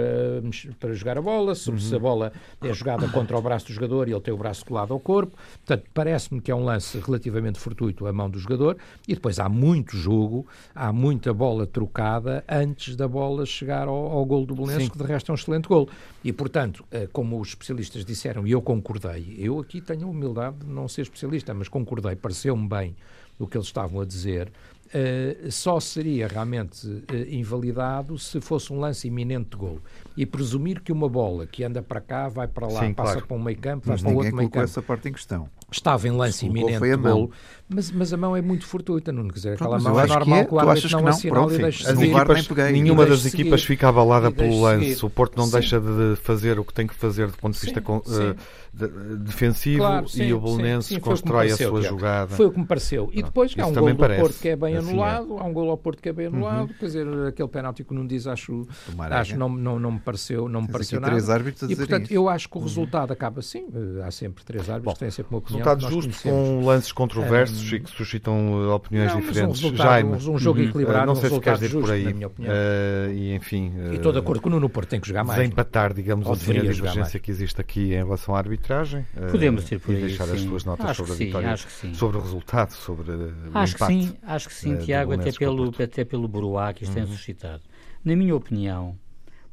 para 0.79 0.93
jogar 0.93 1.17
a 1.17 1.21
bola, 1.21 1.53
sobre 1.53 1.81
uhum. 1.81 1.87
se 1.87 1.95
a 1.95 1.99
bola 1.99 2.31
é 2.61 2.73
jogada 2.73 3.07
contra 3.09 3.37
o 3.37 3.41
braço 3.41 3.67
do 3.67 3.73
jogador 3.73 4.07
e 4.07 4.11
ele 4.11 4.21
tem 4.21 4.33
o 4.33 4.37
braço 4.37 4.65
colado 4.65 4.93
ao 4.93 4.99
corpo. 4.99 5.37
Portanto, 5.65 5.89
parece-me 5.93 6.41
que 6.41 6.49
é 6.49 6.55
um 6.55 6.63
lance 6.63 6.97
relativamente 6.99 7.59
fortuito 7.59 8.07
a 8.07 8.13
mão 8.13 8.29
do 8.29 8.39
jogador 8.39 8.77
e 9.07 9.13
depois 9.13 9.39
há 9.39 9.49
muito 9.49 9.95
jogo, 9.97 10.47
há 10.73 10.91
muita 10.93 11.33
bola 11.33 11.67
trocada 11.67 12.43
antes 12.49 12.95
da 12.95 13.07
bola 13.07 13.45
chegar 13.45 13.87
ao, 13.87 14.11
ao 14.11 14.25
gol 14.25 14.45
do 14.45 14.55
Belenenses, 14.55 14.89
que 14.89 14.97
de 14.97 15.03
resto 15.03 15.29
é 15.29 15.33
um 15.33 15.35
excelente 15.35 15.67
gol. 15.67 15.89
E, 16.23 16.31
portanto, 16.31 16.85
eh, 16.91 17.07
como 17.11 17.39
os 17.39 17.49
especialistas 17.49 18.05
disseram, 18.05 18.47
e 18.47 18.51
eu 18.51 18.61
concordei, 18.61 19.35
eu 19.37 19.59
aqui 19.59 19.81
tenho 19.81 20.07
a 20.07 20.09
humildade 20.09 20.57
de 20.59 20.67
não 20.67 20.87
ser 20.87 21.01
especialista, 21.01 21.53
mas 21.53 21.67
concordei, 21.67 22.15
pareceu-me 22.15 22.67
bem 22.67 22.95
o 23.39 23.47
que 23.47 23.57
eles 23.57 23.67
estavam 23.67 23.99
a 23.99 24.05
dizer, 24.05 24.51
Uh, 24.93 25.49
só 25.49 25.79
seria 25.79 26.27
realmente 26.27 26.85
uh, 26.85 27.05
invalidado 27.29 28.17
se 28.17 28.41
fosse 28.41 28.73
um 28.73 28.79
lance 28.79 29.07
iminente 29.07 29.51
de 29.51 29.57
gol. 29.57 29.79
E 30.17 30.25
presumir 30.25 30.81
que 30.81 30.91
uma 30.91 31.07
bola 31.07 31.47
que 31.47 31.63
anda 31.63 31.81
para 31.81 32.01
cá, 32.01 32.27
vai 32.27 32.47
para 32.47 32.67
lá, 32.67 32.81
Sim, 32.81 32.93
passa 32.93 33.13
claro. 33.13 33.27
para 33.27 33.37
um 33.37 33.41
meio 33.41 33.57
campo, 33.57 33.87
vai 33.87 33.95
Mas 33.95 34.01
para 34.01 34.11
outro 34.11 34.35
meio 34.35 34.49
campo. 34.49 34.63
essa 34.65 34.81
parte 34.81 35.07
em 35.07 35.13
questão 35.13 35.49
estava 35.71 36.07
em 36.07 36.11
lance 36.11 36.45
iminente 36.45 36.79
de 36.79 36.97
gol, 36.97 37.31
mas, 37.73 37.91
mas 37.91 38.13
a 38.13 38.17
mão 38.17 38.35
é 38.35 38.41
muito 38.41 38.65
fortuita, 38.65 39.11
não 39.11 39.27
quer 39.27 39.33
dizer, 39.33 39.53
aquela 39.53 39.79
mão 39.79 39.99
é 39.99 40.05
normal 40.05 40.25
que, 40.25 40.33
é, 40.33 40.45
que 40.45 40.53
o 40.53 40.59
árbitro 40.59 40.91
não, 40.91 41.01
não 41.01 41.07
assinala 41.07 41.53
e 41.53 41.57
deixa 41.57 41.91
as 41.91 42.01
equipas, 42.01 42.71
Nenhuma 42.71 43.05
das 43.05 43.25
equipas 43.25 43.63
fica 43.63 43.89
abalada 43.89 44.31
pelo 44.31 44.61
lance, 44.61 44.95
seguir. 44.95 45.05
o 45.05 45.09
Porto 45.09 45.37
não 45.37 45.45
sim. 45.45 45.51
deixa 45.53 45.79
de 45.79 46.15
fazer 46.17 46.59
o 46.59 46.65
que 46.65 46.73
tem 46.73 46.85
que 46.85 46.93
fazer 46.93 47.27
do 47.27 47.37
ponto 47.37 47.53
de 47.53 47.59
vista 47.61 47.81
sim, 47.81 48.01
sim. 48.05 48.35
De, 48.73 48.87
de, 48.87 49.17
defensivo 49.17 49.79
claro, 49.79 50.05
e 50.15 50.33
o 50.33 50.39
Bolonense 50.39 50.97
constrói 50.99 51.47
a 51.51 51.57
sua 51.57 51.81
Tiago. 51.81 51.81
jogada. 51.81 52.35
Foi 52.35 52.45
o 52.45 52.51
que 52.51 52.59
me 52.59 52.65
pareceu. 52.65 53.09
E 53.11 53.21
depois 53.21 53.53
há 53.57 53.67
um 53.67 53.73
gol 53.73 53.89
do 53.89 53.95
parece. 53.97 54.21
Porto 54.21 54.39
que 54.39 54.49
é 54.49 54.55
bem 54.55 54.77
assim 54.77 54.87
é. 54.87 54.91
anulado, 54.91 55.37
é. 55.37 55.41
há 55.41 55.43
um 55.43 55.53
gol 55.53 55.69
ao 55.69 55.77
Porto 55.77 56.01
que 56.01 56.09
é 56.09 56.13
bem 56.13 56.27
uhum. 56.27 56.35
anulado, 56.35 56.69
uhum. 56.69 56.75
quer 56.79 56.85
dizer, 56.85 57.07
aquele 57.27 57.49
penalti 57.49 57.83
que 57.83 57.93
não 57.93 58.07
diz, 58.07 58.27
acho, 58.27 58.67
acho 58.97 59.37
não, 59.37 59.49
não, 59.49 59.77
não 59.77 59.91
me 59.91 59.99
pareceu, 59.99 60.47
não 60.47 60.61
me 60.61 60.67
pareceu 60.69 60.99
nada. 61.01 61.11
Três 61.11 61.29
árbitros 61.29 61.69
e 61.69 61.75
portanto, 61.75 62.11
eu 62.11 62.29
acho 62.29 62.49
que 62.49 62.57
o 62.57 62.61
resultado 62.61 63.11
acaba 63.11 63.39
assim, 63.39 63.67
há 64.05 64.11
sempre 64.11 64.43
três 64.43 64.69
árbitros, 64.69 64.97
têm 64.97 65.11
sempre 65.11 65.33
uma 65.33 65.39
opinião. 65.39 65.63
Resultado 65.63 65.91
justo 65.91 66.23
com 66.23 66.65
lances 66.65 66.91
controversos 66.91 67.60
que 67.69 67.89
suscitam 67.89 68.53
uh, 68.53 68.73
opiniões 68.73 69.13
não, 69.13 69.21
diferentes. 69.21 69.63
Um 69.63 69.75
Jaime, 69.75 70.11
um 70.13 70.37
jogo 70.37 70.59
uhum. 70.59 70.65
equilibrado, 70.65 71.05
não 71.05 71.15
sei 71.15 71.29
um 71.29 71.35
se 71.35 71.39
queres 71.39 71.61
ir 71.61 71.71
por 71.71 71.91
aí. 71.91 72.03
Na 72.03 72.13
minha 72.13 72.27
opinião. 72.27 72.53
Uh, 72.53 73.11
e 73.13 73.33
enfim. 73.35 73.69
Uh, 73.69 73.93
e 73.93 73.95
estou 73.95 74.11
de 74.11 74.19
acordo 74.19 74.41
com 74.41 74.49
o 74.49 74.51
Nuno 74.51 74.69
Porto, 74.69 74.89
tem 74.89 74.99
que 74.99 75.07
jogar 75.07 75.23
mais. 75.23 75.39
Desempatar, 75.39 75.93
digamos 75.93 76.27
assim, 76.27 76.57
a 76.57 76.61
divergência 76.61 77.19
que 77.19 77.31
existe 77.31 77.59
aqui 77.59 77.93
em 77.93 78.03
relação 78.03 78.35
à 78.35 78.37
arbitragem. 78.37 79.05
Uh, 79.15 79.31
Podemos 79.31 79.71
ir 79.71 79.79
por 79.79 79.95
aí. 79.95 80.01
E 80.01 80.05
deixar 80.07 80.25
sim. 80.25 80.35
as 80.35 80.43
tuas 80.43 80.65
notas 80.65 80.85
acho 80.85 80.97
sobre 80.97 81.11
a 81.11 81.15
sim, 81.15 81.25
vitória, 81.25 81.57
sobre 81.93 82.17
o 82.17 82.21
resultado, 82.21 82.71
sobre 82.71 83.11
acho 83.11 83.73
o 83.73 83.75
empate. 83.75 83.75
Que 83.75 83.85
sim, 83.85 84.17
acho 84.23 84.47
que 84.47 84.53
sim, 84.53 84.77
Tiago, 84.77 85.13
até 85.13 85.31
pelo, 85.31 85.69
até 85.69 86.03
pelo 86.03 86.27
Buruá 86.27 86.73
que 86.73 86.83
isto 86.83 86.97
uhum. 86.97 87.05
tem 87.05 87.13
suscitado. 87.13 87.61
Na 88.03 88.15
minha 88.15 88.35
opinião, 88.35 88.97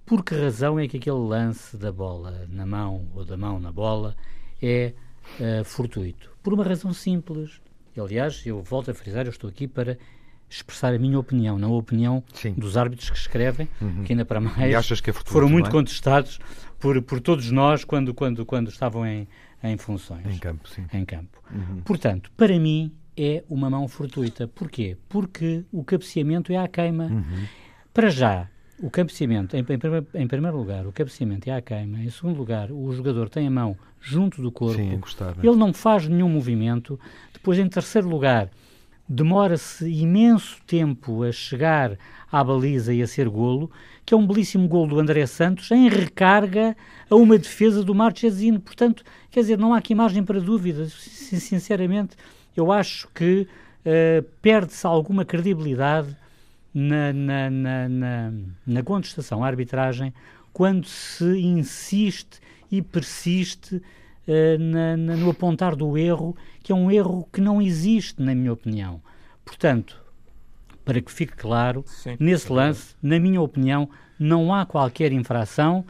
por 0.06 0.24
que 0.24 0.34
razão 0.34 0.78
é 0.80 0.88
que 0.88 0.96
aquele 0.96 1.18
lance 1.18 1.76
da 1.76 1.92
bola 1.92 2.46
na 2.48 2.64
mão 2.64 3.06
ou 3.14 3.26
da 3.26 3.36
mão 3.36 3.60
na 3.60 3.70
bola 3.70 4.16
é 4.62 4.94
uh, 5.38 5.64
fortuito? 5.64 6.30
Por 6.42 6.54
uma 6.54 6.64
razão 6.64 6.94
simples. 6.94 7.60
Aliás, 8.00 8.44
eu 8.46 8.62
volto 8.62 8.90
a 8.90 8.94
frisar, 8.94 9.26
eu 9.26 9.30
estou 9.30 9.48
aqui 9.48 9.66
para 9.66 9.98
expressar 10.50 10.94
a 10.94 10.98
minha 10.98 11.18
opinião, 11.18 11.58
não 11.58 11.74
a 11.74 11.76
opinião 11.76 12.24
Sim. 12.32 12.54
dos 12.54 12.76
árbitros 12.76 13.10
que 13.10 13.18
escrevem, 13.18 13.68
uhum. 13.80 14.02
que 14.04 14.12
ainda 14.12 14.24
para 14.24 14.40
mais 14.40 14.58
é 14.58 15.12
foram 15.26 15.48
muito 15.48 15.68
é? 15.68 15.70
contestados 15.70 16.38
por, 16.78 17.00
por 17.02 17.20
todos 17.20 17.50
nós 17.50 17.84
quando, 17.84 18.14
quando, 18.14 18.46
quando 18.46 18.68
estavam 18.68 19.06
em, 19.06 19.28
em 19.62 19.76
funções. 19.76 20.26
Em 20.26 20.38
campo, 20.38 20.68
sim. 20.68 20.86
Em 20.92 21.04
campo. 21.04 21.42
Uhum. 21.52 21.82
Portanto, 21.84 22.30
para 22.36 22.58
mim 22.58 22.92
é 23.16 23.44
uma 23.48 23.68
mão 23.68 23.86
fortuita. 23.88 24.48
Porquê? 24.48 24.96
Porque 25.08 25.64
o 25.72 25.84
cabeceamento 25.84 26.52
é 26.52 26.56
à 26.56 26.66
queima. 26.66 27.04
Uhum. 27.04 27.44
Para 27.92 28.08
já, 28.10 28.48
o 28.80 28.90
cabeceamento, 28.90 29.56
em, 29.56 29.60
em, 29.60 30.22
em, 30.22 30.26
primeiro 30.26 30.56
lugar, 30.56 30.86
o 30.86 30.92
cabeceamento 30.92 31.50
é 31.50 31.54
à 31.54 31.60
queima. 31.60 31.98
Em 31.98 32.10
segundo 32.10 32.36
lugar, 32.36 32.70
o 32.70 32.92
jogador 32.92 33.28
tem 33.28 33.46
a 33.46 33.50
mão 33.50 33.76
junto 34.00 34.40
do 34.40 34.52
corpo. 34.52 34.76
Sim, 34.76 34.94
encostar, 34.94 35.34
Ele 35.42 35.56
não 35.56 35.72
faz 35.72 36.06
nenhum 36.06 36.28
movimento. 36.28 36.98
Depois, 37.32 37.58
em 37.58 37.68
terceiro 37.68 38.08
lugar, 38.08 38.48
demora-se 39.08 39.88
imenso 39.88 40.58
tempo 40.66 41.24
a 41.24 41.32
chegar 41.32 41.98
à 42.30 42.44
baliza 42.44 42.94
e 42.94 43.02
a 43.02 43.06
ser 43.06 43.28
golo, 43.28 43.70
que 44.04 44.14
é 44.14 44.16
um 44.16 44.26
belíssimo 44.26 44.68
golo 44.68 44.90
do 44.90 45.00
André 45.00 45.26
Santos, 45.26 45.70
em 45.70 45.88
recarga 45.88 46.76
a 47.10 47.16
uma 47.16 47.36
defesa 47.36 47.82
do 47.82 47.94
Marchesino. 47.94 48.60
Portanto, 48.60 49.02
quer 49.30 49.40
dizer, 49.40 49.58
não 49.58 49.74
há 49.74 49.78
aqui 49.78 49.94
margem 49.94 50.22
para 50.22 50.40
dúvidas. 50.40 50.92
Sinceramente, 50.92 52.16
eu 52.56 52.70
acho 52.70 53.08
que 53.14 53.48
uh, 53.84 54.22
perde-se 54.40 54.86
alguma 54.86 55.24
credibilidade 55.24 56.16
na, 56.72 57.12
na, 57.12 57.50
na, 57.50 57.88
na, 57.88 58.32
na 58.66 58.82
contestação 58.82 59.42
à 59.42 59.46
arbitragem 59.46 60.12
quando 60.52 60.86
se 60.86 61.24
insiste 61.40 62.40
e 62.70 62.82
persiste 62.82 63.76
uh, 63.76 63.82
na, 64.58 64.96
na, 64.96 65.16
no 65.16 65.30
apontar 65.30 65.76
do 65.76 65.96
erro, 65.96 66.36
que 66.62 66.72
é 66.72 66.74
um 66.74 66.90
erro 66.90 67.28
que 67.32 67.40
não 67.40 67.62
existe, 67.62 68.20
na 68.20 68.34
minha 68.34 68.52
opinião. 68.52 69.00
Portanto, 69.44 70.02
para 70.84 71.00
que 71.00 71.12
fique 71.12 71.36
claro, 71.36 71.84
Sim. 71.86 72.16
nesse 72.18 72.52
lance, 72.52 72.94
na 73.02 73.18
minha 73.18 73.40
opinião, 73.40 73.88
não 74.18 74.52
há 74.52 74.64
qualquer 74.66 75.12
infração 75.12 75.84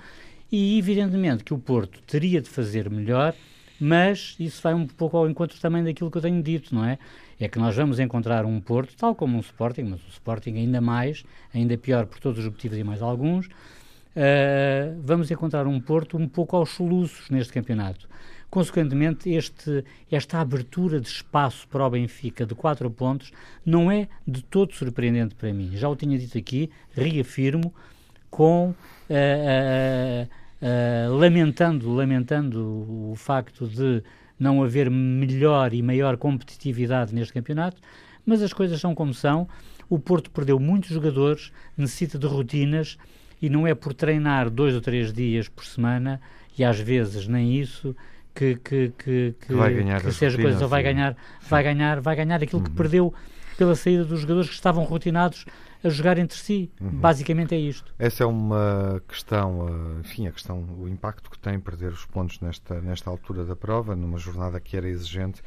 e, 0.50 0.78
evidentemente, 0.78 1.44
que 1.44 1.54
o 1.54 1.58
Porto 1.58 2.00
teria 2.02 2.40
de 2.40 2.48
fazer 2.48 2.90
melhor, 2.90 3.34
mas 3.80 4.36
isso 4.38 4.62
vai 4.62 4.74
um 4.74 4.86
pouco 4.86 5.16
ao 5.16 5.28
encontro 5.28 5.58
também 5.60 5.84
daquilo 5.84 6.10
que 6.10 6.18
eu 6.18 6.22
tenho 6.22 6.42
dito, 6.42 6.74
não 6.74 6.84
é? 6.84 6.98
É 7.38 7.48
que 7.48 7.58
nós 7.58 7.76
vamos 7.76 8.00
encontrar 8.00 8.44
um 8.44 8.60
Porto, 8.60 8.96
tal 8.96 9.14
como 9.14 9.36
um 9.36 9.40
Sporting, 9.40 9.82
mas 9.82 10.00
o 10.04 10.08
Sporting 10.08 10.54
ainda 10.56 10.80
mais, 10.80 11.24
ainda 11.54 11.78
pior 11.78 12.06
por 12.06 12.18
todos 12.18 12.40
os 12.40 12.46
motivos 12.46 12.76
e 12.76 12.82
mais 12.82 13.00
alguns, 13.00 13.46
uh, 13.46 15.00
vamos 15.04 15.30
encontrar 15.30 15.66
um 15.66 15.80
Porto 15.80 16.16
um 16.16 16.28
pouco 16.28 16.56
aos 16.56 16.70
soluços 16.70 17.30
neste 17.30 17.52
campeonato. 17.52 18.08
Consequentemente, 18.50 19.30
este, 19.30 19.84
esta 20.10 20.40
abertura 20.40 21.00
de 21.00 21.06
espaço 21.06 21.68
para 21.68 21.86
o 21.86 21.90
Benfica 21.90 22.46
de 22.46 22.54
quatro 22.54 22.90
pontos 22.90 23.30
não 23.64 23.90
é 23.90 24.08
de 24.26 24.42
todo 24.42 24.72
surpreendente 24.72 25.34
para 25.34 25.52
mim. 25.52 25.70
Já 25.74 25.88
o 25.88 25.94
tinha 25.94 26.18
dito 26.18 26.38
aqui, 26.38 26.70
reafirmo, 26.92 27.72
com 28.30 28.70
uh, 28.70 30.28
uh, 30.62 31.14
lamentando, 31.14 31.92
lamentando 31.92 33.10
o 33.10 33.14
facto 33.16 33.66
de 33.66 34.02
não 34.38 34.62
haver 34.62 34.90
melhor 34.90 35.72
e 35.74 35.82
maior 35.82 36.16
competitividade 36.16 37.14
neste 37.14 37.32
campeonato, 37.32 37.80
mas 38.24 38.42
as 38.42 38.52
coisas 38.52 38.80
são 38.80 38.94
como 38.94 39.12
são. 39.12 39.48
O 39.88 39.98
Porto 39.98 40.30
perdeu 40.30 40.58
muitos 40.60 40.90
jogadores, 40.90 41.50
necessita 41.76 42.18
de 42.18 42.26
rotinas 42.26 42.98
e 43.40 43.48
não 43.48 43.66
é 43.66 43.74
por 43.74 43.94
treinar 43.94 44.50
dois 44.50 44.74
ou 44.74 44.80
três 44.80 45.12
dias 45.12 45.48
por 45.48 45.64
semana 45.64 46.20
e 46.56 46.64
às 46.64 46.78
vezes 46.78 47.26
nem 47.26 47.58
isso 47.58 47.96
que, 48.34 48.56
que, 48.56 48.92
que, 48.98 49.34
que, 49.40 49.54
vai 49.54 49.74
ganhar 49.74 50.00
que 50.00 50.12
seja 50.12 50.40
coisa, 50.40 50.66
vai 50.66 50.82
ganhar, 50.82 51.16
vai 51.48 51.62
ganhar, 51.62 52.00
vai 52.00 52.16
ganhar 52.16 52.42
aquilo 52.42 52.60
uhum. 52.60 52.64
que 52.64 52.70
perdeu 52.72 53.14
pela 53.56 53.74
saída 53.74 54.04
dos 54.04 54.20
jogadores 54.20 54.48
que 54.48 54.54
estavam 54.54 54.84
rotinados 54.84 55.44
a 55.82 55.88
jogar 55.88 56.18
entre 56.18 56.36
si. 56.36 56.70
Uhum. 56.80 56.90
Basicamente 56.90 57.54
é 57.54 57.58
isto. 57.58 57.94
Essa 57.98 58.24
é 58.24 58.26
uma 58.26 59.02
questão, 59.06 59.68
eh, 59.68 60.00
enfim, 60.00 60.26
a 60.26 60.32
questão, 60.32 60.62
o 60.78 60.88
impacto 60.88 61.30
que 61.30 61.38
tem 61.38 61.58
perder 61.60 61.92
os 61.92 62.04
pontos 62.04 62.40
nesta, 62.40 62.80
nesta 62.80 63.10
altura 63.10 63.44
da 63.44 63.54
prova, 63.54 63.94
numa 63.94 64.18
jornada 64.18 64.58
que 64.60 64.76
era 64.76 64.88
exigente, 64.88 65.42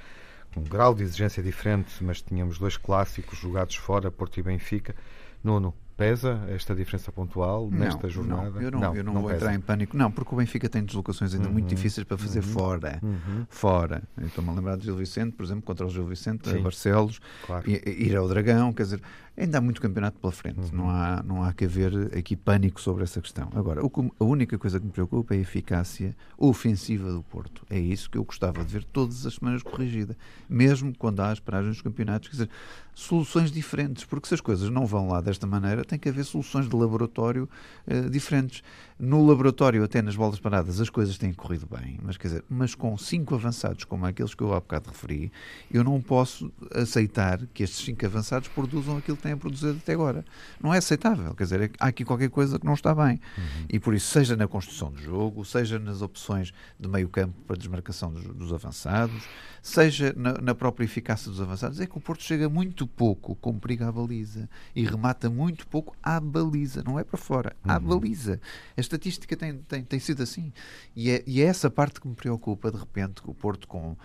com 0.54 0.62
um 0.62 0.64
grau 0.64 0.94
de 0.94 1.04
exigência 1.04 1.42
diferente, 1.42 2.04
mas 2.04 2.22
tínhamos 2.22 2.58
dois 2.58 2.78
clássicos 2.78 3.38
jogados 3.40 3.76
fora, 3.76 4.12
Porto 4.12 4.40
e 4.40 4.44
Benfica. 4.44 4.96
Nuno, 5.44 5.74
Pesa 6.02 6.40
esta 6.50 6.74
diferença 6.74 7.12
pontual 7.12 7.70
não, 7.70 7.78
nesta 7.78 8.10
jornada? 8.10 8.50
Não, 8.50 8.62
eu 8.62 8.72
não, 8.72 8.80
não 8.80 8.96
eu 8.96 9.04
não, 9.04 9.14
não 9.14 9.22
vou 9.22 9.30
pesa. 9.30 9.44
entrar 9.46 9.56
em 9.56 9.60
pânico. 9.60 9.96
Não, 9.96 10.10
porque 10.10 10.34
o 10.34 10.38
Benfica 10.40 10.68
tem 10.68 10.84
deslocações 10.84 11.32
ainda 11.36 11.46
uhum, 11.46 11.54
muito 11.54 11.68
difíceis 11.68 12.04
para 12.04 12.18
fazer 12.18 12.40
uhum, 12.40 12.48
uhum. 12.48 12.54
fora. 12.54 13.00
Uhum. 13.04 13.46
Fora. 13.48 14.02
Estou-me 14.20 14.50
a 14.50 14.54
lembrar 14.54 14.78
de 14.78 14.86
Gil 14.86 14.96
Vicente, 14.96 15.34
por 15.34 15.44
exemplo, 15.44 15.62
contra 15.62 15.86
o 15.86 15.90
Gil 15.92 16.08
Vicente, 16.08 16.50
Sim, 16.50 16.60
Barcelos, 16.64 17.22
claro. 17.46 17.70
ir 17.70 18.16
ao 18.16 18.28
Dragão, 18.28 18.74
quer 18.74 18.82
dizer, 18.82 19.02
Ainda 19.38 19.58
há 19.58 19.62
muito 19.62 19.82
campeonato 19.82 20.20
pela 20.20 20.32
frente, 20.32 20.60
uhum. 20.60 20.70
não, 20.74 20.90
há, 20.90 21.24
não 21.24 21.44
há 21.44 21.54
que 21.54 21.64
haver 21.64 22.18
aqui 22.18 22.36
pânico 22.36 22.82
sobre 22.82 23.04
essa 23.04 23.22
questão. 23.22 23.50
Agora, 23.56 23.84
o, 23.84 23.92
a 24.20 24.24
única 24.24 24.58
coisa 24.58 24.78
que 24.78 24.86
me 24.86 24.92
preocupa 24.92 25.34
é 25.34 25.38
a 25.38 25.42
eficácia 25.42 26.16
ofensiva 26.38 27.12
do 27.12 27.24
Porto. 27.24 27.66
É 27.70 27.80
isso 27.80 28.10
que 28.10 28.18
eu 28.18 28.26
gostava 28.26 28.64
de 28.64 28.74
ver 28.74 28.84
todas 28.84 29.26
as 29.26 29.36
semanas 29.36 29.64
corrigida, 29.64 30.18
mesmo 30.50 30.94
quando 30.98 31.22
há 31.22 31.32
as 31.32 31.40
paragens 31.40 31.76
dos 31.76 31.82
campeonatos. 31.82 32.28
Quer 32.28 32.34
dizer, 32.34 32.50
soluções 32.94 33.52
diferentes, 33.52 34.04
porque 34.04 34.28
se 34.28 34.34
as 34.34 34.42
coisas 34.42 34.70
não 34.70 34.86
vão 34.86 35.08
lá 35.08 35.22
desta 35.22 35.48
maneira, 35.48 35.86
tem 35.86 35.98
que 35.98 36.10
haver 36.10 36.26
soluções 36.26 36.68
de 36.68 36.76
laboratório 36.76 37.50
uh, 37.88 38.10
diferentes. 38.10 38.62
No 39.04 39.26
laboratório, 39.26 39.84
até 39.84 40.00
nas 40.00 40.16
bolas 40.16 40.40
paradas, 40.40 40.80
as 40.80 40.88
coisas 40.88 41.18
têm 41.18 41.34
corrido 41.34 41.68
bem, 41.76 41.98
mas 42.04 42.18
quer 42.18 42.28
dizer, 42.28 42.46
mas 42.48 42.76
com 42.76 42.96
cinco 43.00 43.34
avançados 43.34 43.84
como 43.84 44.06
aqueles 44.06 44.36
que 44.36 44.44
eu 44.44 44.54
há 44.54 44.60
bocado 44.60 44.92
referi, 44.92 45.32
eu 45.72 45.84
não 45.84 46.00
posso 46.00 46.52
aceitar 46.72 47.40
que 47.52 47.64
estes 47.64 47.84
cinco 47.84 48.06
avançados 48.06 48.48
produzam 48.50 48.98
aquilo 48.98 49.18
que 49.18 49.24
têm 49.24 49.36
produzido 49.36 49.80
até 49.82 49.94
agora. 49.94 50.24
Não 50.62 50.72
é 50.72 50.78
aceitável, 50.78 51.34
quer 51.34 51.46
dizer, 51.46 51.72
há 51.80 51.88
aqui 51.88 52.06
qualquer 52.06 52.30
coisa 52.30 52.60
que 52.60 52.66
não 52.66 52.76
está 52.76 52.94
bem. 52.94 53.20
Uhum. 53.36 53.66
E 53.70 53.80
por 53.80 53.96
isso, 53.96 54.08
seja 54.08 54.36
na 54.36 54.48
construção 54.48 54.92
do 54.92 55.02
jogo, 55.02 55.44
seja 55.44 55.80
nas 55.80 56.04
opções 56.04 56.54
de 56.80 56.88
meio 56.88 57.10
campo 57.10 57.34
para 57.48 57.58
desmarcação 57.58 58.14
dos, 58.14 58.24
dos 58.24 58.54
avançados, 58.54 59.24
seja 59.64 60.14
na, 60.16 60.34
na, 60.34 60.54
própria 60.54 60.86
eficácia 60.86 61.32
dos 61.32 61.42
avançados, 61.42 61.80
é 61.80 61.88
que 61.88 61.98
o 61.98 62.02
Porto 62.02 62.22
chega 62.22 62.48
muito 62.48 62.86
pouco 62.86 63.36
com 63.36 63.58
perigo 63.58 63.84
à 63.84 63.92
baliza 63.92 64.48
e 64.76 64.86
remata 64.86 65.28
muito 65.28 65.68
pouco 65.68 65.96
à 66.04 66.20
baliza, 66.20 66.84
não 66.84 67.00
é 67.00 67.04
para 67.04 67.18
fora, 67.18 67.56
à 67.64 67.78
uhum. 67.78 68.00
baliza. 68.00 68.40
A 68.78 68.91
estatística 68.96 69.36
tem, 69.36 69.58
tem, 69.60 69.84
tem 69.84 70.00
sido 70.00 70.24
assim. 70.24 70.52
E 70.96 71.10
é, 71.10 71.24
e 71.26 71.42
é 71.42 71.46
essa 71.46 71.70
parte 71.70 72.00
que 72.02 72.08
me 72.08 72.16
preocupa, 72.16 72.72
de 72.72 72.78
repente, 72.78 73.22
o 73.26 73.34
Porto 73.34 73.68
com 73.68 73.96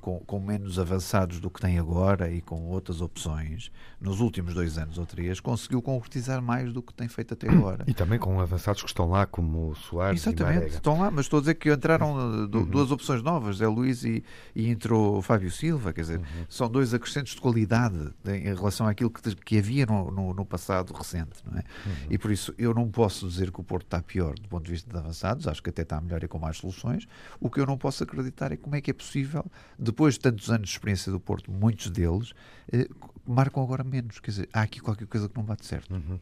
com, 0.00 0.20
com, 0.20 0.40
menos 0.40 0.78
avançados 0.78 1.40
do 1.40 1.50
que 1.50 1.60
tem 1.60 1.78
agora 1.78 2.30
e 2.30 2.40
com 2.40 2.66
outras 2.68 3.00
opções, 3.00 3.70
nos 4.00 4.20
últimos 4.20 4.54
dois 4.54 4.78
anos 4.78 4.98
ou 4.98 5.06
três, 5.06 5.40
conseguiu 5.40 5.82
concretizar 5.82 6.40
mais 6.40 6.72
do 6.72 6.82
que 6.82 6.92
tem 6.94 7.08
feito 7.08 7.34
até 7.34 7.48
agora. 7.48 7.84
E 7.86 7.94
também 7.94 8.18
com 8.18 8.40
avançados 8.40 8.82
que 8.82 8.88
estão 8.88 9.08
lá, 9.08 9.26
como 9.26 9.70
o 9.70 9.74
Soares 9.74 10.26
Exatamente, 10.26 10.74
estão 10.74 11.00
lá, 11.00 11.10
mas 11.10 11.26
estou 11.26 11.38
a 11.38 11.40
dizer 11.40 11.54
que 11.54 11.72
entraram 11.72 12.44
eh, 12.44 12.46
do, 12.46 12.58
uhum. 12.58 12.64
duas 12.64 12.90
opções 12.90 13.22
novas, 13.22 13.60
é 13.60 13.66
Luís 13.66 14.04
e, 14.04 14.22
e 14.54 14.68
entrou 14.68 15.20
Fábio 15.22 15.50
Silva, 15.50 15.92
quer 15.92 16.02
dizer, 16.02 16.18
uhum. 16.18 16.46
são 16.48 16.68
dois 16.68 16.94
acrescentos 16.94 17.34
de 17.34 17.40
qualidade 17.40 18.12
em 18.26 18.54
relação 18.54 18.86
àquilo 18.86 19.10
que, 19.10 19.34
que 19.36 19.58
havia 19.58 19.86
no, 19.86 20.10
no, 20.10 20.34
no 20.34 20.44
passado 20.44 20.92
recente, 20.92 21.42
não 21.44 21.58
é? 21.58 21.64
Uhum. 21.86 21.92
E 22.10 22.18
por 22.18 22.30
isso 22.30 22.54
eu 22.58 22.72
não 22.74 22.88
posso 22.88 23.28
dizer 23.28 23.50
que 23.50 23.60
o 23.60 23.64
Porto 23.64 23.86
está 23.86 24.02
pior 24.02 24.34
do 24.34 24.48
ponto 24.48 24.64
de 24.64 24.72
vista 24.72 24.90
de 24.90 24.96
avançados, 24.96 25.48
acho 25.48 25.62
que 25.62 25.70
até 25.70 25.82
está 25.82 26.00
melhor 26.00 26.22
e 26.22 26.28
com 26.28 26.38
mais 26.38 26.58
soluções. 26.58 27.06
O 27.40 27.50
que 27.50 27.60
eu 27.60 27.66
não 27.66 27.76
posso 27.76 28.02
acreditar 28.02 28.52
é 28.52 28.56
como 28.56 28.74
é 28.76 28.80
que 28.80 28.90
é 28.90 28.94
possível 28.94 29.44
depois 29.78 30.14
de 30.14 30.20
tantos 30.20 30.50
anos 30.50 30.68
de 30.68 30.74
experiência 30.74 31.10
do 31.10 31.20
Porto, 31.20 31.50
muitos 31.50 31.90
deles, 31.90 32.32
eh, 32.72 32.88
marcam 33.26 33.62
agora 33.62 33.84
menos. 33.84 34.18
Quer 34.20 34.30
dizer, 34.30 34.48
há 34.52 34.62
aqui 34.62 34.80
qualquer 34.80 35.06
coisa 35.06 35.28
que 35.28 35.36
não 35.36 35.44
bate 35.44 35.66
certo. 35.66 35.92
Uhum. 35.94 36.18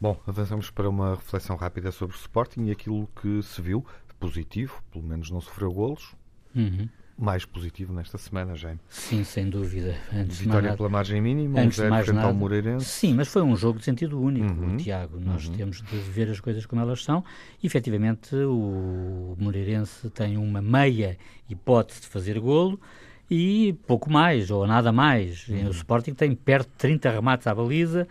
Bom, 0.00 0.20
avançamos 0.26 0.70
para 0.70 0.88
uma 0.88 1.14
reflexão 1.14 1.56
rápida 1.56 1.90
sobre 1.90 2.16
o 2.16 2.18
Sporting 2.18 2.66
e 2.66 2.70
aquilo 2.70 3.08
que 3.20 3.42
se 3.42 3.60
viu 3.62 3.84
positivo, 4.18 4.82
pelo 4.90 5.04
menos 5.04 5.30
não 5.30 5.40
sofreu 5.40 5.72
golos. 5.72 6.14
Uhum 6.54 6.88
mais 7.18 7.44
positivo 7.44 7.92
nesta 7.92 8.16
semana, 8.16 8.54
Jaime. 8.54 8.78
Sim, 8.88 9.24
sem 9.24 9.50
dúvida. 9.50 9.96
Antes 10.14 10.38
Vitória 10.38 10.76
pela 10.76 10.88
margem 10.88 11.20
mínima, 11.20 11.60
antes 11.60 11.78
um 11.80 12.02
frente 12.04 12.18
ao 12.18 12.32
Moreirense. 12.32 12.84
Sim, 12.84 13.14
mas 13.14 13.26
foi 13.26 13.42
um 13.42 13.56
jogo 13.56 13.80
de 13.80 13.84
sentido 13.84 14.20
único, 14.20 14.46
uhum. 14.46 14.76
Tiago. 14.76 15.18
Nós 15.18 15.48
uhum. 15.48 15.54
temos 15.54 15.82
de 15.82 15.96
ver 15.96 16.30
as 16.30 16.38
coisas 16.38 16.64
como 16.64 16.80
elas 16.80 17.02
são. 17.02 17.24
E, 17.60 17.66
efetivamente, 17.66 18.36
o 18.36 19.36
Moreirense 19.36 20.08
tem 20.10 20.36
uma 20.36 20.62
meia 20.62 21.18
hipótese 21.50 22.02
de 22.02 22.06
fazer 22.06 22.38
golo 22.38 22.80
e 23.28 23.76
pouco 23.86 24.10
mais, 24.10 24.50
ou 24.50 24.66
nada 24.66 24.92
mais. 24.92 25.48
Uhum. 25.48 25.66
O 25.66 25.70
Sporting 25.70 26.14
tem 26.14 26.34
perto 26.34 26.68
de 26.68 26.76
30 26.76 27.10
remates 27.10 27.46
à 27.46 27.54
baliza, 27.54 28.06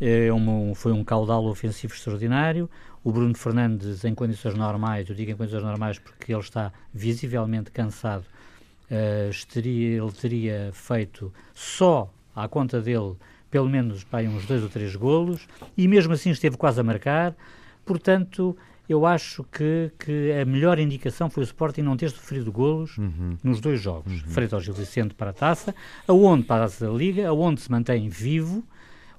é 0.00 0.28
foi 0.74 0.92
um 0.92 1.02
caudal 1.02 1.44
ofensivo 1.46 1.94
extraordinário. 1.94 2.68
O 3.02 3.12
Bruno 3.12 3.34
Fernandes, 3.36 4.04
em 4.04 4.14
condições 4.14 4.54
normais, 4.54 5.08
eu 5.08 5.14
digo 5.14 5.30
em 5.30 5.36
condições 5.36 5.62
normais 5.62 5.98
porque 5.98 6.32
ele 6.32 6.40
está 6.40 6.72
visivelmente 6.92 7.70
cansado, 7.70 8.24
uh, 8.90 9.30
estaria, 9.30 10.02
ele 10.02 10.12
teria 10.12 10.70
feito 10.72 11.32
só 11.54 12.12
à 12.34 12.48
conta 12.48 12.80
dele 12.80 13.16
pelo 13.50 13.68
menos 13.68 14.04
uns 14.34 14.46
dois 14.46 14.62
ou 14.64 14.68
três 14.68 14.96
golos 14.96 15.46
e 15.76 15.86
mesmo 15.86 16.12
assim 16.12 16.30
esteve 16.30 16.56
quase 16.56 16.80
a 16.80 16.82
marcar. 16.82 17.36
Portanto, 17.86 18.56
eu 18.88 19.06
acho 19.06 19.44
que, 19.44 19.92
que 19.98 20.32
a 20.32 20.44
melhor 20.44 20.78
indicação 20.78 21.30
foi 21.30 21.42
o 21.42 21.44
Sporting 21.44 21.82
não 21.82 21.96
ter 21.96 22.10
sofrido 22.10 22.50
golos 22.50 22.98
uhum. 22.98 23.38
nos 23.42 23.60
dois 23.60 23.80
jogos, 23.80 24.12
uhum. 24.12 24.28
frente 24.28 24.54
ao 24.54 24.60
Gil 24.60 24.74
Vicente 24.74 25.14
para 25.14 25.30
a 25.30 25.32
taça, 25.32 25.74
aonde 26.06 26.44
para 26.44 26.64
a 26.64 26.66
taça 26.66 26.86
da 26.86 26.92
Liga, 26.92 27.28
aonde 27.28 27.60
se 27.60 27.70
mantém 27.70 28.08
vivo, 28.08 28.64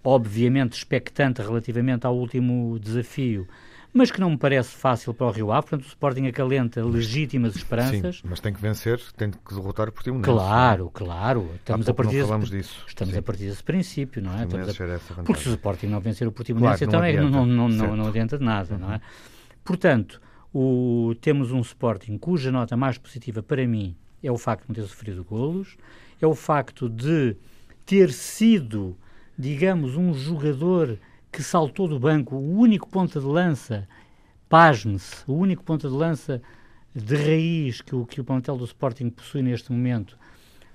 obviamente 0.04 0.74
expectante 0.74 1.42
relativamente 1.42 2.06
ao 2.06 2.16
último 2.16 2.78
desafio 2.78 3.48
mas 3.96 4.12
que 4.12 4.20
não 4.20 4.32
me 4.32 4.38
parece 4.38 4.72
fácil 4.76 5.14
para 5.14 5.26
o 5.26 5.32
Rio 5.32 5.54
Ave. 5.54 5.68
Portanto, 5.68 5.86
o 5.86 5.88
Sporting 5.88 6.28
acalenta 6.28 6.84
legítimas 6.84 7.56
esperanças. 7.56 8.18
Sim, 8.18 8.24
mas 8.30 8.42
tem 8.42 8.52
que 8.52 8.62
vencer, 8.62 9.00
tem 9.16 9.32
que 9.32 9.56
derrotar 9.56 9.88
o 9.88 9.92
Portimonense. 9.94 10.30
Claro, 10.30 10.92
claro. 10.94 11.50
Estamos 11.56 11.88
a 11.88 11.94
partir 11.94 12.18
não 12.18 12.26
falamos 12.26 12.50
desse, 12.50 12.74
disso. 12.74 12.84
Estamos 12.86 13.14
Sim. 13.14 13.20
a 13.20 13.24
partir 13.24 13.46
desse 13.46 13.64
princípio, 13.64 14.22
não 14.22 14.38
é? 14.38 14.44
A... 14.44 15.24
Porque 15.24 15.42
se 15.42 15.48
o 15.48 15.54
Sporting 15.54 15.88
não 15.88 16.02
vencer 16.02 16.28
o 16.28 16.32
Portimonense, 16.34 16.86
claro, 16.86 17.14
então 17.14 17.30
não, 17.30 17.46
não, 17.46 17.70
não, 17.70 17.70
não, 17.70 17.96
não 17.96 18.08
adianta 18.08 18.38
de 18.38 18.44
nada, 18.44 18.78
não 18.78 18.92
é? 18.92 19.00
Portanto, 19.64 20.22
o, 20.54 21.16
temos 21.22 21.54
um 21.54 21.62
Sporting 21.62 22.18
cuja 22.18 22.52
nota 22.52 22.76
mais 22.76 22.98
positiva 22.98 23.42
para 23.42 23.66
mim 23.66 23.96
é 24.22 24.30
o 24.30 24.38
facto 24.38 24.64
de 24.64 24.70
não 24.70 24.76
ter 24.76 24.90
sofrido 24.90 25.24
golos, 25.24 25.78
é 26.22 26.28
o 26.28 26.36
facto 26.36 26.90
de 26.90 27.38
ter 27.86 28.12
sido, 28.12 28.98
digamos, 29.40 29.96
um 29.96 30.14
jogador 30.14 31.00
que 31.36 31.44
saltou 31.44 31.86
do 31.86 32.00
banco, 32.00 32.38
o 32.38 32.58
único 32.58 32.88
ponta 32.88 33.20
de 33.20 33.26
lança, 33.26 33.86
pasme-se, 34.48 35.22
o 35.28 35.34
único 35.34 35.66
ponta 35.66 35.90
de 35.90 35.94
lança 35.94 36.42
de 36.96 37.14
raiz 37.14 37.82
que 37.82 37.94
o, 37.94 38.06
que 38.06 38.22
o 38.22 38.24
plantel 38.24 38.56
do 38.56 38.64
Sporting 38.64 39.10
possui 39.10 39.42
neste 39.42 39.70
momento, 39.70 40.18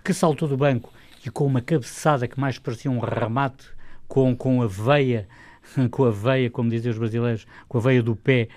que 0.05 0.13
saltou 0.13 0.47
do 0.47 0.59
banco 0.59 0.93
e 1.25 1.31
com 1.31 1.47
uma 1.47 1.63
cabeçada 1.63 2.29
que 2.29 2.39
mais 2.39 2.59
parecia 2.59 2.91
um 2.91 2.99
remate 2.99 3.69
com, 4.07 4.37
com 4.37 4.61
a 4.61 4.67
veia, 4.67 5.27
com 5.91 6.05
a 6.05 6.11
veia, 6.11 6.51
como 6.51 6.69
dizem 6.69 6.91
os 6.91 6.99
brasileiros, 6.99 7.47
com 7.67 7.79
a 7.79 7.81
veia 7.81 8.03
do 8.03 8.15
pé, 8.15 8.49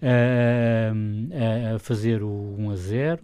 a, 0.00 1.74
a 1.74 1.78
fazer 1.78 2.22
o 2.22 2.56
1 2.58 2.70
a 2.70 2.76
0. 2.76 3.22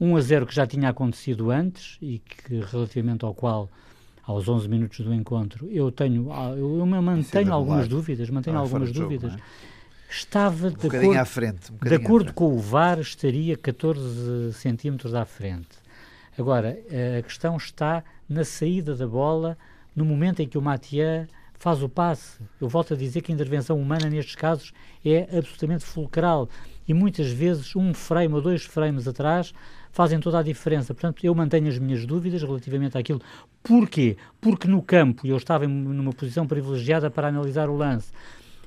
1 0.00 0.16
a 0.16 0.20
0 0.20 0.46
que 0.46 0.54
já 0.54 0.66
tinha 0.66 0.88
acontecido 0.88 1.52
antes 1.52 1.96
e 2.02 2.18
que 2.18 2.58
relativamente 2.72 3.24
ao 3.24 3.32
qual 3.32 3.70
aos 4.22 4.48
11 4.48 4.68
minutos 4.68 5.00
do 5.00 5.12
encontro, 5.12 5.68
eu 5.70 5.90
tenho, 5.90 6.32
ah, 6.32 6.54
eu, 6.56 6.84
mantenho 6.86 7.52
algumas 7.52 7.88
dúvidas, 7.88 8.30
mantenho 8.30 8.56
ah, 8.56 8.60
algumas 8.60 8.92
dúvidas. 8.92 9.32
Jogo, 9.32 9.42
é? 9.42 9.72
Estava 10.10 10.66
um 10.66 10.70
de 10.70 10.86
acordo, 10.86 11.18
à 11.18 11.24
frente, 11.24 11.72
um 11.72 11.88
de 11.88 11.94
acordo 11.94 12.32
com 12.34 12.54
o 12.54 12.58
VAR, 12.58 13.00
estaria 13.00 13.56
14 13.56 14.52
centímetros 14.52 15.14
à 15.14 15.24
frente. 15.24 15.82
Agora, 16.38 16.78
a 17.18 17.22
questão 17.22 17.56
está 17.56 18.04
na 18.28 18.44
saída 18.44 18.94
da 18.94 19.06
bola, 19.06 19.56
no 19.96 20.04
momento 20.04 20.40
em 20.40 20.48
que 20.48 20.58
o 20.58 20.62
Matia 20.62 21.28
faz 21.62 21.82
o 21.82 21.88
passe. 21.88 22.40
Eu 22.60 22.68
volto 22.68 22.92
a 22.92 22.96
dizer 22.96 23.20
que 23.20 23.30
a 23.30 23.34
intervenção 23.34 23.78
humana 23.78 24.10
nestes 24.10 24.34
casos 24.34 24.72
é 25.04 25.22
absolutamente 25.38 25.84
fulcral 25.84 26.48
e 26.88 26.92
muitas 26.92 27.30
vezes 27.30 27.76
um 27.76 27.94
frame 27.94 28.34
ou 28.34 28.42
dois 28.42 28.64
frames 28.64 29.06
atrás 29.06 29.54
fazem 29.92 30.18
toda 30.18 30.38
a 30.38 30.42
diferença. 30.42 30.92
Portanto, 30.92 31.24
eu 31.24 31.34
mantenho 31.34 31.68
as 31.68 31.78
minhas 31.78 32.04
dúvidas 32.04 32.42
relativamente 32.42 32.98
àquilo. 32.98 33.20
Porquê? 33.62 34.16
Porque 34.40 34.66
no 34.66 34.82
campo, 34.82 35.26
eu 35.26 35.36
estava 35.36 35.68
numa 35.68 36.12
posição 36.12 36.46
privilegiada 36.46 37.10
para 37.10 37.28
analisar 37.28 37.68
o 37.68 37.76
lance, 37.76 38.10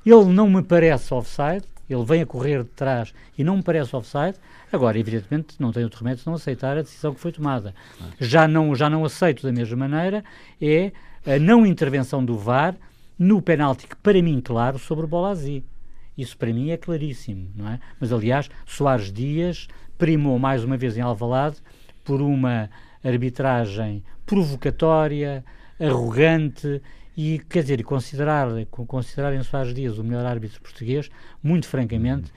ele 0.04 0.24
não 0.26 0.48
me 0.48 0.62
parece 0.62 1.12
offside, 1.12 1.64
ele 1.90 2.04
vem 2.04 2.22
a 2.22 2.26
correr 2.26 2.62
de 2.62 2.70
trás 2.70 3.12
e 3.36 3.44
não 3.44 3.56
me 3.56 3.62
parece 3.62 3.94
offside. 3.94 4.36
Agora, 4.72 4.98
evidentemente, 4.98 5.56
não 5.58 5.72
tenho 5.72 5.86
outro 5.86 6.02
remédio 6.02 6.22
não 6.26 6.34
aceitar 6.34 6.78
a 6.78 6.82
decisão 6.82 7.12
que 7.12 7.20
foi 7.20 7.32
tomada. 7.32 7.74
Já 8.18 8.46
não, 8.48 8.74
já 8.74 8.88
não 8.88 9.04
aceito 9.04 9.42
da 9.42 9.52
mesma 9.52 9.76
maneira 9.76 10.24
é 10.60 10.92
a 11.26 11.38
não 11.38 11.66
intervenção 11.66 12.24
do 12.24 12.38
VAR 12.38 12.76
no 13.18 13.42
penalti, 13.42 13.86
que 13.86 13.96
para 13.96 14.20
mim, 14.22 14.40
claro, 14.40 14.78
sobre 14.78 15.04
o 15.04 15.08
Bolazzi. 15.08 15.64
Isso 16.16 16.36
para 16.36 16.52
mim 16.52 16.70
é 16.70 16.76
claríssimo, 16.76 17.50
não 17.54 17.68
é? 17.68 17.78
Mas, 18.00 18.10
aliás, 18.10 18.48
Soares 18.64 19.12
Dias 19.12 19.68
primou 19.98 20.38
mais 20.38 20.64
uma 20.64 20.76
vez 20.76 20.96
em 20.96 21.00
Alvalade 21.00 21.56
por 22.04 22.20
uma 22.20 22.70
arbitragem 23.04 24.02
provocatória, 24.24 25.44
arrogante 25.80 26.82
e, 27.16 27.38
quer 27.48 27.62
dizer, 27.62 27.82
considerar, 27.82 28.48
considerar 28.66 29.34
em 29.34 29.42
Soares 29.42 29.72
Dias 29.72 29.98
o 29.98 30.04
melhor 30.04 30.26
árbitro 30.26 30.60
português, 30.60 31.10
muito 31.42 31.66
francamente, 31.68 32.32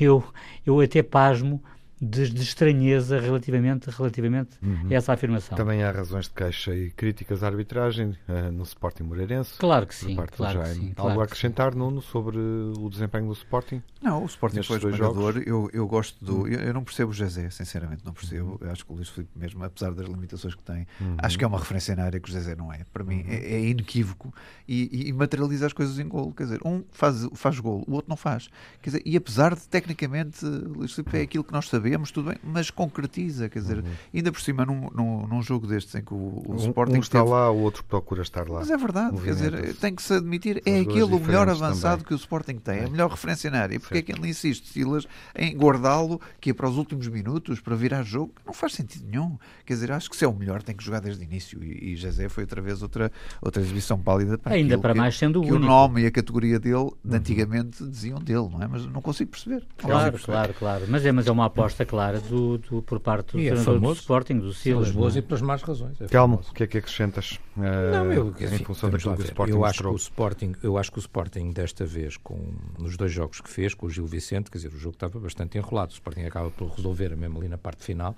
eu, 0.00 0.24
eu 0.66 0.80
até 0.80 1.02
pasmo 1.02 1.62
de, 2.00 2.28
de 2.28 2.42
estranheza 2.42 3.20
relativamente, 3.20 3.88
relativamente 3.90 4.58
uhum. 4.62 4.88
a 4.90 4.94
essa 4.94 5.12
afirmação. 5.12 5.56
Também 5.56 5.82
há 5.82 5.90
razões 5.90 6.26
de 6.26 6.32
queixa 6.32 6.74
e 6.74 6.90
críticas 6.90 7.42
à 7.42 7.46
arbitragem 7.46 8.16
uh, 8.28 8.52
no 8.52 8.62
Sporting 8.64 9.04
Moreirense. 9.04 9.58
Claro 9.58 9.86
que 9.86 9.94
sim. 9.94 10.14
Claro 10.14 10.30
que 10.30 10.36
sim 10.36 10.92
claro 10.94 11.10
Algo 11.10 11.20
a 11.20 11.24
acrescentar, 11.24 11.74
Nuno, 11.74 12.02
sobre 12.02 12.38
o 12.38 12.88
desempenho 12.90 13.26
do 13.26 13.32
Sporting? 13.32 13.82
Não, 14.02 14.22
o 14.22 14.26
Sporting 14.26 14.62
foi 14.62 14.76
esmagador. 14.76 15.42
Eu, 15.46 15.70
eu 15.72 15.86
gosto 15.86 16.22
do. 16.24 16.40
Uhum. 16.40 16.48
Eu, 16.48 16.60
eu, 16.60 16.74
não 16.74 16.84
percebo 16.84 17.10
o 17.10 17.14
José, 17.14 17.48
sinceramente, 17.50 18.04
não 18.04 18.12
percebo. 18.12 18.58
Eu 18.60 18.70
acho 18.70 18.84
que 18.84 18.92
o 18.92 18.96
Luís 18.96 19.08
Filipe, 19.08 19.30
mesmo, 19.36 19.62
apesar 19.64 19.92
das 19.94 20.06
limitações 20.06 20.54
que 20.54 20.62
tem, 20.62 20.86
uhum. 21.00 21.16
acho 21.18 21.38
que 21.38 21.44
é 21.44 21.46
uma 21.46 21.58
referência 21.58 21.94
na 21.96 22.04
área 22.04 22.20
que 22.20 22.28
o 22.28 22.32
José 22.32 22.54
não 22.54 22.72
é. 22.72 22.84
Para 22.92 23.04
mim, 23.04 23.22
uhum. 23.22 23.32
é, 23.32 23.36
é, 23.36 23.60
inequívoco 23.66 24.34
e, 24.68 25.08
e, 25.08 25.12
materializa 25.12 25.66
as 25.66 25.72
coisas 25.72 25.98
em 25.98 26.08
gol. 26.08 26.32
Quer 26.32 26.44
dizer, 26.44 26.60
um 26.64 26.82
faz, 26.90 27.26
faz 27.34 27.58
gol, 27.58 27.84
o 27.86 27.92
outro 27.92 28.08
não 28.08 28.16
faz. 28.16 28.48
Quer 28.82 28.90
dizer, 28.90 29.02
e 29.06 29.16
apesar 29.16 29.54
de, 29.54 29.66
tecnicamente, 29.68 30.44
Luís 30.44 30.92
Filipe 30.92 31.16
é 31.16 31.22
aquilo 31.22 31.44
que 31.44 31.52
nós 31.52 31.68
sabemos, 31.68 31.83
tudo 32.12 32.30
bem, 32.30 32.38
mas 32.42 32.70
concretiza, 32.70 33.48
quer 33.48 33.60
dizer, 33.60 33.78
uhum. 33.78 33.90
ainda 34.14 34.32
por 34.32 34.40
cima 34.40 34.64
num, 34.64 34.88
num, 34.94 35.26
num, 35.26 35.42
jogo 35.42 35.66
destes 35.66 35.94
em 35.94 36.02
que 36.02 36.14
o, 36.14 36.42
o 36.46 36.56
Sporting 36.56 36.96
um 36.96 37.00
está 37.00 37.20
teve... 37.20 37.30
lá, 37.30 37.50
o 37.50 37.58
outro 37.58 37.84
procura 37.84 38.22
estar 38.22 38.48
lá. 38.48 38.60
Mas 38.60 38.70
é 38.70 38.76
verdade, 38.76 39.20
quer 39.20 39.34
dizer, 39.34 39.74
tem 39.76 39.94
que 39.94 40.02
se 40.02 40.14
admitir, 40.14 40.62
é 40.64 40.80
aquele 40.80 41.02
o 41.02 41.20
melhor 41.20 41.48
avançado 41.48 42.02
também. 42.02 42.06
que 42.06 42.14
o 42.14 42.16
Sporting 42.16 42.56
tem, 42.56 42.78
é 42.78 42.84
a 42.84 42.90
melhor 42.90 43.10
referência 43.10 43.50
na 43.50 43.60
área. 43.60 43.78
Porque 43.78 43.98
é 43.98 44.02
que 44.02 44.12
ele 44.12 44.28
insiste, 44.28 44.68
Silas, 44.68 45.06
em 45.36 45.56
guardá-lo, 45.56 46.20
que 46.40 46.50
é 46.50 46.54
para 46.54 46.68
os 46.68 46.76
últimos 46.76 47.08
minutos, 47.08 47.60
para 47.60 47.74
virar 47.74 48.02
jogo? 48.02 48.32
Não 48.46 48.52
faz 48.52 48.74
sentido 48.74 49.06
nenhum. 49.08 49.38
Quer 49.64 49.74
dizer, 49.74 49.92
acho 49.92 50.08
que 50.10 50.16
se 50.16 50.24
é 50.24 50.28
o 50.28 50.34
melhor, 50.34 50.62
tem 50.62 50.76
que 50.76 50.84
jogar 50.84 51.00
desde 51.00 51.22
o 51.22 51.24
início. 51.24 51.62
E, 51.62 51.92
e 51.92 51.96
José 51.96 52.28
foi 52.28 52.44
outra 52.44 52.60
vez 52.60 52.82
outra, 52.82 53.10
outra 53.40 53.62
exibição 53.62 53.98
pálida 53.98 54.38
para 54.38 54.54
Ainda 54.54 54.78
para 54.78 54.92
que, 54.92 54.98
mais 54.98 55.16
sendo 55.16 55.42
que 55.42 55.52
o, 55.52 55.56
o 55.56 55.58
nome 55.58 56.02
e 56.02 56.06
a 56.06 56.10
categoria 56.10 56.58
dele, 56.58 56.90
de 57.04 57.16
antigamente, 57.16 57.84
diziam 57.84 58.18
dele, 58.18 58.48
não 58.50 58.62
é? 58.62 58.66
Mas 58.66 58.86
não 58.86 59.00
consigo 59.00 59.30
perceber. 59.30 59.66
Claro, 59.76 60.12
perceber. 60.12 60.32
claro, 60.32 60.54
claro. 60.54 60.84
Mas 60.88 61.04
é, 61.04 61.12
mas 61.12 61.26
é 61.26 61.32
uma 61.32 61.46
aposta 61.46 61.73
clara 61.82 62.20
do, 62.20 62.58
do 62.58 62.82
por 62.82 63.00
parte 63.00 63.32
do, 63.32 63.40
é 63.40 63.50
do 63.50 63.92
Sporting, 63.92 64.38
do 64.38 64.52
Silas. 64.52 64.88
Pelas 64.88 64.90
boas 64.92 65.16
é? 65.16 65.18
e 65.18 65.22
pelas 65.22 65.40
más 65.40 65.62
razões. 65.62 66.00
É 66.00 66.06
Calma, 66.06 66.36
o 66.36 66.54
que 66.54 66.64
é 66.64 66.66
que 66.66 66.78
acrescentas 66.78 67.40
uh, 67.56 67.60
não, 67.60 68.12
eu, 68.12 68.34
em 68.38 68.44
enfim, 68.44 68.64
função 68.64 68.90
daquilo 68.90 69.16
que 69.16 69.22
o 69.22 69.24
Sporting 69.24 69.52
eu 69.52 69.64
acho 69.64 69.82
que 69.82 69.88
o 69.88 69.96
Sporting 69.96 70.52
Eu 70.62 70.78
acho 70.78 70.92
que 70.92 70.98
o 70.98 71.00
Sporting, 71.00 71.50
desta 71.50 71.86
vez, 71.86 72.16
com, 72.16 72.38
nos 72.78 72.96
dois 72.96 73.10
jogos 73.10 73.40
que 73.40 73.48
fez, 73.48 73.74
com 73.74 73.86
o 73.86 73.90
Gil 73.90 74.06
Vicente, 74.06 74.50
quer 74.50 74.58
dizer, 74.58 74.72
o 74.72 74.78
jogo 74.78 74.94
estava 74.94 75.18
bastante 75.18 75.56
enrolado. 75.56 75.90
O 75.90 75.94
Sporting 75.94 76.22
acaba 76.22 76.50
por 76.50 76.68
resolver 76.68 77.16
mesmo 77.16 77.38
ali 77.38 77.48
na 77.48 77.58
parte 77.58 77.82
final 77.82 78.14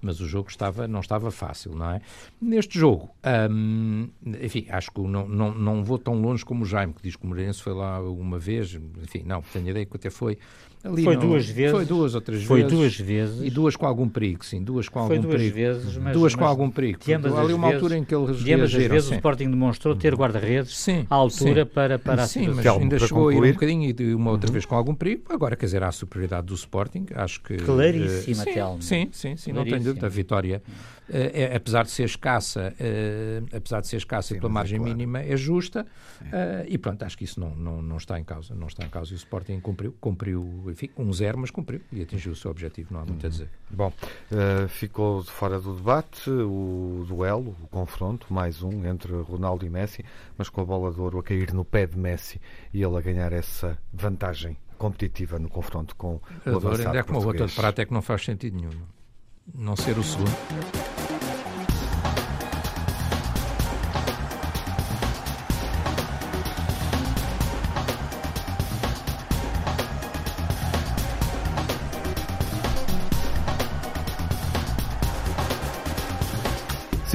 mas 0.00 0.20
o 0.20 0.26
jogo 0.26 0.48
estava, 0.48 0.86
não 0.86 1.00
estava 1.00 1.30
fácil, 1.30 1.74
não 1.74 1.90
é? 1.90 2.00
Neste 2.40 2.78
jogo, 2.78 3.10
hum, 3.50 4.08
enfim, 4.42 4.66
acho 4.68 4.90
que 4.90 5.00
não, 5.00 5.26
não, 5.28 5.54
não 5.54 5.84
vou 5.84 5.98
tão 5.98 6.14
longe 6.20 6.44
como 6.44 6.62
o 6.62 6.66
Jaime, 6.66 6.92
que 6.92 7.02
diz 7.02 7.16
que 7.16 7.24
o 7.24 7.26
Moreirense 7.26 7.62
foi 7.62 7.74
lá 7.74 8.00
uma 8.00 8.38
vez, 8.38 8.74
enfim, 9.02 9.22
não, 9.24 9.42
tenho 9.42 9.66
a 9.66 9.70
ideia 9.70 9.86
que 9.86 9.96
até 9.96 10.10
foi 10.10 10.38
Ali 10.86 11.02
foi 11.02 11.14
não, 11.16 11.28
duas 11.28 11.48
vezes. 11.48 11.72
Foi 11.72 11.84
duas 11.84 12.14
ou 12.14 12.20
três 12.20 12.44
foi 12.44 12.62
vezes. 12.62 12.72
Foi 12.72 12.80
duas 12.80 12.98
vezes. 12.98 13.42
E 13.42 13.50
duas 13.50 13.76
com 13.76 13.86
algum 13.86 14.08
perigo, 14.08 14.44
sim. 14.44 14.62
Duas 14.62 14.88
com 14.88 15.06
foi 15.06 15.16
algum 15.16 15.28
duas 15.28 15.40
perigo. 15.40 15.54
vezes, 15.54 15.96
mas, 15.96 16.12
duas 16.12 16.34
mas, 16.34 16.34
com 16.34 16.44
algum 16.44 16.70
perigo. 16.70 17.00
De 17.04 17.12
ambas 17.12 17.36
ali 17.36 17.52
uma 17.52 17.68
vezes, 17.68 17.82
altura 17.82 17.98
em 17.98 18.04
que 18.04 18.14
eles 18.14 18.38
De 18.38 18.52
ambas 18.52 18.74
as 18.74 18.84
vezes 18.84 19.08
sim. 19.08 19.14
o 19.14 19.16
Sporting 19.16 19.50
demonstrou 19.50 19.96
ter 19.96 20.14
guarda-redes 20.14 20.86
à 21.10 21.14
altura 21.14 21.64
sim. 21.64 21.70
para, 21.72 21.98
para 21.98 22.22
a 22.22 22.26
Sim, 22.26 22.48
mas 22.48 22.66
ainda 22.66 22.98
chegou 22.98 23.28
a 23.28 23.34
ir 23.34 23.42
um 23.42 23.52
bocadinho 23.52 23.88
e 23.88 23.92
de 23.92 24.14
uma 24.14 24.30
outra 24.30 24.48
uhum. 24.48 24.52
vez 24.52 24.64
com 24.64 24.74
algum 24.74 24.94
perigo. 24.94 25.24
Agora, 25.30 25.56
quer 25.56 25.66
dizer, 25.66 25.82
há 25.82 25.88
a 25.88 25.92
superioridade 25.92 26.46
do 26.46 26.54
Sporting. 26.54 27.06
Acho 27.14 27.40
que... 27.42 27.56
Claríssima, 27.56 28.42
uh, 28.42 28.54
Telmo. 28.54 28.82
Sim, 28.82 29.08
sim, 29.12 29.36
sim, 29.36 29.52
não 29.52 29.64
tenho 29.64 29.82
dúvida. 29.82 30.06
A 30.06 30.10
vitória... 30.10 30.62
Uh, 30.66 30.95
é, 31.08 31.54
apesar 31.54 31.84
de 31.84 31.90
ser 31.90 32.04
escassa, 32.04 32.74
uh, 32.74 33.56
apesar 33.56 33.80
de 33.80 33.88
ser 33.88 33.96
escassa 33.96 34.34
Sim, 34.34 34.40
pela 34.40 34.52
margem 34.52 34.76
é 34.76 34.78
claro. 34.80 34.96
mínima, 34.96 35.20
é 35.20 35.36
justa. 35.36 35.86
Uh, 36.22 36.66
e 36.66 36.76
pronto, 36.78 37.02
acho 37.04 37.16
que 37.16 37.24
isso 37.24 37.38
não, 37.38 37.54
não, 37.54 37.82
não 37.82 37.96
está 37.96 38.18
em 38.18 38.24
causa. 38.24 38.54
Não 38.54 38.66
está 38.66 38.84
em 38.84 38.88
causa. 38.88 39.12
E 39.12 39.14
o 39.14 39.16
Sporting 39.16 39.60
cumpriu, 39.60 39.94
cumpriu, 40.00 40.64
enfim, 40.68 40.90
um 40.96 41.12
zero, 41.12 41.38
mas 41.38 41.50
cumpriu 41.50 41.80
e 41.92 42.02
atingiu 42.02 42.32
o 42.32 42.36
seu 42.36 42.50
objetivo. 42.50 42.92
Não 42.92 43.00
há 43.00 43.04
muito 43.04 43.24
a 43.26 43.28
dizer. 43.28 43.48
Bom, 43.70 43.92
ficou 44.68 45.22
fora 45.24 45.60
do 45.60 45.74
debate 45.74 46.30
o 46.30 47.04
duelo, 47.06 47.56
o 47.62 47.68
confronto, 47.68 48.26
mais 48.32 48.62
um 48.62 48.84
entre 48.84 49.12
Ronaldo 49.12 49.64
e 49.64 49.70
Messi, 49.70 50.04
mas 50.36 50.48
com 50.48 50.60
a 50.60 50.64
bola 50.64 50.92
de 50.92 51.00
ouro 51.00 51.18
a 51.18 51.22
cair 51.22 51.52
no 51.52 51.64
pé 51.64 51.86
de 51.86 51.98
Messi 51.98 52.40
e 52.72 52.82
ele 52.82 52.96
a 52.96 53.00
ganhar 53.00 53.32
essa 53.32 53.78
vantagem 53.92 54.56
competitiva 54.76 55.38
no 55.38 55.48
confronto 55.48 55.96
com 55.96 56.20
o 56.46 56.56
avançado 56.56 56.88
Ainda 56.88 56.98
é 56.98 57.02
como 57.02 57.20
a 57.20 57.26
outra 57.26 57.46
de 57.46 57.54
prata 57.54 57.82
é 57.82 57.86
que 57.86 57.92
não 57.92 58.02
faz 58.02 58.24
sentido 58.24 58.56
nenhum. 58.56 58.70
Não 59.54 59.76
ser 59.76 59.96
o 59.98 60.02
segundo. 60.02 60.95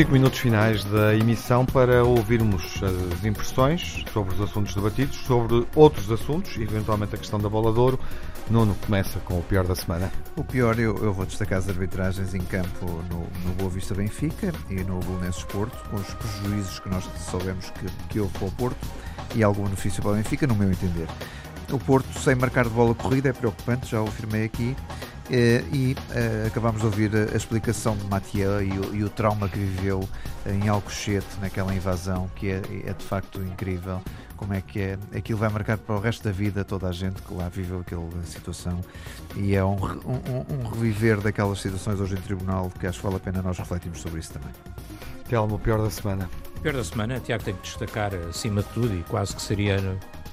Cinco 0.01 0.13
minutos 0.13 0.39
finais 0.39 0.83
da 0.83 1.13
emissão 1.13 1.63
para 1.63 2.03
ouvirmos 2.03 2.81
as 2.81 3.23
impressões 3.23 4.03
sobre 4.11 4.33
os 4.33 4.41
assuntos 4.41 4.73
debatidos, 4.73 5.15
sobre 5.17 5.63
outros 5.75 6.11
assuntos, 6.11 6.57
eventualmente 6.57 7.13
a 7.13 7.19
questão 7.19 7.39
da 7.39 7.47
bola 7.47 7.71
de 7.71 7.77
ouro. 7.77 7.99
Nuno 8.49 8.75
começa 8.83 9.19
com 9.19 9.37
o 9.37 9.43
pior 9.43 9.63
da 9.63 9.75
semana. 9.75 10.11
O 10.35 10.43
pior, 10.43 10.79
eu, 10.79 10.97
eu 11.03 11.13
vou 11.13 11.23
destacar 11.23 11.59
as 11.59 11.69
arbitragens 11.69 12.33
em 12.33 12.39
campo 12.39 12.87
no, 13.11 13.27
no 13.47 13.53
Boa 13.59 13.69
Vista 13.69 13.93
Benfica 13.93 14.51
e 14.71 14.83
no 14.83 14.97
Bolonenses 15.01 15.43
Porto, 15.43 15.77
com 15.87 15.97
os 15.97 16.13
prejuízos 16.15 16.79
que 16.79 16.89
nós 16.89 17.07
soubemos 17.29 17.69
que, 17.69 17.85
que 18.09 18.19
houve 18.19 18.33
para 18.39 18.47
o 18.47 18.51
Porto 18.53 18.87
e 19.35 19.43
algum 19.43 19.65
benefício 19.65 20.01
para 20.01 20.13
o 20.13 20.15
Benfica, 20.15 20.47
no 20.47 20.55
meu 20.55 20.71
entender. 20.71 21.05
O 21.71 21.77
Porto, 21.77 22.19
sem 22.19 22.33
marcar 22.33 22.63
de 22.63 22.71
bola 22.71 22.95
corrida, 22.95 23.29
é 23.29 23.33
preocupante, 23.33 23.91
já 23.91 24.01
o 24.01 24.07
afirmei 24.07 24.45
aqui. 24.45 24.75
Eh, 25.33 25.63
e 25.71 25.93
uh, 25.93 26.47
acabamos 26.47 26.81
de 26.81 26.87
ouvir 26.87 27.09
a, 27.15 27.37
explicação 27.37 27.95
de 27.95 28.03
Mathieu 28.07 28.61
e 28.61 28.77
o, 28.77 28.95
e 28.95 29.03
o, 29.05 29.09
trauma 29.09 29.47
que 29.47 29.57
viveu 29.57 30.07
em 30.45 30.67
Alcochete 30.67 31.39
naquela 31.39 31.73
invasão, 31.73 32.29
que 32.35 32.49
é, 32.49 32.61
é, 32.85 32.91
de 32.91 33.05
facto 33.05 33.41
incrível. 33.41 34.01
Como 34.35 34.53
é 34.53 34.59
que 34.59 34.81
é? 34.81 34.97
Aquilo 35.15 35.39
vai 35.39 35.47
marcar 35.47 35.77
para 35.77 35.95
o 35.95 35.99
resto 36.01 36.25
da 36.25 36.31
vida 36.31 36.65
toda 36.65 36.89
a 36.89 36.91
gente 36.91 37.21
que 37.21 37.33
lá 37.33 37.47
viveu 37.47 37.79
aquela 37.79 38.09
situação 38.25 38.81
e 39.37 39.55
é 39.55 39.63
um, 39.63 39.75
um, 39.75 40.45
um 40.49 40.67
reviver 40.67 41.21
daquelas 41.21 41.61
situações 41.61 42.01
hoje 42.01 42.15
em 42.15 42.21
tribunal 42.21 42.69
que 42.77 42.85
acho 42.85 42.97
que 42.97 43.03
vale 43.03 43.15
a 43.15 43.19
pena 43.19 43.41
nós 43.41 43.57
refletirmos 43.57 44.01
sobre 44.01 44.19
isso 44.19 44.33
também. 44.33 44.51
Telmo, 45.29 45.55
o 45.55 45.59
pior 45.59 45.81
da 45.81 45.89
semana. 45.89 46.29
O 46.57 46.59
pior 46.59 46.73
da 46.73 46.83
semana, 46.83 47.19
Tiago, 47.21 47.43
tem 47.43 47.55
que 47.55 47.61
destacar 47.61 48.13
acima 48.29 48.63
de 48.63 48.69
tudo 48.69 48.93
e 48.93 49.03
quase 49.03 49.33
que 49.33 49.41
seria 49.41 49.77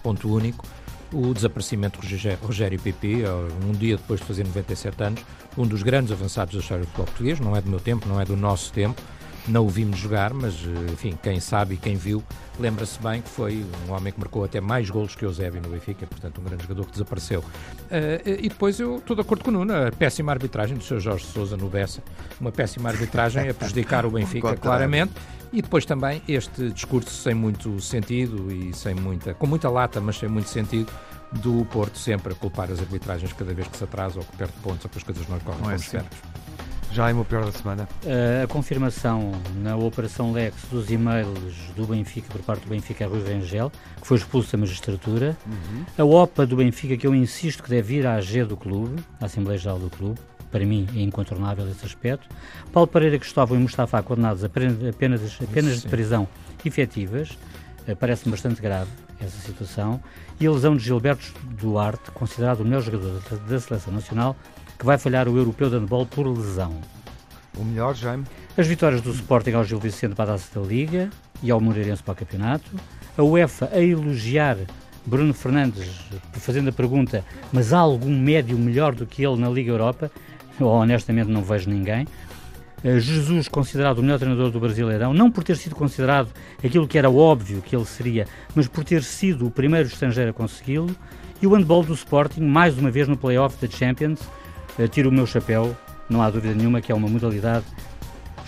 ponto 0.03 0.35
único 0.35 0.67
o 1.13 1.33
desaparecimento 1.33 2.01
de 2.01 2.17
Rogério 2.43 2.79
Pipi, 2.79 3.23
um 3.67 3.73
dia 3.73 3.97
depois 3.97 4.21
de 4.21 4.27
fazer 4.27 4.45
97 4.45 5.03
anos, 5.03 5.21
um 5.57 5.67
dos 5.67 5.83
grandes 5.83 6.13
avançados 6.13 6.55
da 6.55 6.61
história 6.61 6.85
do 6.85 6.87
futebol 6.87 7.07
português, 7.07 7.41
não 7.41 7.57
é 7.57 7.61
do 7.61 7.71
meu 7.71 7.81
tempo, 7.81 8.09
não 8.09 8.21
é 8.21 8.25
do 8.25 8.37
nosso 8.37 8.73
tempo, 8.73 9.01
não 9.49 9.67
o 9.67 9.69
vimos 9.69 9.99
jogar, 9.99 10.33
mas 10.33 10.55
enfim, 10.93 11.19
quem 11.23 11.41
sabe 11.41 11.75
e 11.75 11.77
quem 11.77 11.97
viu 11.97 12.23
lembra-se 12.59 13.01
bem 13.01 13.23
que 13.23 13.29
foi 13.29 13.65
um 13.87 13.93
homem 13.93 14.13
que 14.13 14.19
marcou 14.19 14.45
até 14.45 14.61
mais 14.61 14.91
golos 14.91 15.15
que 15.15 15.25
o 15.25 15.29
Eusébio 15.29 15.61
no 15.63 15.69
Benfica, 15.69 16.07
portanto 16.07 16.41
um 16.41 16.45
grande 16.45 16.63
jogador 16.63 16.85
que 16.87 16.93
desapareceu. 16.93 17.41
Uh, 17.41 18.41
e 18.41 18.49
depois 18.49 18.79
eu 18.81 18.97
estou 18.97 19.15
de 19.15 19.23
acordo 19.23 19.45
com 19.45 19.51
o 19.51 19.53
Nuno, 19.53 19.73
a 19.87 19.93
péssima 19.93 20.33
arbitragem 20.33 20.77
do 20.77 20.83
Sr. 20.83 21.01
Jorge 21.01 21.25
Sousa 21.27 21.57
no 21.57 21.69
Bessa, 21.69 22.03
uma 22.41 22.53
péssima 22.53 22.89
arbitragem 22.89 23.49
a 23.49 23.55
prejudicar 23.55 24.05
o 24.05 24.11
Benfica 24.11 24.57
claramente. 24.57 25.13
E 25.51 25.63
depois 25.63 25.87
também 25.87 26.21
este 26.29 26.69
discurso 26.71 27.11
sem 27.11 27.33
muito 27.33 27.81
sentido 27.81 28.53
e 28.53 28.75
sem 28.75 28.95
muita, 28.95 29.33
com 29.33 29.47
muita 29.47 29.71
lata, 29.71 29.99
mas 29.99 30.19
sem 30.19 30.29
muito 30.29 30.51
sentido, 30.51 30.93
do 31.33 31.65
Porto 31.67 31.97
sempre 31.97 32.35
a 32.35 32.37
culpar 32.37 32.71
as 32.71 32.81
arbitragens 32.81 33.33
cada 33.33 33.55
vez 33.55 33.67
que 33.67 33.77
se 33.77 33.85
atrasa 33.85 34.19
ou 34.19 34.25
que 34.27 34.37
perde 34.37 34.53
pontos 34.63 34.85
ou 34.85 34.91
que 34.91 34.99
as 34.99 35.05
coisas 35.05 35.27
não 35.27 35.39
correm 35.41 35.61
como 35.61 35.71
é 35.71 35.79
Já 35.79 36.05
é 37.07 37.13
o 37.13 37.25
pior 37.25 37.45
da 37.45 37.53
semana. 37.53 37.89
Uh, 38.05 38.45
a 38.45 38.47
confirmação 38.49 39.33
na 39.63 39.77
Operação 39.77 40.33
Lex 40.33 40.57
dos 40.71 40.91
e-mails 40.91 41.55
do 41.77 41.87
Benfica 41.87 42.27
por 42.33 42.43
parte 42.43 42.63
do 42.65 42.71
Benfica 42.71 43.05
a 43.05 43.09
Rui 43.09 43.23
Rangel, 43.23 43.71
que 44.01 44.07
foi 44.07 44.17
expulso 44.17 44.51
da 44.53 44.59
magistratura. 44.59 45.37
Uhum. 45.47 45.85
A 45.97 46.05
OPA 46.05 46.45
do 46.45 46.57
Benfica, 46.57 46.97
que 46.97 47.07
eu 47.07 47.15
insisto 47.15 47.63
que 47.63 47.71
deve 47.71 47.97
ir 47.97 48.07
à 48.07 48.17
AG 48.17 48.45
do 48.45 48.57
clube, 48.57 49.01
à 49.21 49.27
Assembleia 49.27 49.59
Geral 49.59 49.79
do 49.79 49.89
clube 49.89 50.19
para 50.51 50.65
mim 50.65 50.89
é 50.97 51.01
incontornável 51.01 51.69
esse 51.71 51.85
aspecto. 51.85 52.27
Paulo 52.73 52.87
Pereira 52.87 53.19
Cristóvão 53.19 53.57
e 53.59 53.61
Mustafa 53.61 54.03
condenados 54.03 54.43
a 54.43 54.49
penas, 54.49 54.77
apenas 54.89 55.83
de 55.83 55.89
prisão 55.89 56.27
efetivas, 56.65 57.39
eh, 57.87 57.95
parece-me 57.95 58.31
bastante 58.31 58.61
grave 58.61 58.91
essa 59.21 59.39
situação. 59.41 60.01
E 60.41 60.47
a 60.47 60.51
lesão 60.51 60.77
de 60.77 60.85
Gilberto 60.85 61.35
Duarte, 61.45 62.11
considerado 62.13 62.61
o 62.61 62.65
melhor 62.65 62.83
jogador 62.83 63.21
da 63.49 63.61
Seleção 63.61 63.93
Nacional, 63.93 64.37
que 64.79 64.87
vai 64.87 64.97
falhar 64.97 65.29
o 65.29 65.37
Europeu 65.37 65.69
de 65.69 65.77
Handball 65.77 66.07
por 66.07 66.27
lesão. 66.27 66.75
O 67.57 67.65
melhor, 67.65 67.95
Jaime? 67.95 68.25
As 68.57 68.67
vitórias 68.67 69.03
do 69.03 69.11
Sporting 69.11 69.53
ao 69.53 69.65
Gil 69.65 69.81
Vicente 69.81 70.15
para 70.15 70.31
a 70.31 70.35
Taça 70.35 70.61
da 70.61 70.67
Liga 70.67 71.11
e 71.43 71.51
ao 71.51 71.61
Moreirense 71.61 72.03
para 72.03 72.13
o 72.13 72.17
campeonato. 72.17 72.71
A 73.17 73.23
UEFA 73.23 73.69
a 73.73 73.81
elogiar 73.81 74.57
Bruno 75.05 75.33
Fernandes, 75.33 75.89
fazendo 76.33 76.69
a 76.69 76.73
pergunta, 76.73 77.25
mas 77.53 77.73
há 77.73 77.79
algum 77.79 78.17
médio 78.17 78.59
melhor 78.59 78.95
do 78.95 79.07
que 79.07 79.27
ele 79.27 79.41
na 79.41 79.49
Liga 79.49 79.71
Europa? 79.71 80.11
Eu 80.61 80.67
honestamente 80.67 81.31
não 81.31 81.43
vejo 81.43 81.71
ninguém. 81.71 82.07
Uh, 82.85 83.01
Jesus, 83.01 83.49
considerado 83.49 83.99
o 83.99 84.03
melhor 84.03 84.19
treinador 84.19 84.51
do 84.51 84.61
Brasileirão, 84.61 85.13
não 85.13 85.31
por 85.31 85.43
ter 85.43 85.57
sido 85.57 85.75
considerado 85.75 86.29
aquilo 86.65 86.87
que 86.87 86.99
era 86.99 87.11
óbvio 87.11 87.63
que 87.63 87.75
ele 87.75 87.85
seria, 87.85 88.27
mas 88.55 88.69
por 88.69 88.85
ter 88.85 89.03
sido 89.03 89.47
o 89.47 89.51
primeiro 89.51 89.89
estrangeiro 89.89 90.31
a 90.31 90.35
consegui-lo. 90.35 90.95
E 91.41 91.47
o 91.47 91.55
handball 91.55 91.85
do 91.85 91.95
Sporting, 91.95 92.43
mais 92.43 92.77
uma 92.77 92.91
vez 92.91 93.09
no 93.09 93.17
play-off 93.17 93.57
da 93.65 93.73
Champions, 93.73 94.21
tiro 94.87 95.09
o 95.09 95.13
meu 95.13 95.27
chapéu, 95.27 95.77
não 96.09 96.23
há 96.23 96.31
dúvida 96.31 96.55
nenhuma 96.55 96.81
que 96.81 96.93
é 96.93 96.95
uma 96.95 97.09
modalidade 97.09 97.65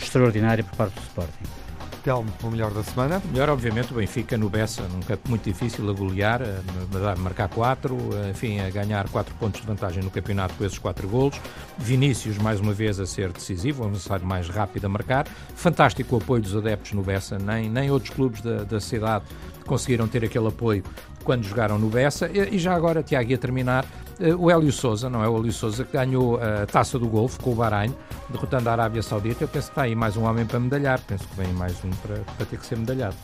extraordinária 0.00 0.62
por 0.62 0.76
parte 0.76 0.94
do 0.94 1.02
Sporting. 1.02 1.60
Telmo, 2.02 2.32
o 2.42 2.50
melhor 2.50 2.70
da 2.72 2.82
semana? 2.82 3.22
Melhor, 3.30 3.50
obviamente, 3.50 3.92
o 3.92 3.96
Benfica 3.96 4.36
no 4.36 4.48
Bessa, 4.48 4.82
num 4.82 5.00
campo 5.00 5.28
muito 5.28 5.44
difícil 5.44 5.88
a 5.88 5.92
golear, 5.92 6.40
a 6.42 7.16
marcar 7.16 7.48
4, 7.48 7.96
enfim, 8.30 8.60
a 8.60 8.70
ganhar 8.70 9.08
4 9.08 9.34
pontos 9.34 9.60
de 9.60 9.66
vantagem 9.66 10.02
no 10.02 10.10
campeonato 10.10 10.54
com 10.54 10.64
esses 10.64 10.78
4 10.78 11.06
golos. 11.08 11.38
Vinícius, 11.78 12.38
mais 12.38 12.58
uma 12.58 12.72
vez, 12.72 12.98
a 12.98 13.06
ser 13.06 13.30
decisivo, 13.32 13.82
um 13.82 13.88
avançado 13.88 14.24
mais 14.24 14.48
rápido 14.48 14.86
a 14.86 14.88
marcar. 14.88 15.26
Fantástico 15.54 16.16
o 16.16 16.18
apoio 16.18 16.42
dos 16.42 16.56
adeptos 16.56 16.92
no 16.92 17.02
Bessa, 17.02 17.38
nem, 17.38 17.68
nem 17.68 17.90
outros 17.90 18.14
clubes 18.14 18.40
da, 18.40 18.64
da 18.64 18.80
cidade 18.80 19.24
conseguiram 19.66 20.08
ter 20.08 20.24
aquele 20.24 20.48
apoio 20.48 20.82
quando 21.24 21.44
jogaram 21.44 21.78
no 21.78 21.88
Bessa. 21.88 22.28
E, 22.28 22.56
e 22.56 22.58
já 22.58 22.74
agora, 22.74 23.02
Tiago, 23.02 23.30
ia 23.30 23.38
terminar, 23.38 23.84
uh, 24.20 24.36
o 24.36 24.50
Hélio 24.50 24.72
Souza, 24.72 25.08
não 25.08 25.22
é? 25.22 25.28
O 25.28 25.38
Hélio 25.38 25.52
Souza 25.52 25.84
que 25.84 25.92
ganhou 25.92 26.40
a 26.40 26.66
taça 26.66 26.98
do 26.98 27.08
Golfo 27.08 27.40
com 27.40 27.52
o 27.52 27.54
Bahrein, 27.54 27.94
derrotando 28.28 28.68
a 28.68 28.72
Arábia 28.72 29.02
Saudita. 29.02 29.44
Eu 29.44 29.48
penso 29.48 29.68
que 29.68 29.72
está 29.72 29.82
aí 29.82 29.94
mais 29.94 30.16
um 30.16 30.24
homem 30.24 30.46
para 30.46 30.60
medalhar. 30.60 31.00
Penso 31.00 31.26
que 31.28 31.36
vem 31.36 31.52
mais 31.54 31.76
um 31.84 31.90
para, 31.90 32.16
para 32.36 32.46
ter 32.46 32.58
que 32.58 32.66
ser 32.66 32.76
medalhado. 32.76 33.16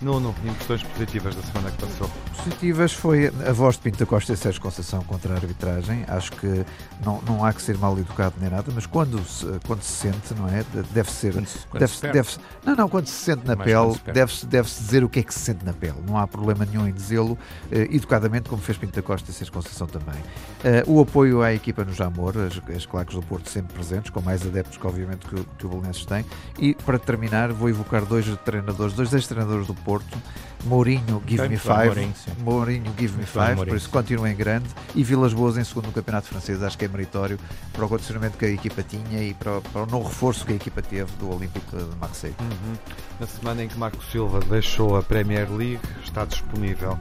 Nuno, 0.00 0.34
impressões 0.46 0.82
positivas 0.82 1.36
da 1.36 1.42
semana 1.42 1.70
que 1.70 1.76
passou? 1.76 2.10
Positivas 2.34 2.92
foi 2.94 3.26
a 3.26 3.52
voz 3.52 3.76
de 3.76 3.82
Pinto 3.82 4.06
Costa 4.06 4.32
e 4.32 4.36
Sérgio 4.36 4.62
Conceição 4.62 5.02
contra 5.02 5.34
a 5.34 5.36
arbitragem. 5.36 6.06
Acho 6.08 6.32
que 6.32 6.64
não, 7.04 7.20
não 7.22 7.44
há 7.44 7.52
que 7.52 7.60
ser 7.60 7.76
mal 7.76 7.98
educado 7.98 8.34
nem 8.40 8.48
nada, 8.48 8.72
mas 8.74 8.86
quando 8.86 9.22
se, 9.22 9.44
quando 9.66 9.82
se 9.82 9.92
sente, 9.92 10.32
não 10.32 10.48
é? 10.48 10.64
Deve 10.90 11.10
ser. 11.10 11.34
Quando, 11.34 11.48
quando 11.68 11.80
deve, 11.80 11.92
se 11.92 12.08
deve, 12.08 12.28
não, 12.64 12.76
não, 12.76 12.88
quando 12.88 13.08
se 13.08 13.24
sente 13.24 13.46
na 13.46 13.54
pele, 13.54 13.94
deve-se 14.10 14.46
deve 14.46 14.68
-se 14.70 14.80
dizer 14.80 15.04
o 15.04 15.08
que 15.08 15.20
é 15.20 15.22
que 15.22 15.34
se 15.34 15.40
sente 15.40 15.66
na 15.66 15.74
pele. 15.74 15.98
Não 16.06 16.16
há 16.16 16.26
problema 16.26 16.64
nenhum 16.64 16.86
em 16.86 16.92
dizê-lo 16.92 17.38
eh, 17.70 17.88
educadamente, 17.90 18.48
como 18.48 18.62
fez 18.62 18.78
Pinto 18.78 19.02
Costa 19.02 19.30
e 19.30 19.34
Sérgio 19.34 19.52
Conceição 19.52 19.86
também. 19.86 20.18
Eh, 20.64 20.82
o 20.86 20.98
apoio 21.02 21.42
à 21.42 21.52
equipa 21.52 21.84
no 21.84 21.92
Jamor, 21.92 22.34
as, 22.38 22.58
as 22.74 22.86
claques 22.86 23.14
do 23.14 23.22
Porto 23.22 23.50
sempre 23.50 23.74
presentes, 23.74 24.08
com 24.08 24.22
mais 24.22 24.46
adeptos 24.46 24.78
que, 24.78 24.86
obviamente, 24.86 25.26
que, 25.26 25.44
que 25.58 25.66
o 25.66 25.68
Belenenses 25.68 26.06
tem. 26.06 26.24
E 26.58 26.74
para 26.74 26.98
terminar, 26.98 27.52
vou 27.52 27.68
evocar 27.68 28.06
dois 28.06 28.24
treinadores, 28.46 28.94
dois 28.94 29.12
ex-treinadores 29.12 29.66
do 29.66 29.74
Porto 29.74 29.89
Porto. 29.90 30.18
Mourinho, 30.64 31.22
Give 31.26 31.48
Me 31.48 31.56
Five. 31.56 31.86
Mourinho, 31.86 32.14
Mourinho, 32.44 32.94
Give 32.96 33.16
Me 33.16 33.26
Five, 33.26 33.56
por 33.56 33.76
isso 33.76 33.88
continua 33.90 34.30
em 34.30 34.36
grande. 34.36 34.68
E 34.94 35.02
Vilas 35.02 35.32
Boas 35.32 35.56
em 35.56 35.64
segundo 35.64 35.86
no 35.86 35.92
Campeonato 35.92 36.28
Francês, 36.28 36.62
acho 36.62 36.78
que 36.78 36.84
é 36.84 36.88
meritório 36.88 37.38
para 37.72 37.84
o 37.84 37.88
condicionamento 37.88 38.38
que 38.38 38.44
a 38.44 38.50
equipa 38.50 38.82
tinha 38.82 39.22
e 39.22 39.34
para, 39.34 39.60
para 39.60 39.82
o 39.82 39.86
novo 39.86 40.08
reforço 40.08 40.44
que 40.44 40.52
a 40.52 40.56
equipa 40.56 40.80
teve 40.80 41.10
do 41.18 41.34
Olímpico 41.34 41.76
de 41.76 41.96
Marseille. 41.96 42.36
Uhum. 42.40 42.74
Na 43.18 43.26
semana 43.26 43.64
em 43.64 43.68
que 43.68 43.78
Marco 43.78 44.04
Silva 44.04 44.38
deixou 44.40 44.96
a 44.96 45.02
Premier 45.02 45.50
League, 45.50 45.80
está 46.04 46.24
disponível 46.24 46.96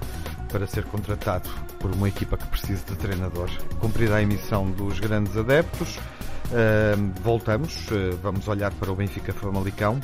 para 0.52 0.66
ser 0.66 0.86
contratado 0.86 1.48
por 1.80 1.92
uma 1.92 2.08
equipa 2.08 2.38
que 2.38 2.48
precisa 2.48 2.84
de 2.86 2.96
treinador. 2.96 3.50
Cumprida 3.80 4.16
a 4.16 4.22
emissão 4.22 4.72
dos 4.72 5.00
grandes 5.00 5.36
adeptos, 5.38 5.98
uh, 5.98 7.12
voltamos, 7.22 7.88
uh, 7.92 8.18
vamos 8.24 8.48
olhar 8.48 8.72
para 8.72 8.92
o 8.92 8.96
Benfica 8.96 9.34
Famalicão, 9.34 10.00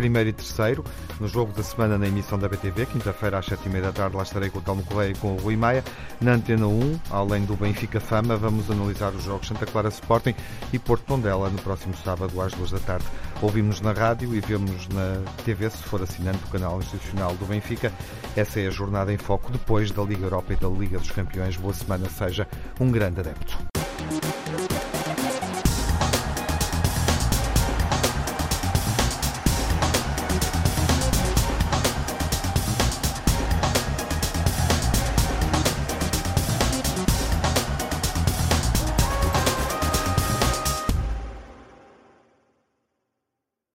primeiro 0.00 0.30
e 0.30 0.32
terceiro, 0.32 0.82
no 1.20 1.28
jogo 1.28 1.52
da 1.52 1.62
semana 1.62 1.98
na 1.98 2.08
emissão 2.08 2.38
da 2.38 2.48
BTV, 2.48 2.86
quinta-feira 2.86 3.38
às 3.38 3.44
sete 3.44 3.66
e 3.66 3.68
meia 3.68 3.84
da 3.84 3.92
tarde, 3.92 4.16
lá 4.16 4.22
estarei 4.22 4.48
com 4.48 4.58
o 4.58 4.62
Telmo 4.62 4.82
Correia 4.82 5.10
e 5.10 5.14
com 5.14 5.34
o 5.34 5.36
Rui 5.36 5.56
Maia. 5.56 5.84
Na 6.22 6.32
Antena 6.32 6.66
1, 6.66 7.00
além 7.10 7.44
do 7.44 7.54
Benfica 7.54 8.00
Fama, 8.00 8.34
vamos 8.34 8.70
analisar 8.70 9.12
os 9.12 9.22
jogos 9.22 9.46
Santa 9.46 9.66
Clara 9.66 9.88
Sporting 9.88 10.34
e 10.72 10.78
Porto 10.78 11.04
Tondela 11.04 11.50
no 11.50 11.58
próximo 11.58 11.94
sábado 12.02 12.40
às 12.40 12.54
duas 12.54 12.70
da 12.70 12.78
tarde. 12.78 13.04
Ouvimos 13.42 13.82
na 13.82 13.92
rádio 13.92 14.34
e 14.34 14.40
vemos 14.40 14.88
na 14.88 15.22
TV, 15.44 15.68
se 15.68 15.82
for 15.82 16.00
assinante 16.00 16.38
do 16.38 16.48
canal 16.48 16.78
institucional 16.78 17.34
do 17.34 17.44
Benfica. 17.44 17.92
Essa 18.34 18.58
é 18.60 18.68
a 18.68 18.70
jornada 18.70 19.12
em 19.12 19.18
foco 19.18 19.52
depois 19.52 19.90
da 19.90 20.02
Liga 20.02 20.24
Europa 20.24 20.54
e 20.54 20.56
da 20.56 20.68
Liga 20.68 20.98
dos 20.98 21.10
Campeões. 21.10 21.58
Boa 21.58 21.74
semana, 21.74 22.08
seja 22.08 22.48
um 22.80 22.90
grande 22.90 23.20
adepto. 23.20 23.58